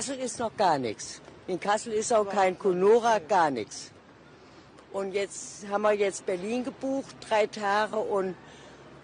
Kassel 0.00 0.16
ist 0.16 0.38
noch 0.38 0.56
gar 0.56 0.78
nichts. 0.78 1.20
In 1.46 1.60
Kassel 1.60 1.92
ist 1.92 2.10
auch 2.10 2.26
kein 2.26 2.58
Kunora, 2.58 3.18
gar 3.18 3.50
nichts. 3.50 3.90
Und 4.94 5.12
jetzt 5.12 5.68
haben 5.68 5.82
wir 5.82 5.92
jetzt 5.92 6.24
Berlin 6.24 6.64
gebucht, 6.64 7.14
drei 7.28 7.46
Tage 7.46 7.96
und 7.96 8.34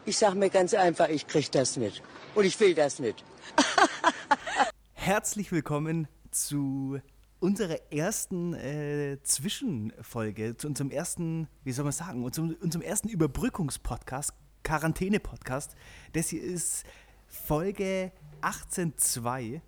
ich 0.07 0.17
sage 0.17 0.37
mir 0.37 0.49
ganz 0.49 0.73
einfach, 0.73 1.11
ich 1.11 1.27
kriege 1.27 1.51
das 1.51 1.77
nicht. 1.77 2.03
Und 2.35 2.47
ich 2.47 2.59
will 2.61 2.75
das 2.75 2.99
nicht. 2.99 3.23
Herzlich 4.95 5.53
willkommen 5.53 6.09
zu 6.31 6.99
unserer 7.41 7.77
ersten 7.93 8.55
äh, 8.55 9.19
Zwischenfolge, 9.23 10.57
zu 10.57 10.67
unserem 10.67 10.91
ersten, 10.91 11.47
wie 11.63 11.73
soll 11.73 11.85
man 11.85 11.93
sagen, 11.93 12.25
unserem, 12.25 12.57
unserem 12.63 12.81
ersten 12.81 13.11
Überbrückungspodcast, 13.11 14.33
Quarantäne-Podcast. 14.63 15.77
Das 16.15 16.29
hier 16.29 16.43
ist 16.43 16.85
Folge 17.27 18.13
18.2 18.41 19.61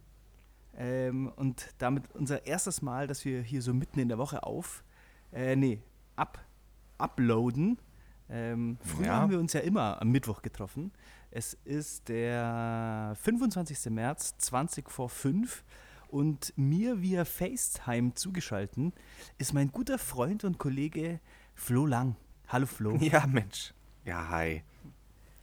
ähm, 0.78 1.30
und 1.36 1.74
damit 1.78 2.04
unser 2.14 2.46
erstes 2.46 2.80
Mal, 2.82 3.06
dass 3.06 3.24
wir 3.26 3.42
hier 3.42 3.60
so 3.60 3.74
mitten 3.74 3.98
in 4.00 4.08
der 4.08 4.16
Woche 4.16 4.42
auf, 4.44 4.82
äh, 5.32 5.54
nee, 5.56 5.82
ab, 6.16 6.38
uploaden. 6.96 7.78
Ähm, 8.30 8.78
früher 8.82 9.06
Ja. 9.06 9.16
haben 9.20 9.30
wir 9.30 9.38
uns 9.40 9.52
ja 9.52 9.60
immer 9.60 10.00
am 10.00 10.10
Mittwoch 10.10 10.40
getroffen. 10.40 10.92
Es 11.30 11.54
ist 11.64 12.08
der 12.08 13.14
25. 13.22 13.90
März, 13.90 14.36
20 14.38 14.90
vor 14.90 15.08
5 15.10 15.64
und 16.08 16.54
mir 16.56 17.02
via 17.02 17.24
FaceTime 17.26 18.14
zugeschalten 18.14 18.92
ist 19.36 19.52
mein 19.52 19.70
guter 19.70 19.98
Freund 19.98 20.44
und 20.44 20.58
Kollege 20.58 21.20
Flo 21.54 21.84
Lang. 21.86 22.16
Hallo 22.48 22.66
Flo. 22.66 22.96
Ja, 23.00 23.26
Mensch. 23.26 23.74
Ja, 24.04 24.28
hi. 24.30 24.62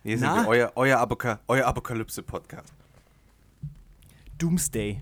Hier 0.04 0.18
sind 0.18 0.28
Na? 0.28 0.44
wir, 0.44 0.48
euer, 0.48 0.72
euer, 0.76 1.00
Apoka 1.00 1.40
euer 1.48 1.66
Apokalypse-Podcast. 1.68 2.74
Doomsday. 4.38 5.02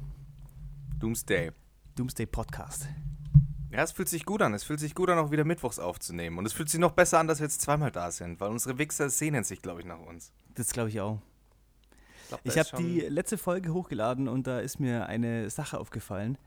Doomsday. 1.04 1.52
Doomsday 1.96 2.26
Podcast. 2.26 2.88
Ja, 3.72 3.84
es 3.84 3.92
fühlt 3.92 4.08
sich 4.08 4.24
gut 4.24 4.42
an. 4.42 4.54
Es 4.54 4.64
fühlt 4.64 4.80
sich 4.80 4.96
gut 4.96 5.10
an, 5.10 5.20
auch 5.20 5.32
wieder 5.32 5.44
Mittwochs 5.44 5.78
aufzunehmen. 5.78 6.38
Und 6.38 6.46
es 6.46 6.54
fühlt 6.54 6.70
sich 6.70 6.80
noch 6.80 6.94
besser 6.94 7.20
an, 7.20 7.28
dass 7.28 7.40
wir 7.40 7.46
jetzt 7.46 7.60
zweimal 7.60 7.92
da 7.92 8.10
sind, 8.10 8.40
weil 8.40 8.50
unsere 8.50 8.78
Wichser 8.78 9.10
sehnen 9.10 9.44
sich, 9.44 9.62
glaube 9.62 9.82
ich, 9.82 9.86
nach 9.86 10.00
uns. 10.00 10.32
Das 10.56 10.72
glaube 10.72 10.88
ich 10.88 11.02
auch. 11.02 11.20
glaub, 12.30 12.40
Ich 12.46 12.56
ist 12.56 12.72
habe 12.72 12.82
die 12.82 13.02
letzte 13.02 13.38
Folge 13.38 13.74
hochgeladen 13.74 14.30
und 14.30 14.48
da 14.48 14.62
ist 14.62 14.80
mir 14.80 15.06
eine 15.08 15.50
Sache 15.50 15.78
aufgefallen. 15.78 16.38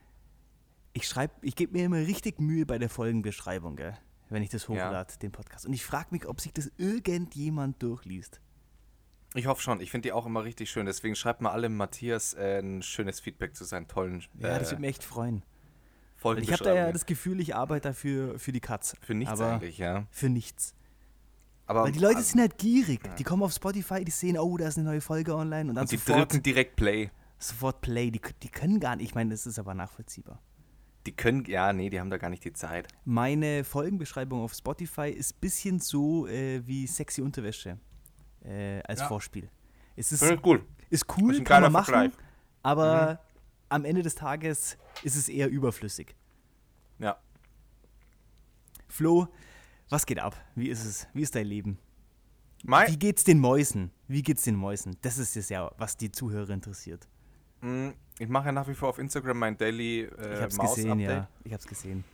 Ich 0.94 1.06
schreibe, 1.06 1.34
ich 1.42 1.55
gebe 1.55 1.75
mir 1.75 1.84
immer 1.84 1.98
richtig 1.98 2.41
Mühe 2.41 2.64
bei 2.64 2.78
der 2.78 2.88
Folgenbeschreibung, 2.88 3.77
gell, 3.77 3.98
wenn 4.31 4.42
ich 4.42 4.48
das 4.48 4.70
hochlade, 4.70 5.19
den 5.20 5.33
Podcast. 5.33 5.66
Und 5.66 5.75
ich 5.75 5.84
frage 5.84 6.06
mich, 6.12 6.27
ob 6.27 6.41
sich 6.41 6.55
das 6.55 6.72
irgendjemand 6.78 7.83
durchliest. 7.83 8.41
Ich 9.37 9.47
hoffe 9.47 9.62
schon. 9.62 9.81
Ich 9.81 9.91
finde 9.91 10.09
die 10.09 10.12
auch 10.12 10.27
immer 10.27 10.45
richtig 10.45 10.70
schön. 10.70 10.87
Deswegen 10.87 11.15
schreibt 11.15 11.42
mal 11.42 11.51
alle 11.51 11.69
Matthias 11.69 12.33
äh, 12.34 12.61
ein 12.61 12.83
schönes 12.83 13.20
Feedback 13.20 13.55
zu 13.55 13.65
seinen 13.65 13.87
tollen 13.87 14.25
Ja, 14.39 14.59
das 14.59 14.69
äh, 14.69 14.70
würde 14.73 14.81
mich 14.81 14.91
echt 14.91 15.05
freuen. 15.05 15.43
Ich 16.39 16.51
habe 16.51 16.65
da 16.65 16.75
ja 16.75 16.93
das 16.93 17.06
Gefühl, 17.06 17.41
ich 17.41 17.55
arbeite 17.55 17.89
dafür 17.89 18.39
für 18.39 18.51
die 18.51 18.61
Katz. 18.61 18.97
Für 19.03 19.15
nichts 19.15 19.33
aber 19.33 19.53
eigentlich, 19.53 19.78
ja. 19.78 20.06
Für 20.11 20.28
nichts. 20.28 20.75
Aber 21.67 21.84
Weil 21.84 21.93
die 21.93 21.98
Leute 21.98 22.17
also, 22.17 22.31
sind 22.31 22.41
halt 22.41 22.59
gierig. 22.59 23.01
Die 23.17 23.25
kommen 23.25 23.43
auf 23.43 23.53
Spotify, 23.53 24.05
die 24.05 24.11
sehen, 24.11 24.39
oh, 24.39 24.56
da 24.56 24.67
ist 24.69 24.78
eine 24.78 24.89
neue 24.89 25.01
Folge 25.01 25.37
online 25.37 25.69
und 25.69 25.77
dann 25.77 25.83
und 25.83 25.93
die 25.93 25.97
sofort, 25.97 26.33
drücken 26.33 26.43
direkt 26.43 26.77
Play. 26.77 27.11
sofort 27.39 27.81
Play. 27.81 28.11
Die, 28.11 28.21
die 28.43 28.48
können 28.48 28.81
gar 28.81 28.97
nicht, 28.97 29.06
ich 29.06 29.15
meine, 29.15 29.31
das 29.31 29.47
ist 29.47 29.59
aber 29.59 29.75
nachvollziehbar. 29.75 30.41
Die 31.06 31.12
können, 31.15 31.45
ja, 31.45 31.73
nee, 31.73 31.91
die 31.91 32.00
haben 32.00 32.11
da 32.11 32.17
gar 32.17 32.31
nicht 32.31 32.45
die 32.45 32.53
Zeit. 32.53 32.89
Meine 33.05 33.62
Folgenbeschreibung 33.62 34.43
auf 34.43 34.55
Spotify 34.55 35.11
ist 35.11 35.37
ein 35.37 35.41
bisschen 35.41 35.78
so 35.78 36.27
äh, 36.27 36.67
wie 36.67 36.87
sexy 36.87 37.21
Unterwäsche 37.21 37.78
äh, 38.47 38.80
als 38.84 39.00
Ja. 39.00 39.08
Vorspiel. 39.08 39.48
Es 39.97 40.12
ist, 40.12 40.22
ich 40.22 40.42
gut. 40.42 40.62
ist 40.91 41.05
cool, 41.19 41.34
ist 41.34 41.44
kann 41.44 41.62
man 41.62 41.72
machen, 41.72 41.84
Vergleich. 41.92 42.12
Mhm. 42.12 42.25
aber 42.62 43.20
am 43.69 43.84
Ende 43.84 44.03
des 44.03 44.14
Tages 44.14 44.77
ist 45.03 45.16
es 45.16 45.28
eher 45.28 45.48
überflüssig. 45.50 46.14
Ja. 46.98 47.16
Flo, 48.88 49.27
was 49.88 50.06
geht 50.06 50.19
ab? 50.20 50.36
Wie 50.55 50.69
ist 50.69 50.84
es? 50.84 51.06
Wie 51.14 51.22
ist 51.22 51.34
dein 51.34 51.47
Leben? 51.47 51.78
Mein, 52.65 52.88
Wie 52.88 52.98
geht's 52.98 53.25
den 53.25 53.38
Mäusen? 53.38 53.91
Wie 54.09 54.22
geht's 54.22 54.43
den 54.43 54.56
Mäusen? 54.56 54.97
Das 55.03 55.19
ist 55.19 55.37
es 55.37 55.48
ja, 55.48 55.71
was 55.78 55.97
die 55.97 56.10
Zuhörer 56.10 56.50
interessiert. 56.50 57.06
Mm, 57.60 57.91
Ich 58.19 58.28
mache 58.28 58.47
ja 58.47 58.53
nach 58.53 58.66
wie 58.69 58.75
vor 58.75 58.88
auf 58.91 58.98
Instagram 58.98 59.38
mein 59.38 59.56
Daily 59.59 60.04
Ich 60.04 60.19
äh, 60.19 60.41
hab's 60.42 60.56
Maus 60.56 60.75
gesehen, 60.75 60.92
Update. 60.92 61.09
ja. 61.09 61.28
Ich 61.44 61.53
hab's 61.53 61.66
gesehen. 61.66 62.04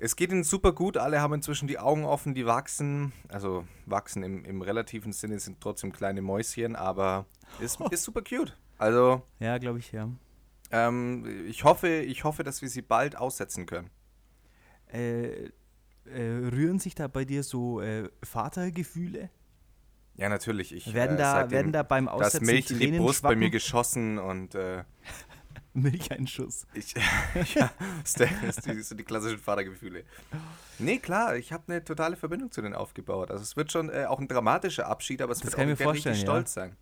Es 0.00 0.14
geht 0.14 0.30
ihnen 0.30 0.44
super 0.44 0.72
gut. 0.72 0.96
Alle 0.96 1.20
haben 1.20 1.34
inzwischen 1.34 1.66
die 1.66 1.78
Augen 1.78 2.04
offen, 2.04 2.34
die 2.34 2.46
wachsen. 2.46 3.12
Also 3.28 3.66
wachsen 3.84 4.22
im, 4.22 4.44
im 4.44 4.62
relativen 4.62 5.12
Sinne, 5.12 5.40
sind 5.40 5.60
trotzdem 5.60 5.92
kleine 5.92 6.22
Mäuschen, 6.22 6.76
aber 6.76 7.26
ist, 7.58 7.80
ist 7.90 8.04
super 8.04 8.22
cute. 8.22 8.56
Also 8.78 9.22
Ja, 9.40 9.58
glaube 9.58 9.80
ich, 9.80 9.90
ja. 9.90 10.08
ähm, 10.70 11.46
ich, 11.48 11.64
hoffe, 11.64 11.88
ich 11.88 12.22
hoffe, 12.22 12.44
dass 12.44 12.62
wir 12.62 12.68
sie 12.68 12.82
bald 12.82 13.16
aussetzen 13.16 13.66
können. 13.66 13.90
Äh, 14.92 15.46
äh, 15.46 16.48
rühren 16.52 16.78
sich 16.78 16.94
da 16.94 17.08
bei 17.08 17.24
dir 17.24 17.42
so 17.42 17.80
äh, 17.80 18.08
Vatergefühle? 18.22 19.30
Ja, 20.14 20.28
natürlich. 20.28 20.72
Ich, 20.72 20.94
Werden 20.94 21.16
äh, 21.16 21.20
da, 21.20 21.50
werden 21.50 21.72
da 21.72 21.82
beim 21.82 22.06
das 22.06 22.14
Aussetzen 22.14 22.46
Milch 22.46 22.70
in 22.70 22.78
die 22.78 22.98
Brust 22.98 23.22
bei 23.22 23.36
mir 23.36 23.50
geschossen 23.50 24.18
und 24.18 24.54
äh, 24.54 24.84
Milcheinschuss. 25.74 26.66
ich, 26.74 26.94
ja, 27.54 27.70
das 28.02 28.16
ist 28.56 28.66
die, 28.66 28.82
so 28.82 28.94
die 28.94 29.04
klassischen 29.04 29.38
Vatergefühle. 29.38 30.04
Nee, 30.78 30.98
klar, 30.98 31.36
ich 31.36 31.52
habe 31.52 31.64
eine 31.68 31.84
totale 31.84 32.16
Verbindung 32.16 32.50
zu 32.50 32.62
denen 32.62 32.74
aufgebaut. 32.74 33.30
Also 33.30 33.42
es 33.42 33.56
wird 33.56 33.72
schon 33.72 33.90
äh, 33.90 34.06
auch 34.06 34.18
ein 34.18 34.28
dramatischer 34.28 34.86
Abschied, 34.86 35.22
aber 35.22 35.32
es 35.32 35.38
Das 35.38 35.46
wird 35.46 35.56
kann 35.56 35.68
auch 35.68 35.72
ich 35.72 35.78
mir 35.78 35.92
richtig 35.92 36.16
ja. 36.16 36.22
stolz 36.22 36.54
sein. 36.54 36.76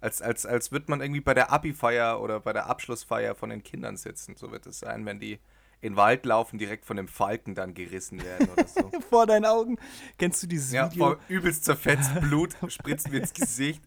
Als, 0.00 0.20
als, 0.20 0.44
als 0.46 0.72
wird 0.72 0.88
man 0.88 1.00
irgendwie 1.00 1.20
bei 1.20 1.34
der 1.34 1.50
Abi-Feier 1.52 2.20
oder 2.20 2.40
bei 2.40 2.52
der 2.52 2.66
Abschlussfeier 2.66 3.34
von 3.34 3.50
den 3.50 3.62
Kindern 3.62 3.96
sitzen. 3.96 4.36
So 4.36 4.52
wird 4.52 4.66
es 4.66 4.80
sein, 4.80 5.06
wenn 5.06 5.18
die 5.18 5.38
in 5.80 5.92
den 5.92 5.96
Wald 5.96 6.24
laufen, 6.26 6.58
direkt 6.58 6.84
von 6.84 6.96
dem 6.96 7.08
Falken 7.08 7.54
dann 7.54 7.74
gerissen 7.74 8.22
werden 8.22 8.48
oder 8.48 8.66
so. 8.66 8.90
Vor 9.10 9.26
deinen 9.26 9.44
Augen. 9.44 9.78
Kennst 10.18 10.42
du 10.42 10.46
dieses 10.46 10.72
ja, 10.72 10.90
Video? 10.90 11.04
voll 11.04 11.18
übelst 11.28 11.64
zerfetzt, 11.64 12.10
Blut 12.20 12.56
spritzt 12.68 13.10
mir 13.10 13.18
ins 13.18 13.32
Gesicht. 13.32 13.82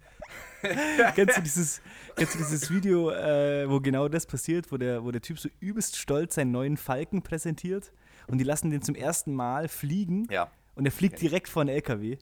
Kennst 1.15 1.37
du 1.37 1.41
dieses, 1.41 1.81
kennst 2.15 2.33
du 2.35 2.39
dieses 2.39 2.69
Video, 2.69 3.11
äh, 3.11 3.69
wo 3.69 3.79
genau 3.79 4.07
das 4.09 4.25
passiert, 4.25 4.71
wo 4.71 4.77
der, 4.77 5.03
wo 5.03 5.11
der 5.11 5.21
Typ 5.21 5.39
so 5.39 5.47
übelst 5.59 5.95
stolz 5.95 6.35
seinen 6.35 6.51
neuen 6.51 6.75
Falken 6.77 7.21
präsentiert 7.21 7.91
und 8.27 8.39
die 8.39 8.43
lassen 8.43 8.69
den 8.69 8.81
zum 8.81 8.95
ersten 8.95 9.33
Mal 9.33 9.67
fliegen 9.69 10.27
Ja, 10.29 10.49
und 10.75 10.85
er 10.85 10.91
fliegt 10.91 11.21
direkt 11.21 11.47
vor 11.47 11.61
einen 11.61 11.69
LKW? 11.69 12.17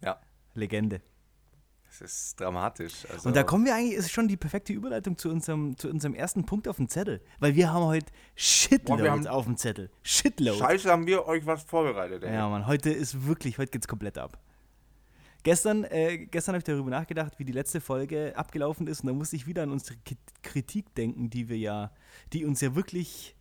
ja, 0.00 0.20
Legende. 0.54 1.00
das 1.88 2.00
ist 2.02 2.40
dramatisch. 2.40 3.04
Also, 3.12 3.28
Und 3.28 3.36
da 3.36 3.42
kommen 3.42 3.64
wir 3.64 3.74
eigentlich, 3.74 3.94
ist 3.94 4.12
schon 4.12 4.28
die 4.28 4.36
perfekte 4.36 4.72
Überleitung 4.72 5.18
zu 5.18 5.28
unserem, 5.28 5.76
zu 5.76 5.88
unserem 5.88 6.14
ersten 6.14 6.46
Punkt 6.46 6.68
auf 6.68 6.76
dem 6.76 6.88
Zettel. 6.88 7.20
Weil 7.40 7.54
wir 7.56 7.72
haben 7.72 7.84
heute 7.86 8.06
Shitload 8.36 9.02
Boah, 9.02 9.10
haben- 9.10 9.26
auf 9.26 9.44
dem 9.46 9.56
Zettel. 9.56 9.90
Shitload. 10.04 10.56
Scheiße, 10.58 10.88
haben 10.90 11.06
wir 11.06 11.26
euch 11.26 11.44
was 11.46 11.62
vorbereitet. 11.64 12.22
Ey. 12.22 12.32
Ja, 12.32 12.48
Mann, 12.48 12.66
heute 12.68 12.90
ist 12.90 13.26
wirklich, 13.26 13.58
heute 13.58 13.70
geht's 13.72 13.88
komplett 13.88 14.18
ab. 14.18 14.38
Gestern, 15.42 15.84
äh, 15.84 16.26
gestern 16.26 16.54
habe 16.54 16.58
ich 16.58 16.64
darüber 16.64 16.90
nachgedacht, 16.90 17.38
wie 17.38 17.44
die 17.44 17.52
letzte 17.52 17.80
Folge 17.80 18.32
abgelaufen 18.36 18.86
ist 18.86 19.00
und 19.00 19.08
da 19.08 19.12
musste 19.12 19.34
ich 19.34 19.46
wieder 19.46 19.64
an 19.64 19.72
unsere 19.72 19.96
Kritik 20.42 20.94
denken, 20.94 21.30
die 21.30 21.48
wir 21.48 21.58
ja, 21.58 21.90
die 22.32 22.44
uns 22.44 22.60
ja 22.60 22.76
wirklich 22.76 23.34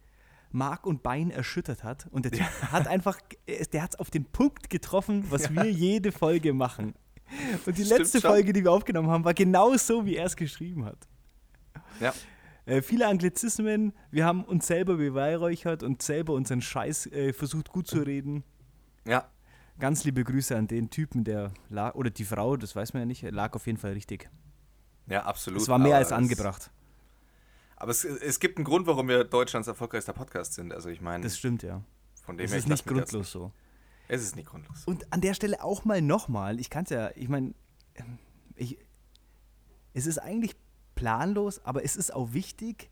Mark 0.51 0.85
und 0.85 1.03
Bein 1.03 1.29
erschüttert 1.29 1.83
hat. 1.83 2.07
Und 2.11 2.25
der 2.25 2.31
Typ 2.31 2.47
hat 2.71 2.87
einfach, 2.87 3.19
äh, 3.45 3.65
der 3.67 3.83
hat 3.83 3.91
es 3.93 3.99
auf 3.99 4.09
den 4.09 4.25
Punkt 4.25 4.69
getroffen, 4.69 5.25
was 5.29 5.53
wir 5.53 5.69
jede 5.71 6.11
Folge 6.11 6.53
machen. 6.53 6.95
Und 7.65 7.77
die 7.77 7.85
Stimmt 7.85 7.99
letzte 7.99 8.19
schon. 8.19 8.31
Folge, 8.31 8.51
die 8.51 8.63
wir 8.63 8.71
aufgenommen 8.71 9.09
haben, 9.09 9.23
war 9.23 9.33
genau 9.33 9.75
so, 9.77 10.05
wie 10.05 10.15
er 10.15 10.25
es 10.25 10.35
geschrieben 10.35 10.85
hat. 10.85 11.07
Ja. 11.99 12.13
Äh, 12.65 12.81
viele 12.81 13.07
Anglizismen, 13.07 13.93
wir 14.11 14.25
haben 14.25 14.43
uns 14.43 14.67
selber 14.67 14.97
beweihräuchert 14.97 15.83
und 15.83 16.01
selber 16.01 16.33
unseren 16.33 16.61
Scheiß 16.61 17.07
äh, 17.07 17.33
versucht 17.33 17.69
gut 17.69 17.87
zu 17.87 17.99
reden. 17.99 18.43
ja, 19.05 19.29
Ganz 19.81 20.03
liebe 20.03 20.23
Grüße 20.23 20.55
an 20.55 20.67
den 20.67 20.91
Typen, 20.91 21.23
der 21.23 21.51
lag, 21.69 21.95
oder 21.95 22.11
die 22.11 22.23
Frau, 22.23 22.55
das 22.55 22.75
weiß 22.75 22.93
man 22.93 23.01
ja 23.01 23.05
nicht, 23.07 23.23
lag 23.23 23.55
auf 23.55 23.65
jeden 23.65 23.79
Fall 23.79 23.93
richtig. 23.93 24.29
ja, 25.07 25.23
absolut. 25.23 25.59
Es 25.59 25.67
war 25.67 25.79
mehr 25.79 25.97
als 25.97 26.11
angebracht. 26.11 26.69
Aber 27.77 27.89
es, 27.89 28.05
es 28.05 28.39
gibt 28.39 28.59
einen 28.59 28.65
Grund, 28.65 28.85
warum 28.85 29.07
wir 29.07 29.23
Deutschlands 29.23 29.67
erfolgreichster 29.67 30.13
Podcast 30.13 30.53
sind. 30.53 30.71
Also 30.71 30.89
ich 30.89 31.01
meine, 31.01 31.23
Das 31.23 31.35
stimmt, 31.35 31.63
ja. 31.63 31.81
von 32.21 32.37
dem 32.37 32.45
Es 32.45 32.51
her, 32.51 32.59
ist 32.59 32.65
ich 32.65 32.69
nicht 32.69 32.85
grundlos 32.85 33.31
so. 33.31 33.51
Es 34.07 34.21
ist 34.21 34.35
nicht 34.35 34.49
grundlos. 34.49 34.83
Und 34.85 35.11
an 35.11 35.19
der 35.19 35.33
Stelle 35.33 35.63
auch 35.63 35.83
mal 35.83 35.99
nochmal, 35.99 36.59
ich 36.59 36.69
kann 36.69 36.83
es 36.83 36.91
ja, 36.91 37.09
ich 37.15 37.27
meine, 37.27 37.55
ich, 38.53 38.77
es 39.95 40.05
ist 40.05 40.19
eigentlich 40.19 40.55
planlos, 40.93 41.65
aber 41.65 41.83
es 41.83 41.95
ist 41.95 42.13
auch 42.13 42.33
wichtig, 42.33 42.91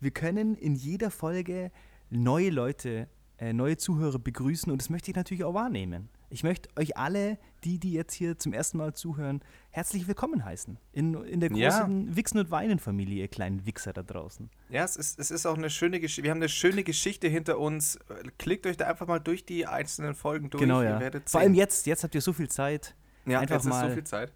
wir 0.00 0.10
können 0.10 0.54
in 0.54 0.74
jeder 0.74 1.10
Folge 1.10 1.70
neue 2.08 2.48
Leute, 2.48 3.10
äh, 3.36 3.52
neue 3.52 3.76
Zuhörer 3.76 4.18
begrüßen 4.18 4.72
und 4.72 4.80
das 4.80 4.88
möchte 4.88 5.10
ich 5.10 5.16
natürlich 5.18 5.44
auch 5.44 5.52
wahrnehmen. 5.52 6.08
Ich 6.32 6.44
möchte 6.44 6.68
euch 6.76 6.96
alle, 6.96 7.38
die, 7.64 7.78
die 7.80 7.92
jetzt 7.92 8.14
hier 8.14 8.38
zum 8.38 8.52
ersten 8.52 8.78
Mal 8.78 8.94
zuhören, 8.94 9.40
herzlich 9.70 10.06
willkommen 10.06 10.44
heißen. 10.44 10.78
In, 10.92 11.14
in 11.24 11.40
der 11.40 11.50
Ja. 11.52 11.70
großen 11.80 12.14
Wichsen- 12.14 12.38
und 12.38 12.52
Weinen-Familie, 12.52 13.22
ihr 13.22 13.28
kleinen 13.28 13.66
Wichser 13.66 13.92
da 13.92 14.04
draußen. 14.04 14.48
Ja, 14.68 14.84
es 14.84 14.94
ist, 14.96 15.18
es 15.18 15.32
ist 15.32 15.44
auch 15.44 15.58
eine 15.58 15.70
schöne 15.70 15.98
Geschichte. 15.98 16.22
Wir 16.22 16.30
haben 16.30 16.38
eine 16.38 16.48
schöne 16.48 16.84
Geschichte 16.84 17.26
hinter 17.26 17.58
uns. 17.58 17.98
Klickt 18.38 18.64
euch 18.66 18.76
da 18.76 18.86
einfach 18.86 19.08
mal 19.08 19.18
durch 19.18 19.44
die 19.44 19.66
einzelnen 19.66 20.14
Folgen 20.14 20.50
durch. 20.50 20.60
genau, 20.60 20.82
ja. 20.82 21.00
Vor 21.26 21.40
allem 21.40 21.54
jetzt, 21.54 21.86
jetzt 21.86 22.04
habt 22.04 22.14
ihr 22.14 22.20
so 22.22 22.32
viel 22.32 22.48
Zeit. 22.48 22.94
ja, 23.26 23.40
einfach 23.40 23.56
jetzt 23.56 23.64
ist 23.64 23.70
mal- 23.70 23.88
so 23.88 23.94
viel 23.94 24.04
Zeit. 24.04 24.32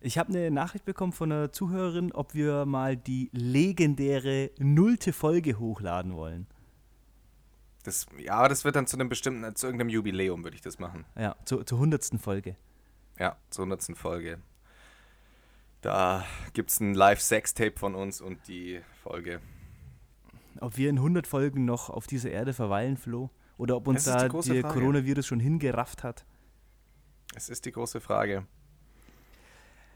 Ich 0.00 0.18
habe 0.18 0.28
eine 0.28 0.50
Nachricht 0.50 0.84
bekommen 0.84 1.12
von 1.12 1.32
einer 1.32 1.50
Zuhörerin, 1.50 2.12
ob 2.12 2.34
wir 2.34 2.66
mal 2.66 2.94
die 2.98 3.30
legendäre 3.32 4.50
nullte 4.58 5.14
Folge 5.14 5.58
hochladen 5.58 6.14
wollen. 6.14 6.46
Das, 7.86 8.04
ja, 8.18 8.48
das 8.48 8.64
wird 8.64 8.74
dann 8.74 8.88
zu 8.88 8.96
einem 8.96 9.08
bestimmten, 9.08 9.54
zu 9.54 9.68
irgendeinem 9.68 9.90
Jubiläum 9.90 10.42
würde 10.42 10.56
ich 10.56 10.60
das 10.60 10.80
machen. 10.80 11.04
Ja, 11.16 11.36
zu, 11.44 11.62
zur 11.62 11.78
hundertsten 11.78 12.18
Folge. 12.18 12.56
Ja, 13.16 13.36
zur 13.48 13.62
hundertsten 13.62 13.94
Folge. 13.94 14.38
Da 15.82 16.24
gibt 16.52 16.70
es 16.70 16.80
ein 16.80 16.94
Live-Sex-Tape 16.94 17.78
von 17.78 17.94
uns 17.94 18.20
und 18.20 18.48
die 18.48 18.80
Folge. 19.04 19.40
Ob 20.60 20.76
wir 20.76 20.90
in 20.90 20.96
100 20.96 21.28
Folgen 21.28 21.64
noch 21.64 21.88
auf 21.88 22.08
dieser 22.08 22.32
Erde 22.32 22.54
verweilen, 22.54 22.96
Flo? 22.96 23.30
Oder 23.56 23.76
ob 23.76 23.86
uns 23.86 24.02
da 24.02 24.28
der. 24.28 24.62
Coronavirus 24.64 25.24
schon 25.24 25.38
hingerafft 25.38 26.02
hat? 26.02 26.26
Es 27.36 27.48
ist 27.48 27.66
die 27.66 27.72
große 27.72 28.00
Frage. 28.00 28.48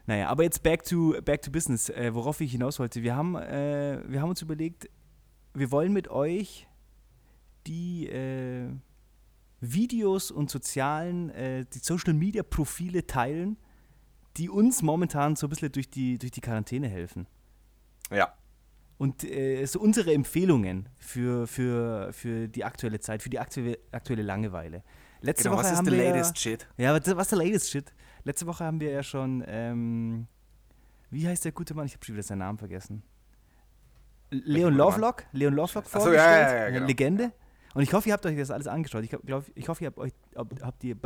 Naja, 0.05 0.29
aber 0.29 0.43
jetzt 0.43 0.63
back 0.63 0.85
to, 0.85 1.13
back 1.25 1.41
to 1.41 1.51
business, 1.51 1.89
äh, 1.89 2.15
worauf 2.15 2.39
ich 2.39 2.53
hinaus 2.53 2.79
wollte. 2.79 3.03
Wir 3.03 3.17
haben, 3.17 3.35
äh, 3.35 4.01
wir 4.07 4.21
haben 4.21 4.29
uns 4.29 4.41
überlegt, 4.41 4.89
wir 5.53 5.71
wollen 5.71 5.91
mit 5.91 6.07
euch 6.07 6.69
die 7.67 8.07
äh, 8.07 8.69
Videos 9.59 10.31
und 10.31 10.49
sozialen, 10.49 11.29
äh, 11.29 11.65
die 11.65 11.79
Social 11.79 12.13
Media 12.13 12.43
Profile 12.43 13.05
teilen, 13.05 13.57
die 14.37 14.49
uns 14.49 14.81
momentan 14.81 15.35
so 15.35 15.47
ein 15.47 15.49
bisschen 15.49 15.71
durch 15.71 15.89
die, 15.89 16.17
durch 16.17 16.31
die 16.31 16.41
Quarantäne 16.41 16.87
helfen. 16.87 17.27
Ja, 18.11 18.33
Und 18.97 19.23
äh, 19.23 19.65
so 19.65 19.79
unsere 19.79 20.13
Empfehlungen 20.13 20.89
für, 20.97 21.47
für, 21.47 22.11
für 22.11 22.47
die 22.47 22.63
aktuelle 22.65 22.99
Zeit, 22.99 23.21
für 23.21 23.29
die 23.29 23.39
aktuelle, 23.39 23.77
aktuelle 23.91 24.23
Langeweile. 24.23 24.83
Letzte 25.21 25.43
genau. 25.45 25.57
Woche 25.57 25.65
Was 25.65 25.79
ist 25.79 25.85
wir 25.85 26.11
latest 26.11 26.37
shit? 26.39 26.67
Ja, 26.77 26.93
was, 26.93 27.07
ist 27.07 27.31
der 27.31 27.37
latest 27.37 27.69
Shit? 27.69 27.93
Letzte 28.23 28.47
Woche 28.47 28.63
haben 28.63 28.79
wir 28.79 28.91
ja 28.91 29.03
schon, 29.03 29.43
ähm, 29.47 30.27
wie 31.09 31.27
heißt 31.27 31.45
der 31.45 31.51
gute 31.51 31.73
Mann? 31.73 31.85
Ich 31.85 31.93
habe 31.93 32.03
schon 32.03 32.15
wieder 32.15 32.23
seinen 32.23 32.39
Namen 32.39 32.57
vergessen. 32.57 33.03
Leon? 34.31 34.73
Lovelock? 34.73 35.25
Leon 35.33 35.53
Lovelock 35.53 35.85
Ach 35.87 35.91
so, 35.91 36.13
ja, 36.13 36.23
vorgestellt. 36.23 36.49
ja, 36.49 36.57
ja, 36.57 36.69
genau. 36.69 36.87
Legende. 36.87 37.33
Und 37.73 37.83
ich 37.83 37.93
hoffe, 37.93 38.09
ihr 38.09 38.13
habt 38.13 38.25
euch 38.25 38.37
das 38.37 38.51
alles 38.51 38.67
angeschaut. 38.67 39.03
Ich, 39.03 39.09
glaub, 39.09 39.45
ich 39.55 39.69
hoffe, 39.69 39.83
ihr 39.83 39.87
habt 39.87 39.97
euch, 39.97 40.11
habt 40.35 40.83
ihr, 40.83 40.97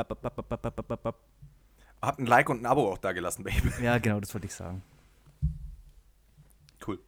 habt 2.02 2.20
ein 2.20 2.26
Like 2.26 2.50
und 2.50 2.62
ein 2.62 2.66
Abo 2.66 2.92
auch 2.92 2.98
da 2.98 3.12
gelassen, 3.12 3.44
Baby. 3.44 3.72
Ja, 3.82 3.98
genau, 4.00 4.20
das 4.20 4.34
wollte 4.34 4.48
ich 4.48 4.54
sagen. 4.54 4.82
Cool. 6.86 7.00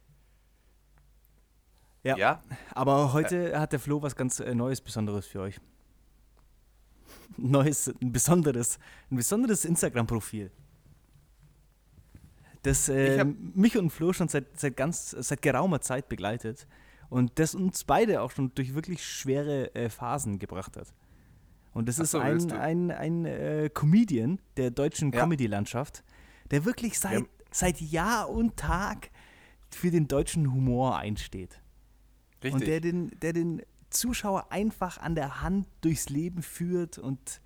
Ja. 2.04 2.16
ja. 2.16 2.42
Aber 2.74 3.12
heute 3.12 3.50
ja. 3.50 3.60
hat 3.60 3.72
der 3.72 3.80
Flo 3.80 4.00
was 4.00 4.14
ganz 4.14 4.40
äh, 4.40 4.54
Neues, 4.54 4.80
Besonderes 4.80 5.26
für 5.26 5.40
euch. 5.40 5.60
Neues, 7.36 7.88
ein 8.00 8.12
besonderes, 8.12 8.78
ein 9.10 9.16
besonderes 9.16 9.64
Instagram-Profil. 9.64 10.50
Das 12.62 12.88
äh, 12.88 13.24
mich 13.24 13.76
und 13.76 13.90
Flo 13.90 14.12
schon 14.12 14.28
seit, 14.28 14.58
seit 14.58 14.76
ganz, 14.76 15.10
seit 15.10 15.42
geraumer 15.42 15.80
Zeit 15.80 16.08
begleitet 16.08 16.66
und 17.10 17.38
das 17.38 17.54
uns 17.54 17.84
beide 17.84 18.22
auch 18.22 18.30
schon 18.30 18.52
durch 18.54 18.74
wirklich 18.74 19.04
schwere 19.04 19.74
äh, 19.74 19.88
Phasen 19.88 20.38
gebracht 20.38 20.76
hat. 20.76 20.92
Und 21.74 21.88
das 21.88 21.98
ist 21.98 22.10
so, 22.12 22.22
willst 22.22 22.52
ein, 22.52 22.90
ein, 22.90 23.24
ein 23.24 23.24
äh, 23.24 23.70
Comedian 23.72 24.40
der 24.56 24.70
deutschen 24.70 25.12
Ja. 25.12 25.20
Comedy-Landschaft, 25.20 26.02
der 26.50 26.64
wirklich 26.64 26.98
seit, 26.98 27.20
Ja. 27.20 27.26
seit 27.50 27.80
Jahr 27.80 28.28
und 28.30 28.56
Tag 28.56 29.10
für 29.70 29.90
den 29.90 30.08
deutschen 30.08 30.52
Humor 30.52 30.96
einsteht. 30.98 31.60
Richtig. 32.42 32.54
Und 32.54 32.66
der 32.66 32.80
den, 32.80 33.10
der 33.20 33.32
den 33.32 33.62
Zuschauer 33.90 34.50
einfach 34.50 34.98
an 34.98 35.14
der 35.14 35.40
Hand 35.42 35.66
durchs 35.80 36.08
Leben 36.08 36.42
führt 36.42 36.98
und 36.98 37.40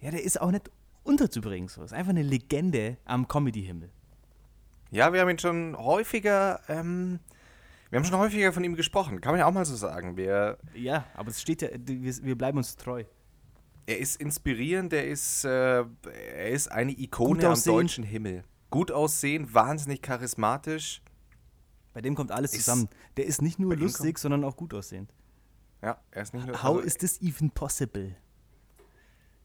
ja, 0.00 0.10
der 0.10 0.22
ist 0.22 0.40
auch 0.40 0.50
nicht 0.50 0.70
unterzubringen. 1.02 1.68
So. 1.68 1.82
Ist 1.82 1.92
einfach 1.92 2.10
eine 2.10 2.22
Legende 2.22 2.96
am 3.04 3.26
Comedy-Himmel. 3.28 3.90
Ja, 4.90 5.12
wir 5.12 5.20
haben 5.20 5.30
ihn 5.30 5.38
schon 5.38 5.76
häufiger, 5.76 6.60
ähm, 6.68 7.20
wir 7.94 8.00
haben 8.00 8.06
schon 8.06 8.18
häufiger 8.18 8.52
von 8.52 8.64
ihm 8.64 8.74
gesprochen. 8.74 9.20
Kann 9.20 9.34
man 9.34 9.38
ja 9.38 9.46
auch 9.46 9.52
mal 9.52 9.64
so 9.64 9.76
sagen. 9.76 10.16
Wir, 10.16 10.58
Ja, 10.74 11.06
aber 11.14 11.28
es 11.30 11.40
steht 11.40 11.62
ja, 11.62 11.68
wir, 11.72 12.12
wir 12.24 12.36
bleiben 12.36 12.58
uns 12.58 12.74
treu. 12.74 13.04
er 13.86 13.98
ist 13.98 14.20
inspirierend, 14.20 14.92
er 14.92 15.06
ist, 15.06 15.44
äh, 15.44 15.84
er 15.84 16.48
ist 16.50 16.72
eine 16.72 16.90
Ikone 16.90 17.46
am 17.46 17.62
deutschen 17.62 18.02
Himmel. 18.02 18.42
Gut 18.70 18.90
aussehen, 18.90 19.54
wahnsinnig 19.54 20.02
charismatisch. 20.02 21.02
Bei 21.92 22.00
dem 22.00 22.16
kommt 22.16 22.32
alles 22.32 22.52
Ist- 22.52 22.64
zusammen. 22.64 22.88
Der 23.16 23.26
ist 23.26 23.40
nicht 23.42 23.60
nur 23.60 23.76
lustig, 23.76 24.18
sondern 24.18 24.42
auch 24.42 24.56
gut 24.56 24.74
aussehend. 24.74 25.14
Ja, 25.80 26.02
er 26.10 26.22
ist 26.22 26.34
nicht 26.34 26.48
nur. 26.48 26.64
How 26.64 26.78
also, 26.78 26.80
is 26.80 26.96
this 26.96 27.22
even 27.22 27.52
possible? 27.52 28.16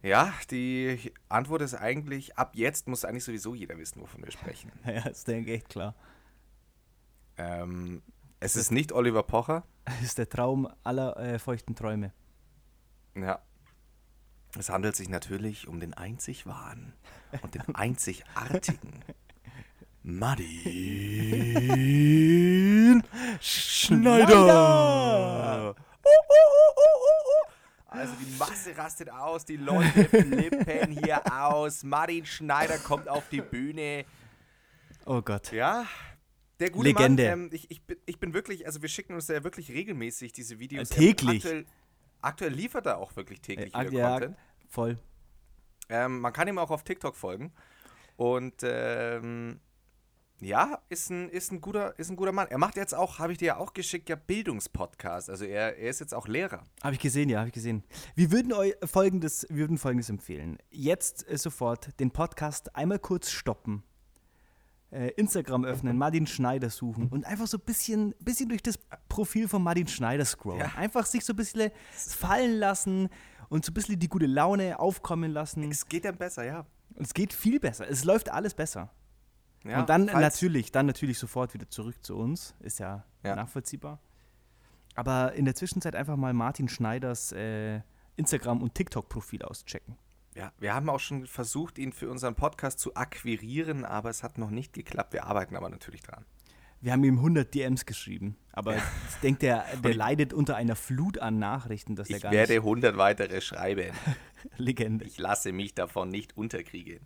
Ja, 0.02 0.34
die 0.50 1.14
Antwort 1.28 1.62
ist 1.62 1.76
eigentlich, 1.76 2.36
ab 2.36 2.54
jetzt 2.56 2.88
muss 2.88 3.06
eigentlich 3.06 3.26
sowieso 3.26 3.54
jeder 3.54 3.78
wissen, 3.78 4.02
wovon 4.02 4.24
wir 4.24 4.32
sprechen. 4.32 4.72
Ja, 4.88 5.08
ist 5.08 5.28
denke 5.28 5.54
echt 5.54 5.70
klar. 5.70 5.94
Ähm, 7.38 8.02
es 8.40 8.56
ist 8.56 8.72
nicht 8.72 8.92
Oliver 8.92 9.24
Pocher. 9.24 9.64
Das 9.86 10.02
ist 10.04 10.18
der 10.18 10.30
Traum 10.30 10.68
aller 10.84 11.18
äh, 11.18 11.40
feuchten 11.40 11.76
Träume. 11.76 12.14
Ja. 13.16 13.40
Es 14.58 14.70
handelt 14.70 14.96
sich 14.96 15.10
natürlich 15.10 15.68
um 15.68 15.80
den 15.80 15.94
einzig 15.94 16.48
wahren 16.48 16.94
und 17.42 17.54
den 17.54 17.64
einzigartigen 17.76 19.04
Martin 20.04 20.64
Schneider. 23.40 24.36
Also 27.88 28.14
die 28.22 28.38
Masse 28.38 28.78
rastet 28.78 29.12
aus, 29.12 29.46
die 29.46 29.58
Leute 29.58 30.06
flippen 30.06 30.92
hier 31.04 31.22
aus. 31.32 31.84
Martin 31.84 32.26
Schneider 32.26 32.78
kommt 32.78 33.10
auf 33.10 33.28
die 33.30 33.42
Bühne. 33.42 34.06
Oh 35.06 35.22
Gott. 35.22 35.52
Ja, 35.52 35.86
der 36.60 36.70
gute 36.72 36.90
Legende. 36.90 37.30
Mann. 37.30 37.44
Ähm, 37.46 37.50
ich, 37.52 37.70
ich, 37.72 37.82
bin, 37.82 37.98
ich 38.06 38.20
bin 38.20 38.34
wirklich, 38.34 38.66
also 38.66 38.82
wir 38.82 38.90
schicken 38.90 39.14
uns 39.14 39.28
ja 39.28 39.44
wirklich 39.44 39.72
regelmäßig 39.72 40.34
diese 40.34 40.60
Videos. 40.60 40.92
Äh, 40.92 40.96
täglich. 40.96 41.46
Aktuell, 41.46 41.66
aktuell 42.22 42.54
liefert 42.54 42.86
er 42.86 42.98
auch 42.98 43.16
wirklich 43.16 43.42
täglich 43.42 43.74
Äh, 43.74 43.94
ja, 43.94 44.12
Content. 44.12 44.38
voll. 44.68 45.00
Ähm, 45.90 46.20
man 46.20 46.34
kann 46.34 46.48
ihm 46.48 46.58
auch 46.58 46.70
auf 46.72 46.84
TikTok 46.84 47.16
folgen. 47.16 47.52
Und 48.16 48.56
ähm, 48.64 49.60
ja, 50.42 50.82
ist 50.90 51.10
ein, 51.10 51.30
ist, 51.30 51.52
ein 51.52 51.62
guter, 51.62 51.98
ist 52.00 52.10
ein 52.10 52.16
guter 52.16 52.32
Mann. 52.32 52.48
Er 52.50 52.58
macht 52.58 52.78
jetzt 52.78 52.94
auch, 52.94 53.20
habe 53.20 53.32
ich 53.32 53.38
dir 53.38 53.46
ja 53.46 53.58
auch 53.58 53.74
geschickt, 53.74 54.08
ja 54.10 54.16
Bildungspodcast. 54.16 55.30
Also 55.30 55.46
er, 55.46 55.78
er 55.78 55.90
ist 55.90 56.00
jetzt 56.00 56.14
auch 56.14 56.28
Lehrer. 56.28 56.64
Habe 56.84 56.94
ich 56.96 57.02
gesehen, 57.02 57.30
ja, 57.30 57.40
habe 57.40 57.50
ich 57.50 57.54
gesehen. 57.54 57.84
Wir 58.16 58.32
würden 58.32 58.54
euch 58.54 58.74
folgendes, 58.86 59.46
wir 59.50 59.58
würden 59.58 59.78
folgendes 59.78 60.10
empfehlen. 60.10 60.58
Jetzt 60.70 61.30
äh, 61.30 61.38
sofort 61.38 62.00
den 62.00 62.12
Podcast 62.12 62.76
einmal 62.76 63.00
kurz 63.00 63.32
stoppen. 63.32 63.84
Äh, 64.92 65.10
Instagram 65.18 65.66
öffnen, 65.66 65.98
Martin 66.00 66.26
Schneider 66.26 66.72
suchen 66.72 67.10
und 67.10 67.24
einfach 67.24 67.46
so 67.46 67.58
ein 67.58 67.64
bisschen, 67.64 68.16
bisschen 68.22 68.50
durch 68.50 68.64
das 68.64 68.80
Profil 69.08 69.48
von 69.48 69.62
Martin 69.62 69.88
Schneider 69.88 70.26
scrollen. 70.26 70.62
Ja. 70.62 70.72
Einfach 70.78 71.06
sich 71.06 71.24
so 71.24 71.34
ein 71.34 71.36
bisschen 71.36 71.70
fallen 71.92 72.58
lassen 72.58 73.10
und 73.50 73.64
so 73.66 73.70
ein 73.70 73.76
bisschen 73.76 74.00
die 74.00 74.10
gute 74.10 74.26
Laune 74.26 74.80
aufkommen 74.80 75.32
lassen. 75.32 75.70
Es 75.70 75.86
geht 75.88 76.06
dann 76.06 76.18
besser, 76.18 76.44
ja. 76.44 76.66
Und 76.96 77.06
es 77.06 77.14
geht 77.14 77.34
viel 77.34 77.60
besser. 77.60 77.88
Es 77.88 78.04
läuft 78.04 78.30
alles 78.32 78.56
besser. 78.56 78.90
ja 79.64 79.80
und 79.80 79.90
dann 79.90 80.06
natürlich, 80.06 80.72
dann 80.72 80.88
natürlich 80.88 81.20
sofort 81.20 81.54
wieder 81.54 81.70
zurück 81.70 82.04
zu 82.04 82.16
uns. 82.18 82.56
Ist 82.60 82.80
ja, 82.80 83.06
Ja. 83.24 83.36
nachvollziehbar. 83.36 84.00
Aber 84.96 85.34
in 85.34 85.46
der 85.46 85.54
Zwischenzeit 85.54 85.96
einfach 85.96 86.18
mal 86.18 86.34
Martin 86.34 86.68
Schneiders 86.68 87.32
äh, 87.32 87.82
Instagram- 88.16 88.62
und 88.64 88.74
TikTok-Profil 88.74 89.44
auschecken. 89.44 89.98
Ja, 90.36 90.52
wir 90.60 90.74
haben 90.74 90.90
auch 90.90 91.00
schon 91.00 91.26
versucht, 91.26 91.78
ihn 91.78 91.92
für 91.92 92.10
unseren 92.10 92.36
Podcast 92.36 92.80
zu 92.80 92.96
akquirieren, 92.96 93.84
aber 93.86 94.10
es 94.10 94.24
hat 94.24 94.38
noch 94.38 94.52
nicht 94.52 94.74
geklappt. 94.74 95.14
Wir 95.14 95.26
arbeiten 95.26 95.56
aber 95.56 95.70
natürlich 95.70 96.02
dran. 96.02 96.26
Wir 96.82 96.94
haben 96.94 97.04
ihm 97.04 97.18
100 97.18 97.54
DMs 97.54 97.86
geschrieben, 97.86 98.38
aber 98.54 98.78
ich 98.78 98.82
denke, 99.22 99.40
der, 99.42 99.66
der 99.84 99.92
ich- 99.92 99.98
leidet 99.98 100.34
unter 100.34 100.56
einer 100.56 100.76
Flut 100.78 101.18
an 101.20 101.38
Nachrichten, 101.40 101.96
dass 101.96 102.10
er 102.10 102.18
Ich 102.18 102.24
gar 102.24 102.32
werde 102.32 102.54
nicht 102.54 102.60
100 102.62 102.96
weitere 102.96 103.42
schreiben. 103.42 103.92
Legende. 104.58 105.04
Ich 105.06 105.18
lasse 105.18 105.52
mich 105.52 105.74
davon 105.74 106.08
nicht 106.10 106.38
unterkriegen. 106.38 107.00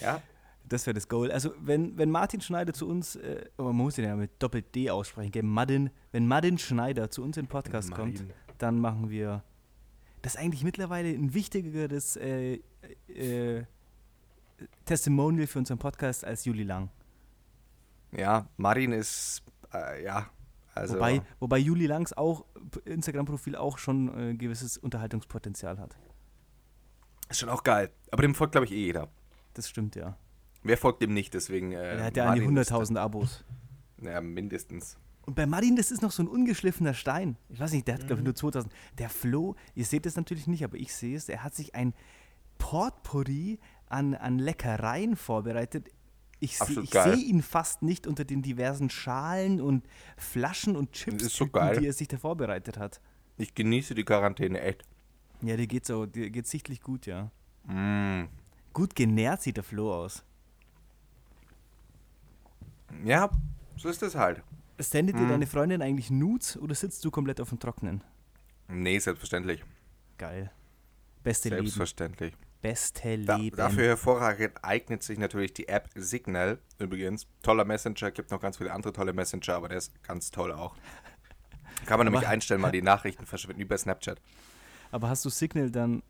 Ja, 0.00 0.22
Das 0.66 0.86
wäre 0.86 0.94
das 0.94 1.08
Goal. 1.08 1.30
Also 1.30 1.52
wenn, 1.60 1.98
wenn 1.98 2.10
Martin 2.10 2.40
Schneider 2.40 2.72
zu 2.72 2.88
uns, 2.88 3.16
äh, 3.16 3.44
aber 3.58 3.68
man 3.68 3.76
muss 3.84 3.98
ihn 3.98 4.04
ja 4.04 4.16
mit 4.16 4.42
Doppel-D 4.42 4.88
aussprechen, 4.88 5.30
gell? 5.32 5.42
Madin, 5.42 5.90
wenn 6.12 6.26
Martin 6.26 6.56
Schneider 6.56 7.10
zu 7.10 7.22
uns 7.22 7.36
in 7.36 7.42
den 7.44 7.48
Podcast 7.50 7.90
kommt, 7.92 8.14
Martin. 8.20 8.32
dann 8.56 8.78
machen 8.80 9.10
wir 9.10 9.42
das 10.22 10.34
ist 10.34 10.40
eigentlich 10.40 10.64
mittlerweile 10.64 11.08
ein 11.10 11.34
wichtigeres 11.34 12.16
äh, 12.16 12.60
äh, 13.08 13.64
Testimonial 14.84 15.46
für 15.46 15.58
unseren 15.58 15.78
Podcast 15.78 16.24
als 16.24 16.44
Juli 16.44 16.62
Lang. 16.64 16.90
ja 18.12 18.46
Marin 18.56 18.92
ist, 18.92 19.42
äh, 19.74 20.04
ja, 20.04 20.30
also. 20.74 20.94
wobei, 20.94 21.22
wobei 21.40 21.58
Juli 21.58 21.86
Langs 21.86 22.12
auch 22.12 22.44
Instagram-Profil 22.84 23.56
auch 23.56 23.78
schon 23.78 24.16
äh, 24.30 24.34
gewisses 24.34 24.78
Unterhaltungspotenzial 24.78 25.78
hat. 25.78 25.96
Ist 27.28 27.40
schon 27.40 27.48
auch 27.48 27.62
geil. 27.64 27.90
Aber 28.10 28.22
dem 28.22 28.34
folgt, 28.34 28.52
glaube 28.52 28.66
ich, 28.66 28.72
eh 28.72 28.84
jeder. 28.86 29.08
Das 29.54 29.68
stimmt, 29.68 29.96
ja. 29.96 30.16
Wer 30.62 30.76
folgt 30.78 31.02
dem 31.02 31.12
nicht? 31.14 31.34
Deswegen. 31.34 31.72
Äh, 31.72 31.96
er 31.96 32.04
hat 32.04 32.16
ja 32.16 32.26
an 32.28 32.34
die 32.34 32.40
Martin 32.42 32.56
ist- 32.58 32.72
100.000 32.72 32.96
Abos. 32.98 33.44
Ja, 34.00 34.20
mindestens. 34.20 34.96
Und 35.24 35.34
bei 35.36 35.46
Martin, 35.46 35.76
das 35.76 35.90
ist 35.90 36.02
noch 36.02 36.10
so 36.10 36.22
ein 36.22 36.28
ungeschliffener 36.28 36.94
Stein. 36.94 37.36
Ich 37.48 37.60
weiß 37.60 37.72
nicht, 37.72 37.86
der 37.86 37.94
hat, 37.94 38.00
glaube 38.06 38.16
Mhm. 38.16 38.20
ich, 38.20 38.24
nur 38.24 38.34
2000. 38.34 38.72
Der 38.98 39.08
Flo, 39.08 39.54
ihr 39.74 39.84
seht 39.84 40.04
es 40.06 40.16
natürlich 40.16 40.46
nicht, 40.48 40.64
aber 40.64 40.76
ich 40.76 40.92
sehe 40.92 41.16
es, 41.16 41.28
er 41.28 41.44
hat 41.44 41.54
sich 41.54 41.74
ein 41.74 41.94
Potpourri 42.58 43.58
an, 43.88 44.14
an 44.14 44.38
Leckereien 44.38 45.16
vorbereitet. 45.16 45.88
Ich, 46.40 46.58
sehe 46.58 47.14
ihn 47.14 47.40
fast 47.40 47.82
nicht 47.82 48.08
unter 48.08 48.24
den 48.24 48.42
diversen 48.42 48.90
Schalen 48.90 49.60
und 49.60 49.86
Flaschen 50.16 50.74
und 50.74 50.90
Chips, 50.92 51.28
so 51.36 51.44
die 51.46 51.86
er 51.86 51.92
sich 51.92 52.08
da 52.08 52.16
vorbereitet 52.18 52.78
hat. 52.78 53.00
Ich 53.36 53.54
genieße 53.54 53.94
die 53.94 54.04
Quarantäne 54.04 54.60
echt. 54.60 54.82
Ja, 55.40 55.56
dir 55.56 55.68
geht's 55.68 55.86
so, 55.88 56.04
dir 56.06 56.30
geht's 56.30 56.50
sichtlich 56.50 56.80
gut, 56.82 57.06
ja. 57.06 57.30
Mm. 57.64 58.28
Gut 58.72 58.96
genährt 58.96 59.42
sieht 59.42 59.56
der 59.56 59.64
Flo 59.64 59.94
aus. 59.94 60.24
Ja, 63.04 63.30
so 63.76 63.88
ist 63.88 64.02
es 64.02 64.14
halt. 64.14 64.42
Sendet 64.90 65.18
dir 65.18 65.26
deine 65.28 65.46
Freundin 65.46 65.82
eigentlich 65.82 66.10
Nudes 66.10 66.56
oder 66.56 66.74
sitzt 66.74 67.04
du 67.04 67.10
komplett 67.10 67.40
auf 67.40 67.48
dem 67.50 67.58
Trockenen? 67.58 68.02
Nee, 68.68 68.98
selbstverständlich. 68.98 69.62
Geil. 70.18 70.50
Beste 71.22 71.48
Leben. 71.50 71.62
Selbstverständlich. 71.62 72.34
Beste 72.60 73.18
Da, 73.18 73.36
Leben. 73.36 73.56
dafür 73.56 73.84
hervorragend 73.88 74.52
eignet 74.62 75.02
sich 75.02 75.18
natürlich 75.18 75.52
die 75.52 75.68
App 75.68 75.88
Signal 75.94 76.58
übrigens. 76.78 77.26
Toller 77.42 77.64
Messenger, 77.64 78.10
gibt 78.12 78.30
noch 78.30 78.40
ganz 78.40 78.56
viele 78.58 78.72
andere 78.72 78.92
tolle 78.92 79.12
Messenger, 79.12 79.54
aber 79.56 79.68
der 79.68 79.78
ist 79.78 80.00
ganz 80.04 80.30
toll 80.30 80.52
auch. 80.52 80.76
Kann 81.86 81.98
man 81.98 82.06
nämlich 82.06 82.26
einstellen, 82.26 82.60
mal 82.60 82.70
die 82.70 82.82
Nachrichten 82.82 83.26
verschwinden 83.26 83.62
über 83.62 83.76
Snapchat. 83.76 84.20
Aber 84.92 85.08
hast 85.08 85.24
du 85.24 85.28
Signal 85.30 85.70
dann 85.70 86.02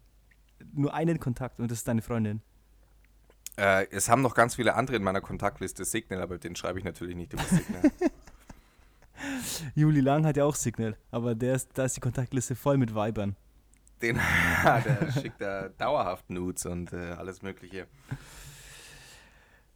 nur 0.74 0.92
einen 0.92 1.18
Kontakt 1.18 1.58
und 1.58 1.70
das 1.70 1.78
ist 1.78 1.88
deine 1.88 2.02
Freundin? 2.02 2.42
Äh, 3.56 3.86
es 3.90 4.08
haben 4.08 4.22
noch 4.22 4.34
ganz 4.34 4.54
viele 4.56 4.74
andere 4.74 4.96
in 4.96 5.02
meiner 5.02 5.20
Kontaktliste 5.20 5.84
Signal, 5.84 6.20
aber 6.22 6.38
den 6.38 6.56
schreibe 6.56 6.78
ich 6.78 6.84
natürlich 6.84 7.16
nicht 7.16 7.32
über 7.32 7.42
Signal. 7.50 7.90
Juli 9.74 10.00
Lang 10.00 10.26
hat 10.26 10.36
ja 10.36 10.44
auch 10.44 10.54
Signal, 10.54 10.96
aber 11.10 11.34
der 11.34 11.54
ist, 11.54 11.70
da 11.74 11.84
ist 11.84 11.96
die 11.96 12.00
Kontaktliste 12.00 12.54
voll 12.54 12.78
mit 12.78 12.94
Weibern. 12.94 13.36
Den, 14.00 14.20
der 14.64 15.12
schickt 15.12 15.40
da 15.40 15.68
dauerhaft 15.68 16.28
Nudes 16.30 16.66
und 16.66 16.92
äh, 16.92 17.12
alles 17.12 17.42
Mögliche. 17.42 17.86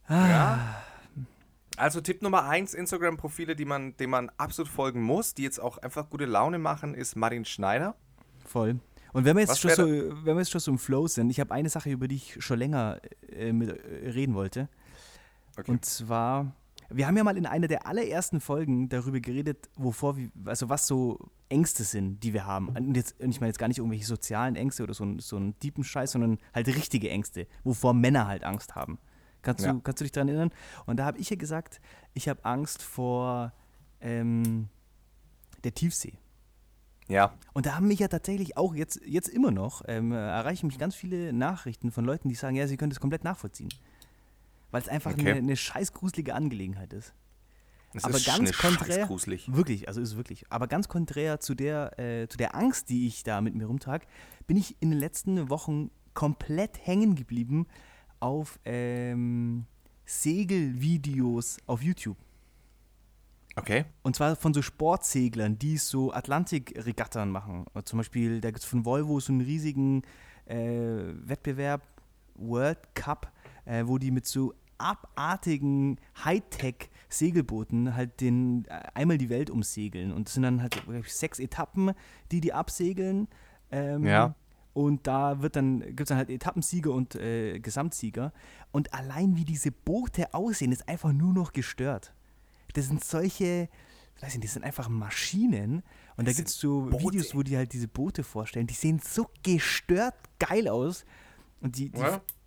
Ja. 0.09 0.83
Also 1.77 2.01
Tipp 2.01 2.21
Nummer 2.21 2.45
eins, 2.45 2.73
Instagram-Profile, 2.73 3.55
die 3.55 3.65
man, 3.65 3.95
denen 3.97 4.11
man 4.11 4.31
absolut 4.37 4.69
folgen 4.69 5.01
muss, 5.01 5.33
die 5.33 5.43
jetzt 5.43 5.59
auch 5.59 5.77
einfach 5.77 6.09
gute 6.09 6.25
Laune 6.25 6.57
machen, 6.57 6.95
ist 6.95 7.15
Martin 7.15 7.45
Schneider. 7.45 7.95
Voll. 8.45 8.79
Und 9.13 9.25
wenn 9.25 9.35
wir 9.35 9.41
jetzt, 9.41 9.51
Was 9.51 9.59
schon 9.59 9.71
so, 9.71 9.85
wenn 9.85 10.35
wir 10.35 10.39
jetzt 10.39 10.51
schon 10.51 10.61
so 10.61 10.71
im 10.71 10.79
Flow 10.79 11.07
sind, 11.07 11.29
ich 11.29 11.39
habe 11.39 11.53
eine 11.53 11.69
Sache, 11.69 11.89
über 11.89 12.07
die 12.07 12.15
ich 12.15 12.43
schon 12.43 12.59
länger 12.59 12.99
äh, 13.29 13.53
mit, 13.53 13.69
äh, 13.69 14.09
reden 14.09 14.33
wollte. 14.33 14.69
Okay. 15.57 15.71
Und 15.71 15.85
zwar, 15.85 16.53
wir 16.89 17.07
haben 17.07 17.17
ja 17.17 17.23
mal 17.23 17.37
in 17.37 17.45
einer 17.45 17.67
der 17.67 17.85
allerersten 17.87 18.39
Folgen 18.39 18.89
darüber 18.89 19.19
geredet, 19.19 19.69
wovor 19.75 20.17
wir, 20.17 20.29
also 20.45 20.69
was 20.69 20.87
so 20.87 21.29
Ängste 21.49 21.83
sind, 21.83 22.23
die 22.23 22.33
wir 22.33 22.45
haben. 22.45 22.69
Und, 22.69 22.95
jetzt, 22.95 23.19
und 23.21 23.29
ich 23.29 23.39
meine 23.39 23.49
jetzt 23.49 23.59
gar 23.59 23.67
nicht 23.67 23.77
irgendwelche 23.79 24.05
sozialen 24.05 24.55
Ängste 24.55 24.83
oder 24.83 24.93
so, 24.93 25.05
so 25.19 25.35
einen 25.37 25.57
tiefen 25.59 25.83
Scheiß, 25.83 26.11
sondern 26.11 26.37
halt 26.53 26.67
richtige 26.67 27.09
Ängste, 27.09 27.47
wovor 27.63 27.93
Männer 27.93 28.27
halt 28.27 28.43
Angst 28.43 28.75
haben. 28.75 28.99
Kannst, 29.41 29.63
Ja. 29.65 29.73
du, 29.73 29.81
kannst 29.81 30.01
du 30.01 30.05
dich 30.05 30.11
daran 30.11 30.27
erinnern? 30.29 30.51
Und 30.85 30.97
da 30.97 31.05
habe 31.05 31.17
ich 31.19 31.29
ja 31.29 31.35
gesagt, 31.35 31.79
ich 32.13 32.27
habe 32.27 32.43
Angst 32.43 32.81
vor 32.81 33.53
ähm, 34.01 34.67
der 35.63 35.73
Tiefsee. 35.73 36.13
Ja, 37.09 37.33
Und 37.53 37.65
da 37.65 37.75
haben 37.77 37.87
mich 37.87 37.99
ja 37.99 38.09
tatsächlich 38.09 38.57
auch 38.57 38.75
jetzt, 38.75 38.99
jetzt 39.05 39.29
immer 39.29 39.49
noch, 39.51 39.81
ähm, 39.87 40.11
äh, 40.11 40.15
erreichen 40.17 40.67
mich 40.67 40.77
ganz 40.77 40.93
viele 40.93 41.31
Nachrichten 41.31 41.89
von 41.89 42.03
Leuten, 42.03 42.27
die 42.27 42.35
sagen, 42.35 42.57
ja, 42.57 42.67
sie 42.67 42.75
können 42.75 42.89
das 42.89 42.99
komplett 42.99 43.23
nachvollziehen. 43.23 43.69
Weil 44.77 44.83
es 44.83 44.89
einfach 44.89 45.13
Okay. 45.13 45.31
eine, 45.31 45.39
eine 45.39 45.55
scheiß 45.57 45.91
gruselige 45.91 46.35
Angelegenheit 46.35 46.93
ist. 46.93 47.15
es 47.95 48.03
Aber 48.03 48.17
ist 48.17 48.27
ganz 48.27 48.51
konträr-. 48.55 49.09
Wirklich, 49.09 49.87
also 49.87 50.01
ist 50.01 50.09
es 50.09 50.17
wirklich. 50.17 50.45
Aber 50.51 50.67
ganz 50.67 50.87
konträr 50.87 51.39
zu 51.39 51.55
der, 51.55 51.97
äh, 51.97 52.27
zu 52.27 52.37
der 52.37 52.53
Angst, 52.53 52.89
die 52.89 53.07
ich 53.07 53.23
da 53.23 53.41
mit 53.41 53.55
mir 53.55 53.65
rumtrage, 53.65 54.05
bin 54.45 54.55
ich 54.55 54.75
in 54.79 54.91
den 54.91 54.99
letzten 54.99 55.49
Wochen 55.49 55.89
komplett 56.13 56.85
hängen 56.85 57.15
geblieben 57.15 57.65
auf 58.19 58.59
ähm, 58.65 59.65
Segelvideos 60.05 61.57
auf 61.65 61.81
YouTube. 61.81 62.17
Okay. 63.55 63.85
Und 64.03 64.15
zwar 64.15 64.35
von 64.35 64.53
so 64.53 64.61
Sportseglern, 64.61 65.57
die 65.57 65.77
so 65.77 66.13
Atlantikregattern 66.13 67.31
machen. 67.31 67.65
Zum 67.83 67.97
Beispiel, 67.97 68.41
da 68.41 68.49
gibt 68.49 68.59
es 68.59 68.65
von 68.65 68.85
Volvo 68.85 69.19
so 69.19 69.33
einen 69.33 69.41
riesigen 69.41 70.03
äh, 70.45 70.55
Wettbewerb, 71.25 71.81
World 72.35 72.77
Cup, 72.93 73.31
äh, 73.65 73.83
wo 73.87 73.97
die 73.97 74.11
mit 74.11 74.27
so 74.27 74.53
abartigen 74.77 75.99
Hightech-Segelbooten 76.23 77.95
halt 77.95 78.21
den, 78.21 78.65
äh, 78.65 78.81
einmal 78.93 79.17
die 79.17 79.29
Welt 79.29 79.49
umsegeln. 79.49 80.11
Und 80.11 80.27
das 80.27 80.33
sind 80.35 80.43
dann 80.43 80.61
halt 80.61 80.81
sechs 81.07 81.39
Etappen, 81.39 81.91
die 82.31 82.41
die 82.41 82.53
absegeln. 82.53 83.27
Ähm, 83.71 84.05
Ja. 84.05 84.35
Und 84.73 85.07
da 85.07 85.41
wird 85.41 85.55
dann, 85.55 85.79
gibt 85.79 86.01
es 86.01 86.07
dann 86.09 86.19
halt 86.19 86.29
Etappensieger 86.29 86.91
und 86.91 87.15
äh, 87.15 87.59
Gesamtsieger. 87.59 88.31
Und 88.71 88.93
allein 88.93 89.35
wie 89.35 89.43
diese 89.43 89.71
Boote 89.71 90.35
aussehen, 90.35 90.71
ist 90.71 90.87
einfach 90.87 91.11
nur 91.11 91.33
noch 91.33 91.51
gestört. 91.51 92.13
Das 92.73 92.85
sind 92.85 93.03
solche, 93.03 93.69
weiß 94.21 94.35
nicht, 94.35 94.43
das 94.43 94.53
sind 94.53 94.63
einfach 94.63 94.87
Maschinen. 94.87 95.81
Und 96.15 96.25
da 96.27 96.29
Das 96.29 96.35
gibt 96.35 96.49
es 96.49 96.59
so 96.59 96.81
Boote. 96.81 97.05
Videos, 97.05 97.33
wo 97.33 97.41
die 97.41 97.57
halt 97.57 97.73
diese 97.73 97.87
Boote 97.87 98.23
vorstellen. 98.23 98.67
Die 98.67 98.75
sehen 98.75 98.99
so 99.03 99.27
gestört 99.41 100.13
geil 100.37 100.67
aus. 100.67 101.05
Und 101.59 101.77
die, 101.79 101.89
die 101.89 101.99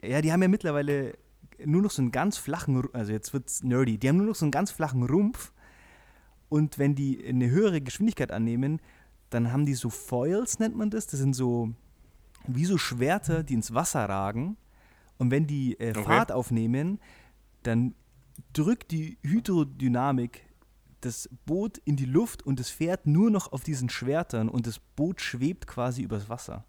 ja, 0.02 0.22
die 0.22 0.30
haben 0.32 0.40
ja 0.42 0.46
mittlerweile 0.48 1.18
nur 1.64 1.82
noch 1.82 1.90
so 1.90 2.02
einen 2.02 2.12
ganz 2.12 2.36
flachen, 2.36 2.82
also 2.92 3.12
jetzt 3.12 3.32
wird's 3.32 3.62
nerdy, 3.62 3.98
die 3.98 4.08
haben 4.08 4.16
nur 4.16 4.26
noch 4.26 4.34
so 4.34 4.44
einen 4.44 4.52
ganz 4.52 4.70
flachen 4.70 5.04
Rumpf. 5.04 5.52
Und 6.48 6.78
wenn 6.78 6.94
die 6.94 7.24
eine 7.24 7.48
höhere 7.50 7.80
Geschwindigkeit 7.80 8.32
annehmen, 8.32 8.80
dann 9.30 9.52
haben 9.52 9.66
die 9.66 9.74
so 9.74 9.90
Foils, 9.90 10.58
nennt 10.58 10.76
man 10.76 10.90
das. 10.90 11.06
Das 11.06 11.20
sind 11.20 11.34
so 11.34 11.72
wie 12.46 12.64
so 12.64 12.78
Schwerter, 12.78 13.42
die 13.42 13.54
ins 13.54 13.72
Wasser 13.72 14.08
ragen. 14.08 14.56
Und 15.18 15.30
wenn 15.30 15.46
die 15.46 15.78
äh, 15.78 15.90
Okay. 15.90 16.02
Fahrt 16.02 16.32
aufnehmen, 16.32 16.98
dann 17.62 17.94
drückt 18.52 18.90
die 18.90 19.18
Hydrodynamik 19.22 20.42
das 21.00 21.28
Boot 21.46 21.78
in 21.78 21.96
die 21.96 22.04
Luft 22.04 22.42
und 22.42 22.60
es 22.60 22.70
fährt 22.70 23.06
nur 23.06 23.30
noch 23.30 23.52
auf 23.52 23.62
diesen 23.62 23.88
Schwertern 23.88 24.48
und 24.48 24.66
das 24.66 24.78
Boot 24.78 25.20
schwebt 25.20 25.66
quasi 25.66 26.02
übers 26.02 26.28
Wasser. 26.28 26.64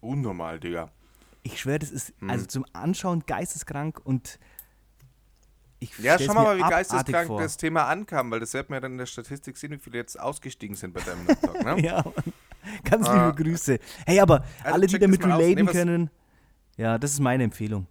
Unnormal, 0.00 0.60
Digga. 0.60 0.90
Ich 1.42 1.60
schwöre, 1.60 1.78
das 1.80 1.90
ist 1.90 2.12
Mhm. 2.20 2.30
also 2.30 2.46
zum 2.46 2.64
Anschauen 2.72 3.24
geisteskrank 3.26 4.00
und 4.04 4.38
ich 5.80 5.98
Ja, 5.98 6.16
schau 6.18 6.34
mal, 6.34 6.54
mir 6.54 6.60
mal, 6.60 6.66
wie 6.66 6.70
geisteskrank 6.70 7.26
vor. 7.26 7.40
das 7.40 7.56
Thema 7.56 7.86
ankam, 7.86 8.30
weil 8.30 8.38
das 8.40 8.54
wird 8.54 8.70
man 8.70 8.76
ja 8.76 8.80
dann 8.80 8.92
in 8.92 8.98
der 8.98 9.06
Statistik 9.06 9.56
sehen, 9.56 9.72
wie 9.72 9.78
viele 9.78 9.98
jetzt 9.98 10.18
ausgestiegen 10.18 10.76
sind 10.76 10.94
bei 10.94 11.00
deinem 11.00 11.26
Laptop, 11.26 11.64
ne? 11.64 11.76
Ja, 11.82 12.04
ganz 12.88 13.08
Ah. 13.08 13.26
liebe 13.32 13.42
Grüße. 13.42 13.78
Hey, 14.06 14.20
aber 14.20 14.44
Also 14.62 14.74
alle, 14.74 14.86
die 14.86 14.98
damit 15.00 15.24
relaten 15.24 15.64
Nee, 15.64 15.72
können, 15.72 16.10
ja, 16.76 16.98
das 16.98 17.12
ist 17.12 17.20
meine 17.20 17.42
Empfehlung. 17.44 17.88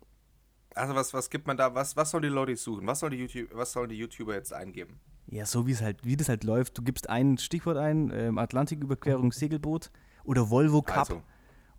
Also 0.74 0.96
was, 0.96 1.14
was 1.14 1.30
gibt 1.30 1.48
man 1.48 1.58
da, 1.58 1.76
was, 1.76 1.98
was 1.98 2.12
sollen 2.12 2.24
die 2.24 2.30
Leute 2.30 2.56
suchen? 2.56 2.88
Was 2.88 3.02
sollen 3.02 3.12
die, 3.12 3.18
YouTube, 3.18 3.50
was 3.54 3.74
sollen 3.74 3.90
die 3.90 3.98
YouTuber 3.98 4.34
jetzt 4.36 4.54
eingeben? 4.54 5.02
Ja, 5.28 5.46
so 5.46 5.68
wie 5.68 5.74
es 5.74 5.82
halt, 5.82 6.06
wie 6.06 6.16
das 6.16 6.30
halt 6.30 6.46
läuft. 6.46 6.78
Du 6.78 6.82
gibst 6.82 7.10
ein 7.10 7.38
Stichwort 7.38 7.76
ein, 7.78 8.10
ähm, 8.14 8.38
Atlantiküberquerung, 8.38 9.34
Segelboot 9.34 9.92
oder 10.24 10.50
Volvo 10.50 10.82
Cup. 10.82 11.10
Also, 11.10 11.24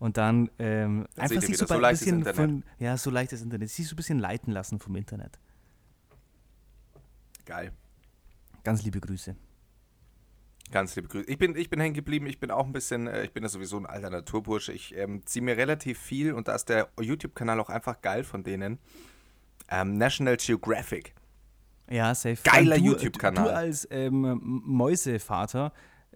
Und 0.03 0.17
dann 0.17 0.51
ähm, 0.59 1.05
Dann 1.15 1.23
einfach 1.23 1.41
sich 1.41 1.57
so 1.57 1.65
so 1.65 1.75
ein 1.75 1.81
bisschen 1.91 2.17
Internet. 2.17 2.35
von, 2.35 2.63
ja, 2.77 2.97
so 2.97 3.09
leichtes 3.09 3.41
Internet, 3.41 3.69
sich 3.69 3.87
so 3.87 3.93
ein 3.93 3.95
bisschen 3.95 4.19
leiten 4.19 4.51
lassen 4.51 4.77
vom 4.77 4.97
Internet. 4.97 5.39
geil. 7.45 7.71
Ganz 8.65 8.83
liebe 8.83 8.99
Grüße. 8.99 9.33
Ganz 10.71 10.93
liebe 10.97 11.07
Grüße. 11.07 11.29
Ich 11.29 11.37
bin, 11.37 11.55
ich 11.55 11.69
bin 11.69 11.79
hängen 11.79 11.93
geblieben, 11.93 12.25
ich 12.25 12.37
bin 12.37 12.51
auch 12.51 12.65
ein 12.65 12.73
bisschen, 12.73 13.07
äh, 13.07 13.23
ich 13.23 13.31
bin 13.31 13.43
ja 13.43 13.49
sowieso 13.49 13.77
ein 13.77 13.85
alter 13.85 14.09
Naturbursche. 14.09 14.73
Ich 14.73 14.93
ähm, 14.97 15.25
ziehe 15.25 15.41
mir 15.41 15.55
relativ 15.55 15.99
viel 15.99 16.33
und 16.33 16.49
da 16.49 16.55
ist 16.55 16.67
der 16.67 16.89
YouTube-Kanal 16.99 17.61
auch 17.61 17.69
einfach 17.69 18.01
geil 18.01 18.25
von 18.25 18.43
denen. 18.43 18.79
Ähm, 19.69 19.93
National 19.97 20.35
Geographic. 20.35 21.13
Ja, 21.89 22.13
safe. 22.13 22.39
Geiler 22.43 22.75
YouTube-Kanal. 22.75 23.45
Du 23.45 23.55
als 23.55 23.87
ähm, 23.89 24.41
Mäusevater 24.65 25.71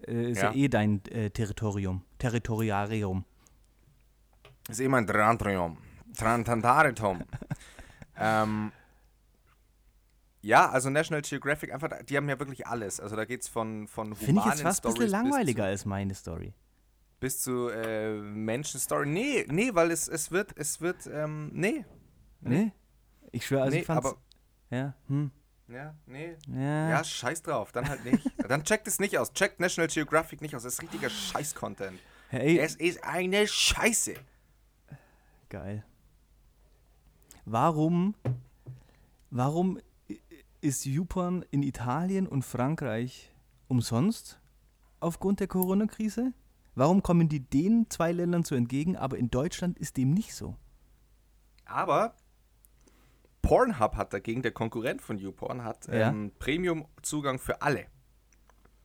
äh, 0.06 0.32
ist 0.32 0.42
ja. 0.42 0.50
Ja. 0.50 0.54
eh 0.54 0.68
dein 0.68 1.02
äh, 1.06 1.30
Territorium. 1.30 2.04
Territoriarium. 2.18 3.24
Ist 4.68 4.80
immer 4.80 4.98
ein 4.98 5.06
Trantrium. 5.06 5.78
Trantantaritum. 6.16 7.22
ähm, 8.18 8.72
ja, 10.42 10.68
also 10.70 10.90
National 10.90 11.22
Geographic, 11.22 11.72
einfach, 11.72 11.90
die 12.04 12.16
haben 12.16 12.28
ja 12.28 12.38
wirklich 12.38 12.66
alles. 12.66 13.00
Also 13.00 13.16
da 13.16 13.24
geht 13.24 13.42
es 13.42 13.48
von, 13.48 13.88
von 13.88 14.14
Finde 14.14 14.32
ich 14.32 14.36
humanen 14.36 14.50
jetzt 14.50 14.62
fast 14.62 14.86
ein 14.86 14.92
bisschen 14.92 15.04
bis 15.06 15.12
langweiliger 15.12 15.64
als 15.64 15.84
meine 15.84 16.14
Story. 16.14 16.52
bis 17.20 17.40
zu 17.40 17.68
äh, 17.68 18.12
Menschen-Story. 18.20 19.06
Nee, 19.08 19.46
nee, 19.50 19.70
weil 19.74 19.90
es, 19.90 20.06
es 20.06 20.30
wird, 20.30 20.56
es 20.56 20.80
wird, 20.80 21.06
ähm, 21.12 21.50
nee. 21.52 21.84
Ne? 22.40 22.72
Ich 23.32 23.46
schwöre, 23.46 23.62
also 23.62 23.74
nee, 23.74 23.80
ich 23.80 23.86
fand's, 23.86 24.06
aber, 24.06 24.16
ja, 24.70 24.94
hm, 25.08 25.30
ja, 25.66 25.94
nee. 26.06 26.36
ja, 26.54 26.90
Ja, 26.90 27.04
scheiß 27.04 27.42
drauf, 27.42 27.72
dann 27.72 27.88
halt 27.88 28.04
nicht. 28.04 28.24
dann 28.48 28.64
checkt 28.64 28.86
es 28.86 29.00
nicht 29.00 29.18
aus. 29.18 29.32
Checkt 29.32 29.60
National 29.60 29.88
Geographic 29.88 30.40
nicht 30.40 30.54
aus. 30.54 30.62
Das 30.62 30.74
ist 30.74 30.82
richtiger 30.82 31.10
Scheiß-Content. 31.10 31.98
hey, 32.28 32.58
Es 32.58 32.76
ist 32.76 33.02
eine 33.02 33.46
Scheiße. 33.46 34.14
Geil. 35.48 35.84
Warum, 37.44 38.14
warum 39.30 39.78
ist 40.60 40.84
YouPorn 40.84 41.44
in 41.50 41.62
Italien 41.62 42.26
und 42.26 42.44
Frankreich 42.44 43.32
umsonst 43.68 44.40
aufgrund 45.00 45.40
der 45.40 45.46
Corona-Krise? 45.46 46.32
Warum 46.74 47.02
kommen 47.02 47.28
die 47.28 47.40
den 47.40 47.86
zwei 47.90 48.12
Ländern 48.12 48.44
so 48.44 48.54
entgegen, 48.54 48.96
aber 48.96 49.16
in 49.18 49.30
Deutschland 49.30 49.78
ist 49.78 49.96
dem 49.96 50.10
nicht 50.12 50.34
so? 50.34 50.56
Aber 51.64 52.14
Pornhub 53.42 53.96
hat 53.96 54.12
dagegen, 54.12 54.42
der 54.42 54.52
Konkurrent 54.52 55.00
von 55.02 55.18
YouPorn, 55.18 55.64
hat 55.64 55.86
Ja. 55.88 56.10
ähm, 56.10 56.32
Premium-Zugang 56.38 57.38
für 57.38 57.62
alle. 57.62 57.86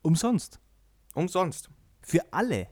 Umsonst. 0.01 0.59
Umsonst. 1.13 1.69
Für 2.01 2.21
alle. 2.31 2.67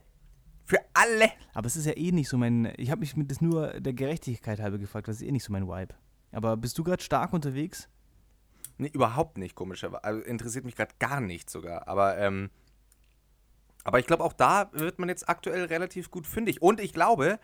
Für 0.72 0.80
alle. 0.94 1.30
Aber 1.52 1.66
es 1.66 1.76
ist 1.76 1.84
ja 1.84 1.94
eh 1.94 2.12
nicht 2.12 2.30
so 2.30 2.38
mein. 2.38 2.72
Ich 2.78 2.90
habe 2.90 3.00
mich 3.00 3.14
mit 3.14 3.30
das 3.30 3.42
nur 3.42 3.78
der 3.78 3.92
Gerechtigkeit 3.92 4.58
halber 4.58 4.78
gefragt, 4.78 5.06
das 5.06 5.16
ist 5.16 5.22
eh 5.22 5.30
nicht 5.30 5.44
so 5.44 5.52
mein 5.52 5.68
Vibe. 5.68 5.94
Aber 6.30 6.56
bist 6.56 6.78
du 6.78 6.82
gerade 6.82 7.02
stark 7.02 7.34
unterwegs? 7.34 7.90
Nee, 8.78 8.88
überhaupt 8.88 9.36
nicht, 9.36 9.54
komischerweise. 9.54 10.02
Also, 10.02 10.22
interessiert 10.22 10.64
mich 10.64 10.74
gerade 10.74 10.94
gar 10.98 11.20
nicht 11.20 11.50
sogar. 11.50 11.88
Aber, 11.88 12.16
ähm, 12.16 12.48
aber 13.84 13.98
ich 13.98 14.06
glaube, 14.06 14.24
auch 14.24 14.32
da 14.32 14.70
wird 14.72 14.98
man 14.98 15.10
jetzt 15.10 15.28
aktuell 15.28 15.66
relativ 15.66 16.10
gut 16.10 16.26
fündig. 16.26 16.62
Und 16.62 16.80
ich 16.80 16.94
glaube, 16.94 17.38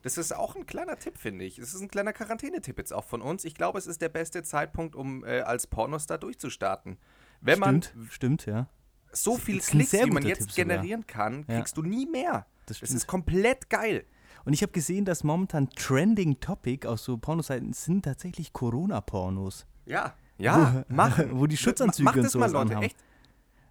das 0.00 0.16
ist 0.16 0.34
auch 0.34 0.56
ein 0.56 0.64
kleiner 0.64 0.96
Tipp, 0.96 1.18
finde 1.18 1.44
ich. 1.44 1.58
Es 1.58 1.74
ist 1.74 1.82
ein 1.82 1.88
kleiner 1.88 2.14
Quarantänetipp 2.14 2.78
jetzt 2.78 2.94
auch 2.94 3.04
von 3.04 3.20
uns. 3.20 3.44
Ich 3.44 3.54
glaube, 3.54 3.78
es 3.78 3.86
ist 3.86 4.00
der 4.00 4.08
beste 4.08 4.42
Zeitpunkt, 4.44 4.96
um 4.96 5.26
äh, 5.26 5.40
als 5.40 5.66
Pornostar 5.66 6.16
durchzustarten. 6.16 6.96
Wenn 7.42 7.58
man 7.58 7.82
stimmt, 7.82 8.12
stimmt, 8.12 8.46
ja. 8.46 8.66
so 9.12 9.36
viel 9.36 9.60
Klicks, 9.60 9.92
wie 9.92 10.10
man 10.10 10.24
jetzt 10.24 10.38
Tipp 10.38 10.52
sogar. 10.52 10.64
generieren 10.64 11.06
kann, 11.06 11.44
Ja. 11.48 11.58
kriegst 11.58 11.76
du 11.76 11.82
nie 11.82 12.06
mehr. 12.06 12.46
Das 12.66 12.80
Das 12.80 12.90
ist 12.92 13.06
komplett 13.06 13.68
geil. 13.70 14.04
Und 14.44 14.52
ich 14.54 14.62
habe 14.62 14.72
gesehen, 14.72 15.04
dass 15.04 15.22
momentan 15.24 15.70
Trending 15.70 16.40
Topic 16.40 16.86
auf 16.88 16.98
so 17.00 17.16
Pornoseiten 17.16 17.72
sind 17.72 18.04
tatsächlich 18.04 18.52
Corona-Pornos. 18.52 19.66
Ja, 19.86 20.14
ja, 20.38 20.84
Wo- 20.88 20.94
machen. 20.94 21.28
wo 21.38 21.46
die 21.46 21.56
Schutzanzüge 21.56 22.04
Macht 22.04 22.16
und 22.16 22.24
das 22.24 22.34
mal, 22.34 22.48
sowas 22.48 22.52
Leute, 22.52 22.70
anhaben. 22.72 22.86
echt. 22.86 22.96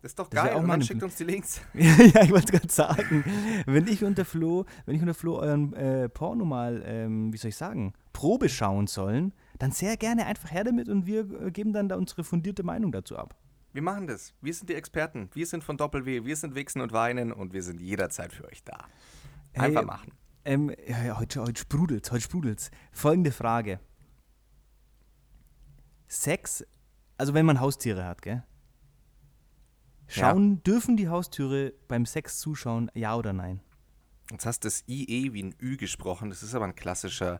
Das 0.01 0.11
ist 0.13 0.19
doch 0.19 0.29
Das 0.29 0.43
geil. 0.45 0.53
auch 0.55 0.61
Und 0.63 0.67
dann 0.69 0.81
schickt 0.81 1.03
uns 1.03 1.15
die 1.15 1.25
Links. 1.25 1.61
ja, 1.73 2.23
ich 2.23 2.31
wollte 2.31 2.53
gerade 2.53 2.71
sagen, 2.71 3.23
wenn 3.67 3.87
ich 3.87 4.03
unter 4.03 4.25
Flo, 4.25 4.65
wenn 4.85 4.95
ich 4.95 5.01
unter 5.01 5.13
Flo 5.13 5.37
euren 5.39 5.73
äh, 5.73 6.09
Porno 6.09 6.43
mal, 6.43 6.81
ähm, 6.85 7.31
wie 7.31 7.37
soll 7.37 7.49
ich 7.49 7.55
sagen, 7.55 7.93
Probe 8.13 8.49
schauen 8.49 8.87
sollen, 8.87 9.31
dann 9.59 9.71
sehr 9.71 9.97
gerne 9.97 10.25
einfach 10.25 10.51
her 10.51 10.63
damit 10.63 10.89
und 10.89 11.05
wir 11.05 11.29
äh, 11.45 11.51
geben 11.51 11.71
dann 11.73 11.87
da 11.87 11.97
unsere 11.97 12.23
fundierte 12.23 12.63
Meinung 12.63 12.91
dazu 12.91 13.15
ab. 13.17 13.35
Wir 13.73 13.81
machen 13.81 14.07
das. 14.07 14.33
Wir 14.41 14.53
sind 14.53 14.69
die 14.69 14.75
Experten. 14.75 15.29
Wir 15.33 15.45
sind 15.45 15.63
von 15.63 15.77
Doppel-W. 15.77 16.25
Wir 16.25 16.35
sind 16.35 16.55
Wichsen 16.55 16.81
und 16.81 16.91
Weinen 16.91 17.31
und 17.31 17.53
wir 17.53 17.63
sind 17.63 17.79
jederzeit 17.79 18.33
für 18.33 18.45
euch 18.45 18.63
da. 18.63 18.77
Einfach 19.53 19.79
Hey, 19.79 19.85
machen. 19.85 20.11
Ähm, 20.43 20.75
ja, 20.87 21.03
ja, 21.03 21.19
heute, 21.19 21.41
heute 21.41 21.61
sprudelt's, 21.61 22.11
heute 22.11 22.21
sprudelt's. 22.21 22.71
Folgende 22.91 23.31
Frage. 23.31 23.79
Sex, 26.07 26.65
also 27.17 27.33
wenn 27.33 27.45
man 27.45 27.59
Haustiere 27.61 28.05
hat, 28.05 28.21
gell? 28.21 28.43
Schauen, 30.07 30.61
dürfen 30.63 30.97
die 30.97 31.07
Haustiere 31.07 31.73
beim 31.87 32.05
Sex 32.05 32.39
zuschauen, 32.39 32.91
ja 32.93 33.15
oder 33.15 33.31
nein? 33.31 33.61
Jetzt 34.29 34.45
hast 34.45 34.63
du 34.63 34.67
das 34.67 34.83
IE 34.87 35.31
wie 35.31 35.43
ein 35.43 35.55
Ü 35.61 35.77
gesprochen. 35.77 36.29
Das 36.29 36.43
ist 36.43 36.53
aber 36.53 36.65
ein 36.65 36.75
klassischer, 36.75 37.39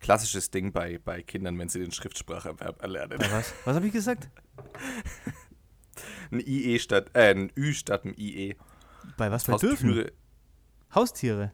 klassisches 0.00 0.50
Ding 0.50 0.72
bei, 0.72 0.98
bei 0.98 1.22
Kindern, 1.22 1.58
wenn 1.58 1.68
sie 1.68 1.80
den 1.80 1.90
Schriftspracherverb 1.90 2.80
erlernen. 2.80 3.18
Was? 3.30 3.52
Was 3.64 3.74
habe 3.74 3.86
ich 3.86 3.92
gesagt? 3.92 4.28
Ein 6.30 6.40
IE 6.40 6.78
statt, 6.78 7.10
äh, 7.14 7.34
ein 7.34 7.52
Ü 7.56 7.72
statt 7.72 8.04
ein 8.04 8.14
IE. 8.16 8.56
Bei 9.16 9.30
was? 9.30 9.44
Bei 9.44 9.56
dürfen? 9.56 9.88
Haustüre. 9.88 10.12
Haustiere. 10.94 11.52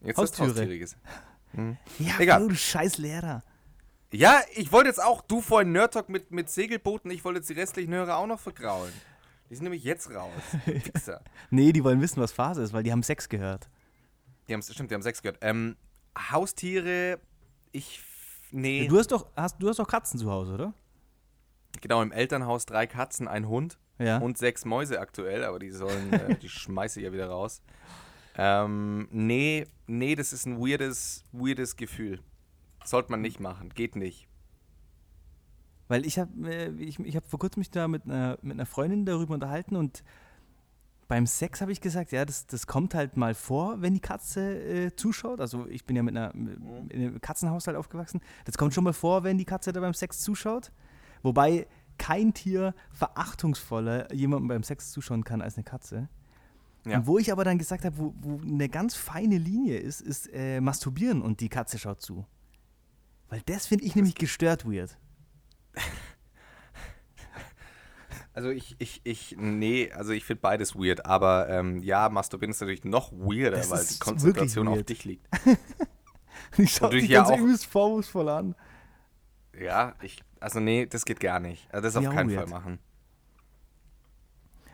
Jetzt 0.00 0.18
hast 0.18 0.38
du. 0.38 0.44
Haustiere 0.44 0.78
gesagt. 0.78 1.02
Ja, 1.98 2.18
Egal. 2.18 2.48
Du 2.48 2.54
scheiß 2.54 2.98
Lehrer. 2.98 3.42
Ja, 4.12 4.40
ich 4.54 4.70
wollte 4.70 4.88
jetzt 4.88 5.02
auch, 5.02 5.22
du 5.22 5.40
vorhin 5.40 5.72
Nerd 5.72 5.94
Talk 5.94 6.08
mit, 6.08 6.30
mit 6.30 6.48
Segelbooten, 6.48 7.10
ich 7.10 7.24
wollte 7.24 7.38
jetzt 7.40 7.48
die 7.50 7.54
restlichen 7.54 7.92
Hörer 7.92 8.16
auch 8.16 8.26
noch 8.26 8.38
vergraulen. 8.38 8.92
Die 9.50 9.56
sind 9.56 9.64
nämlich 9.64 9.84
jetzt 9.84 10.10
raus. 10.14 10.30
Nee, 11.50 11.72
die 11.72 11.82
wollen 11.84 12.00
wissen, 12.00 12.20
was 12.20 12.32
Phase 12.32 12.62
ist, 12.62 12.72
weil 12.72 12.82
die 12.82 12.92
haben 12.92 13.02
Sex 13.02 13.28
gehört. 13.28 13.68
Die 14.48 14.54
haben, 14.54 14.62
stimmt, 14.62 14.90
die 14.90 14.94
haben 14.94 15.02
sechs 15.02 15.22
gehört. 15.22 15.38
Ähm, 15.42 15.76
Haustiere, 16.30 17.18
ich, 17.72 18.00
nee. 18.50 18.86
Du 18.86 18.98
hast 18.98 19.10
doch, 19.10 19.26
hast, 19.36 19.60
du 19.60 19.68
hast 19.68 19.78
doch 19.78 19.88
Katzen 19.88 20.18
zu 20.18 20.30
Hause, 20.30 20.54
oder? 20.54 20.74
Genau, 21.80 22.02
im 22.02 22.12
Elternhaus 22.12 22.66
drei 22.66 22.86
Katzen, 22.86 23.28
ein 23.28 23.48
Hund 23.48 23.78
Ja. 23.98 24.18
und 24.18 24.38
sechs 24.38 24.64
Mäuse 24.64 25.00
aktuell, 25.00 25.44
aber 25.44 25.58
die 25.58 25.70
sollen, 25.70 26.12
äh, 26.12 26.36
die 26.36 26.48
schmeiße 26.48 27.00
ich 27.00 27.04
ja 27.06 27.12
wieder 27.12 27.28
raus. 27.28 27.62
Ähm, 28.36 29.06
nee, 29.10 29.66
nee, 29.86 30.14
das 30.16 30.32
ist 30.32 30.46
ein 30.46 30.58
weirdes, 30.58 31.24
weirdes 31.32 31.76
Gefühl. 31.76 32.20
Sollte 32.84 33.10
man 33.10 33.20
nicht 33.20 33.40
machen, 33.40 33.70
geht 33.70 33.96
nicht. 33.96 34.26
Weil 35.88 36.04
ich 36.06 36.18
habe 36.18 36.30
äh, 36.50 36.70
ich, 36.78 36.98
ich 36.98 37.16
hab 37.16 37.24
vor 37.26 37.38
kurzem 37.38 37.60
mich 37.60 37.70
da 37.70 37.86
mit 37.88 38.04
einer, 38.04 38.38
mit 38.42 38.52
einer 38.54 38.66
Freundin 38.66 39.04
darüber 39.04 39.34
unterhalten 39.34 39.76
und 39.76 40.02
beim 41.06 41.26
Sex 41.26 41.60
habe 41.60 41.70
ich 41.70 41.82
gesagt, 41.82 42.12
ja, 42.12 42.24
das, 42.24 42.46
das 42.46 42.66
kommt 42.66 42.94
halt 42.94 43.18
mal 43.18 43.34
vor, 43.34 43.82
wenn 43.82 43.92
die 43.92 44.00
Katze 44.00 44.58
äh, 44.86 44.96
zuschaut. 44.96 45.38
Also 45.38 45.66
ich 45.68 45.84
bin 45.84 45.96
ja 45.96 46.02
mit, 46.02 46.16
einer, 46.16 46.32
mit 46.34 46.56
in 46.90 47.02
einem 47.02 47.20
Katzenhaushalt 47.20 47.76
aufgewachsen. 47.76 48.22
Das 48.46 48.56
kommt 48.56 48.72
schon 48.72 48.84
mal 48.84 48.94
vor, 48.94 49.22
wenn 49.22 49.36
die 49.36 49.44
Katze 49.44 49.72
da 49.74 49.80
beim 49.80 49.92
Sex 49.92 50.20
zuschaut. 50.20 50.72
Wobei 51.24 51.66
kein 51.98 52.34
Tier 52.34 52.74
verachtungsvoller 52.92 54.12
jemandem 54.12 54.48
beim 54.48 54.62
Sex 54.62 54.92
zuschauen 54.92 55.24
kann 55.24 55.42
als 55.42 55.56
eine 55.56 55.64
Katze. 55.64 56.08
Ja. 56.84 56.98
Und 56.98 57.06
wo 57.06 57.18
ich 57.18 57.32
aber 57.32 57.44
dann 57.44 57.58
gesagt 57.58 57.84
habe, 57.84 57.96
wo, 57.96 58.14
wo 58.18 58.40
eine 58.40 58.68
ganz 58.68 58.94
feine 58.94 59.38
Linie 59.38 59.78
ist, 59.78 60.02
ist 60.02 60.28
äh, 60.32 60.60
Masturbieren 60.60 61.22
und 61.22 61.40
die 61.40 61.48
Katze 61.48 61.78
schaut 61.78 62.02
zu. 62.02 62.26
Weil 63.30 63.40
das 63.46 63.66
finde 63.66 63.84
ich 63.84 63.96
nämlich 63.96 64.14
gestört 64.14 64.64
weird. 64.64 64.96
Also 68.36 68.50
ich, 68.50 68.74
ich, 68.80 69.00
ich, 69.04 69.36
nee, 69.38 69.92
also 69.92 70.10
ich 70.10 70.24
finde 70.24 70.40
beides 70.40 70.74
weird, 70.74 71.06
aber 71.06 71.48
ähm, 71.48 71.80
ja, 71.84 72.08
Masturbieren 72.08 72.50
ist 72.50 72.60
natürlich 72.60 72.82
noch 72.82 73.12
weirder, 73.12 73.58
Das 73.58 73.70
weil 73.70 73.86
die 73.86 73.98
Konzentration 74.00 74.66
auf 74.66 74.82
dich 74.82 75.04
liegt. 75.04 75.28
Ich 76.56 76.72
schaue 76.72 76.90
dich 76.90 77.08
ja 77.08 77.22
ganz 77.22 77.40
übelst 77.40 77.66
vorwurfsvoll 77.66 78.28
an. 78.28 78.54
Ja, 79.56 79.94
ich, 80.02 80.22
also 80.44 80.60
nee, 80.60 80.86
das 80.86 81.04
geht 81.04 81.20
gar 81.20 81.40
nicht. 81.40 81.66
Also 81.72 81.82
das 81.84 81.96
auf 81.96 82.04
Ja, 82.04 82.12
keinen 82.12 82.30
weird. 82.30 82.48
Fall 82.48 82.60
machen. 82.60 82.78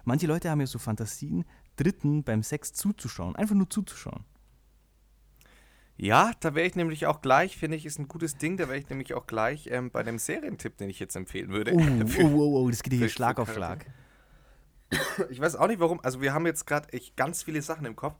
Manche 0.04 0.26
Leute 0.26 0.50
haben 0.50 0.60
ja 0.60 0.66
so 0.66 0.78
Fantasien, 0.78 1.44
Dritten 1.76 2.24
beim 2.24 2.42
Sex 2.42 2.72
zuzuschauen. 2.72 3.36
Einfach 3.36 3.54
nur 3.54 3.70
zuzuschauen. 3.70 4.24
Ja, 5.96 6.32
da 6.40 6.54
wäre 6.54 6.66
ich 6.66 6.76
nämlich 6.76 7.06
auch 7.06 7.20
gleich, 7.20 7.58
finde 7.58 7.76
ich, 7.76 7.84
ist 7.84 7.98
ein 7.98 8.08
gutes 8.08 8.36
Ding, 8.38 8.56
da 8.56 8.68
wäre 8.68 8.78
ich 8.78 8.88
nämlich 8.88 9.12
auch 9.14 9.26
gleich 9.26 9.66
ähm, 9.70 9.90
bei 9.90 10.02
dem 10.02 10.18
Serientipp, 10.18 10.78
den 10.78 10.88
ich 10.88 10.98
jetzt 10.98 11.14
empfehlen 11.14 11.50
würde. 11.50 11.74
Oh, 11.74 12.06
Für- 12.06 12.24
oh, 12.24 12.38
oh, 12.38 12.64
oh, 12.64 12.70
das 12.70 12.82
geht 12.82 12.94
hier 12.94 13.08
Schlag 13.10 13.38
auf 13.38 13.52
Schlag. 13.52 13.84
Ich 15.28 15.38
weiß 15.40 15.56
auch 15.56 15.68
nicht 15.68 15.78
warum. 15.78 16.00
Also 16.02 16.20
wir 16.20 16.32
haben 16.32 16.46
jetzt 16.46 16.66
gerade 16.66 16.92
echt 16.92 17.16
ganz 17.16 17.42
viele 17.42 17.60
Sachen 17.62 17.84
im 17.86 17.96
Kopf. 17.96 18.16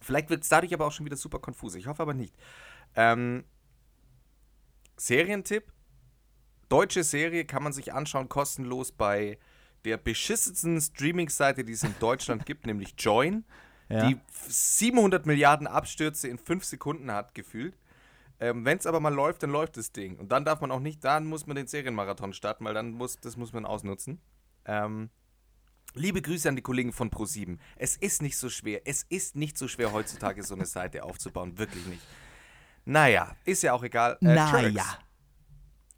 Vielleicht 0.00 0.30
wird 0.30 0.42
es 0.44 0.48
dadurch 0.48 0.72
aber 0.72 0.86
auch 0.86 0.92
schon 0.92 1.04
wieder 1.04 1.16
super 1.16 1.38
konfus. 1.40 1.74
Ich 1.74 1.86
hoffe 1.86 2.02
aber 2.02 2.14
nicht. 2.14 2.34
Ähm, 2.94 3.44
Serientipp. 4.96 5.72
Deutsche 6.72 7.04
Serie 7.04 7.44
kann 7.44 7.62
man 7.62 7.72
sich 7.74 7.92
anschauen, 7.92 8.28
kostenlos 8.28 8.92
bei 8.92 9.38
der 9.84 9.98
beschissensten 9.98 10.80
Streaming-Seite, 10.80 11.64
die 11.64 11.72
es 11.72 11.82
in 11.82 11.94
Deutschland 12.00 12.46
gibt, 12.46 12.66
nämlich 12.66 12.94
Join, 12.96 13.44
Ja. 13.88 14.06
die 14.06 14.18
700 14.48 15.26
Milliarden 15.26 15.66
Abstürze 15.66 16.28
in 16.28 16.38
5 16.38 16.64
Sekunden 16.64 17.12
hat, 17.12 17.34
gefühlt. 17.34 17.76
Ähm, 18.40 18.64
Wenn 18.64 18.78
es 18.78 18.86
aber 18.86 19.00
mal 19.00 19.12
läuft, 19.12 19.42
dann 19.42 19.50
läuft 19.50 19.76
das 19.76 19.92
Ding. 19.92 20.16
Und 20.18 20.32
dann 20.32 20.44
darf 20.46 20.60
man 20.62 20.70
auch 20.70 20.80
nicht, 20.80 21.04
dann 21.04 21.26
muss 21.26 21.46
man 21.46 21.56
den 21.56 21.66
Serienmarathon 21.66 22.32
starten, 22.32 22.64
weil 22.64 22.74
dann 22.74 22.92
muss, 22.92 23.20
das 23.20 23.36
muss 23.36 23.52
man 23.52 23.66
ausnutzen. 23.66 24.20
Ähm, 24.64 25.10
Liebe 25.94 26.22
Grüße 26.22 26.48
an 26.48 26.56
die 26.56 26.62
Kollegen 26.62 26.92
von 26.92 27.10
Pro7. 27.10 27.58
Es 27.76 27.96
ist 27.98 28.22
nicht 28.22 28.38
so 28.38 28.48
schwer. 28.48 28.80
Es 28.86 29.02
ist 29.10 29.36
nicht 29.36 29.58
so 29.58 29.68
schwer, 29.68 29.92
heutzutage 29.92 30.42
so 30.42 30.54
eine 30.54 30.64
Seite 30.64 31.04
aufzubauen. 31.04 31.58
Wirklich 31.58 31.84
nicht. 31.84 32.00
Naja, 32.86 33.36
ist 33.44 33.62
ja 33.62 33.74
auch 33.74 33.82
egal. 33.82 34.16
Äh, 34.22 34.34
Naja. 34.34 34.98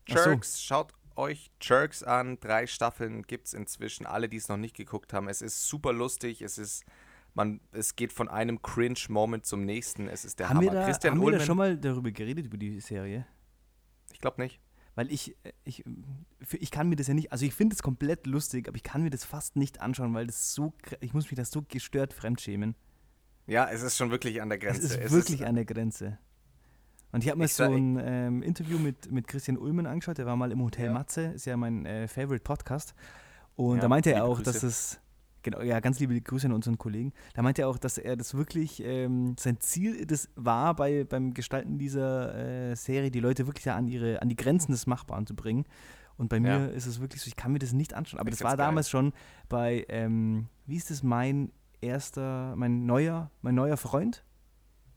Jerks. 0.07 0.55
So. 0.55 0.63
Schaut 0.63 0.93
euch 1.17 1.51
Jerks 1.61 2.03
an. 2.03 2.39
Drei 2.41 2.67
Staffeln 2.67 3.23
gibt 3.23 3.47
es 3.47 3.55
inzwischen. 3.55 4.07
Alle, 4.07 4.29
die 4.29 4.37
es 4.37 4.49
noch 4.49 4.57
nicht 4.57 4.77
geguckt 4.77 5.13
haben. 5.13 5.29
Es 5.29 5.43
ist 5.43 5.67
super 5.69 5.93
lustig. 5.93 6.43
Es 6.43 6.59
ist, 6.59 6.85
man, 7.35 7.61
es 7.73 7.97
geht 7.97 8.13
von 8.13 8.29
einem 8.29 8.63
Cringe-Moment 8.63 9.47
zum 9.47 9.65
nächsten. 9.65 10.09
Es 10.09 10.25
ist 10.25 10.39
der 10.41 10.49
Haben, 10.49 10.61
wir 10.61 10.71
Hammer. 10.71 10.81
da, 10.81 10.87
Christian 10.87 11.13
haben 11.13 11.21
wir 11.21 11.27
Ullmann, 11.27 11.41
da 11.41 11.47
schon 11.47 11.57
mal 11.57 11.77
darüber 11.77 12.11
geredet, 12.11 12.47
über 12.47 12.57
die 12.57 12.81
Serie? 12.81 13.27
ich 14.13 14.21
glaube 14.21 14.41
nicht. 14.43 14.61
Weil 14.97 15.11
ich, 15.11 15.37
ich, 15.65 15.83
ich 16.53 16.71
kann 16.71 16.89
mir 16.89 16.95
das 16.95 17.09
ja 17.09 17.15
nicht, 17.15 17.33
also 17.33 17.45
ich 17.45 17.53
finde 17.53 17.75
es 17.75 17.83
komplett 17.83 18.29
lustig, 18.29 18.69
aber 18.69 18.77
ich 18.77 18.85
kann 18.85 19.03
mir 19.03 19.11
das 19.11 19.25
fast 19.25 19.57
nicht 19.57 19.81
anschauen, 19.81 20.15
weil 20.15 20.29
das 20.29 20.55
so, 20.55 20.73
ich 21.01 21.13
muss 21.13 21.29
mich 21.29 21.37
das 21.37 21.51
so 21.51 21.63
gestört 21.63 22.13
fremdschämen. 22.13 22.77
Ja, 23.49 23.69
es 23.69 23.83
ist 23.83 23.97
schon 23.97 24.13
wirklich 24.13 24.41
an 24.41 24.51
der 24.51 24.59
Grenze. 24.59 24.83
Es 24.83 24.93
ist 24.93 25.01
Es 25.01 25.11
wirklich 25.11 25.45
an 25.47 25.57
der 25.57 25.65
Grenze. 25.65 26.19
Und 27.15 27.23
ich 27.25 27.31
habe 27.31 27.39
mir 27.39 27.47
so 27.49 27.63
sag- 27.65 27.71
ein 27.73 27.99
ähm, 28.03 28.43
Interview 28.43 28.79
mit, 28.79 29.11
mit 29.13 29.29
Christian 29.29 29.57
Ullmann 29.57 29.87
angeschaut, 29.87 30.19
der 30.19 30.27
war 30.27 30.35
mal 30.37 30.51
im 30.51 30.61
Hotel 30.63 30.87
Ja. 30.87 30.93
Matze, 30.93 31.27
ist 31.27 31.45
ja 31.47 31.57
mein 31.57 31.87
äh, 31.87 32.09
Favorite 32.09 32.43
Podcast. 32.43 32.95
Und 33.57 33.77
Ja, 33.77 33.83
da 33.83 33.89
meinte 33.89 34.13
er 34.13 34.25
auch, 34.25 34.39
Grüße. 34.39 34.53
dass 34.53 34.63
es, 34.65 35.01
genau, 35.43 35.61
ja, 35.63 35.79
ganz 35.79 36.01
liebe 36.01 36.21
Grüße 36.21 36.47
an 36.49 36.53
unseren 36.53 36.77
Kollegen. 36.77 37.13
Da 37.35 37.43
meinte 37.43 37.63
er 37.63 37.69
auch, 37.69 37.79
dass 37.79 37.99
er 37.99 38.17
das 38.17 38.35
wirklich, 38.35 38.83
ähm, 38.85 39.37
sein 39.39 39.61
Ziel 39.61 40.07
das 40.07 40.29
war, 40.35 40.75
bei, 40.75 41.05
beim 41.05 41.35
Gestalten 41.35 41.79
dieser 41.79 42.71
äh, 42.73 42.75
Serie 42.75 43.13
die 43.13 43.21
Leute 43.21 43.47
wirklich 43.47 43.65
ja 43.67 43.77
an, 43.77 43.87
ihre, 43.87 44.21
an 44.21 44.29
die 44.29 44.37
Grenzen 44.37 44.73
des 44.73 44.87
Machbaren 44.89 45.27
zu 45.27 45.37
bringen. 45.37 45.65
Und 46.17 46.29
bei 46.31 46.37
Ja. 46.39 46.59
mir 46.59 46.71
ist 46.73 46.87
es 46.87 47.01
wirklich 47.01 47.23
so, 47.23 47.29
ich 47.29 47.37
kann 47.37 47.53
mir 47.53 47.61
das 47.61 47.73
nicht 47.73 47.95
anschauen. 47.95 48.19
Aber 48.19 48.29
Ich 48.31 48.37
das 48.39 48.43
war 48.45 48.57
geil. 48.57 48.67
damals 48.67 48.91
schon 48.91 49.13
bei, 49.49 49.85
ähm, 49.89 50.49
wie 50.67 50.77
ist 50.77 50.91
das, 50.91 51.05
mein 51.05 51.53
erster, 51.81 52.55
mein 52.57 52.87
neuer, 52.87 53.31
mein 53.41 53.55
neuer 53.55 53.77
Freund? 53.77 54.25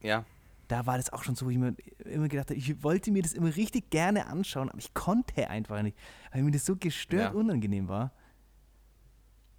Ja. 0.02 0.26
Da 0.68 0.86
war 0.86 0.98
das 0.98 1.12
auch 1.14 1.24
schon 1.24 1.36
so, 1.36 1.46
wo 1.46 1.50
ich 1.50 1.58
mir 1.58 1.76
immer 2.06 2.28
gedacht 2.28 2.50
habe, 2.50 2.58
ich 2.60 2.84
wollte 2.84 3.12
mir 3.12 3.22
das 3.24 3.34
immer 3.34 3.56
richtig 3.56 3.90
gerne 3.90 4.28
anschauen, 4.28 4.70
aber 4.70 4.80
ich 4.80 4.94
konnte 4.94 5.50
einfach 5.50 5.82
nicht, 5.82 5.98
weil 6.32 6.44
mir 6.44 6.52
das 6.52 6.66
so 6.66 6.76
gestört 6.76 7.34
Ja. 7.34 7.40
unangenehm 7.40 7.88
war. 7.88 8.12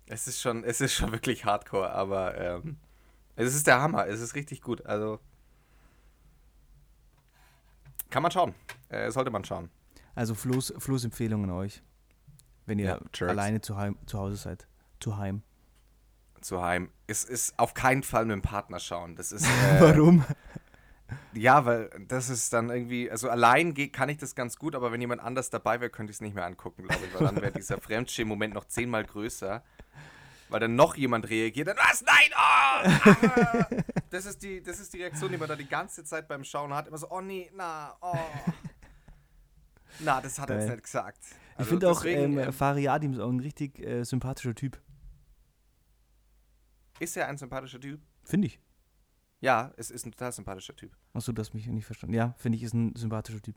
Es 0.06 0.26
ist 0.28 0.40
schon, 0.40 0.64
es 0.64 0.80
ist 0.80 0.94
schon 0.94 1.12
wirklich 1.12 1.44
hardcore, 1.44 1.90
aber 1.92 2.38
ähm, 2.38 2.76
es 3.36 3.54
ist 3.54 3.66
der 3.66 3.80
Hammer. 3.80 4.06
Es 4.06 4.20
ist 4.20 4.34
richtig 4.34 4.62
gut. 4.62 4.84
Also 4.86 5.20
kann 8.10 8.22
man 8.22 8.32
schauen. 8.32 8.54
Äh, 8.88 9.10
sollte 9.10 9.30
man 9.30 9.44
schauen. 9.44 9.70
Also 10.14 10.34
Flo's, 10.34 10.72
Flo's 10.78 11.04
Empfehlung 11.04 11.44
an 11.44 11.50
euch, 11.50 11.82
wenn 12.66 12.78
ihr 12.78 12.98
Ja, 13.20 13.26
alleine 13.28 13.60
zu, 13.60 13.76
heim, 13.76 13.96
zu 14.06 14.18
Hause 14.18 14.36
seid. 14.36 14.66
Zu 14.98 15.16
heim. 15.16 15.42
Zu 16.40 16.62
heim. 16.62 16.90
Es 17.06 17.24
ist 17.24 17.58
auf 17.58 17.74
keinen 17.74 18.02
Fall 18.02 18.24
mit 18.24 18.32
dem 18.34 18.42
Partner 18.42 18.80
schauen. 18.80 19.14
Das 19.16 19.30
ist. 19.32 19.44
Äh, 19.46 19.80
Warum? 19.80 20.24
Ja, 21.32 21.64
weil 21.64 21.90
das 22.06 22.28
ist 22.28 22.52
dann 22.52 22.70
irgendwie, 22.70 23.10
also 23.10 23.30
allein 23.30 23.74
kann 23.92 24.08
ich 24.08 24.18
das 24.18 24.34
ganz 24.34 24.56
gut, 24.56 24.74
aber 24.74 24.92
wenn 24.92 25.00
jemand 25.00 25.22
anders 25.22 25.50
dabei 25.50 25.80
wäre, 25.80 25.90
könnte 25.90 26.10
ich 26.10 26.16
es 26.16 26.20
nicht 26.20 26.34
mehr 26.34 26.44
angucken, 26.44 26.82
glaube 26.86 27.04
ich, 27.06 27.14
weil 27.14 27.26
dann 27.26 27.36
wäre 27.40 27.52
dieser 27.52 27.80
Fremdschämen-Moment 27.80 28.52
noch 28.54 28.66
zehnmal 28.66 29.04
größer, 29.04 29.62
weil 30.50 30.60
dann 30.60 30.76
noch 30.76 30.96
jemand 30.96 31.28
reagiert, 31.30 31.68
dann 31.68 31.76
was, 31.76 32.02
nein, 32.02 32.30
oh! 32.32 32.36
ah!" 32.36 33.66
Das 34.10 34.26
ist 34.26 34.42
die, 34.42 34.62
das 34.62 34.80
ist 34.80 34.92
die 34.94 34.98
Reaktion, 35.02 35.30
die 35.30 35.38
man 35.38 35.48
da 35.48 35.56
die 35.56 35.68
ganze 35.68 36.04
Zeit 36.04 36.28
beim 36.28 36.44
Schauen 36.44 36.72
hat, 36.74 36.88
immer 36.88 36.98
so, 36.98 37.10
oh 37.10 37.20
nee, 37.20 37.50
na, 37.54 37.96
oh. 38.00 38.16
Na, 40.00 40.20
das 40.20 40.38
hat 40.38 40.50
er 40.50 40.60
jetzt 40.60 40.70
nicht 40.70 40.84
gesagt. 40.84 41.18
Ich 41.22 41.58
Also 41.58 41.70
finde 41.70 41.90
auch, 41.90 42.04
ähm, 42.04 42.38
ähm, 42.38 42.52
Fariadim 42.52 43.12
ist 43.14 43.18
auch 43.20 43.30
ein 43.30 43.40
richtig 43.40 43.80
äh, 43.80 44.04
sympathischer 44.04 44.54
Typ. 44.54 44.80
ist 47.00 47.16
er 47.16 47.28
ein 47.28 47.36
sympathischer 47.38 47.80
Typ? 47.80 48.00
Finde 48.24 48.46
ich. 48.48 48.60
Ja, 49.40 49.72
es 49.76 49.90
ist 49.90 50.04
ein 50.04 50.12
total 50.12 50.32
sympathischer 50.32 50.74
Typ. 50.74 50.96
Achso, 51.12 51.32
du 51.32 51.40
hast 51.40 51.54
mich 51.54 51.66
nicht 51.68 51.86
verstanden. 51.86 52.14
Ja, 52.14 52.34
finde 52.38 52.56
ich, 52.56 52.62
ist 52.64 52.74
ein 52.74 52.94
sympathischer 52.96 53.40
Typ. 53.40 53.54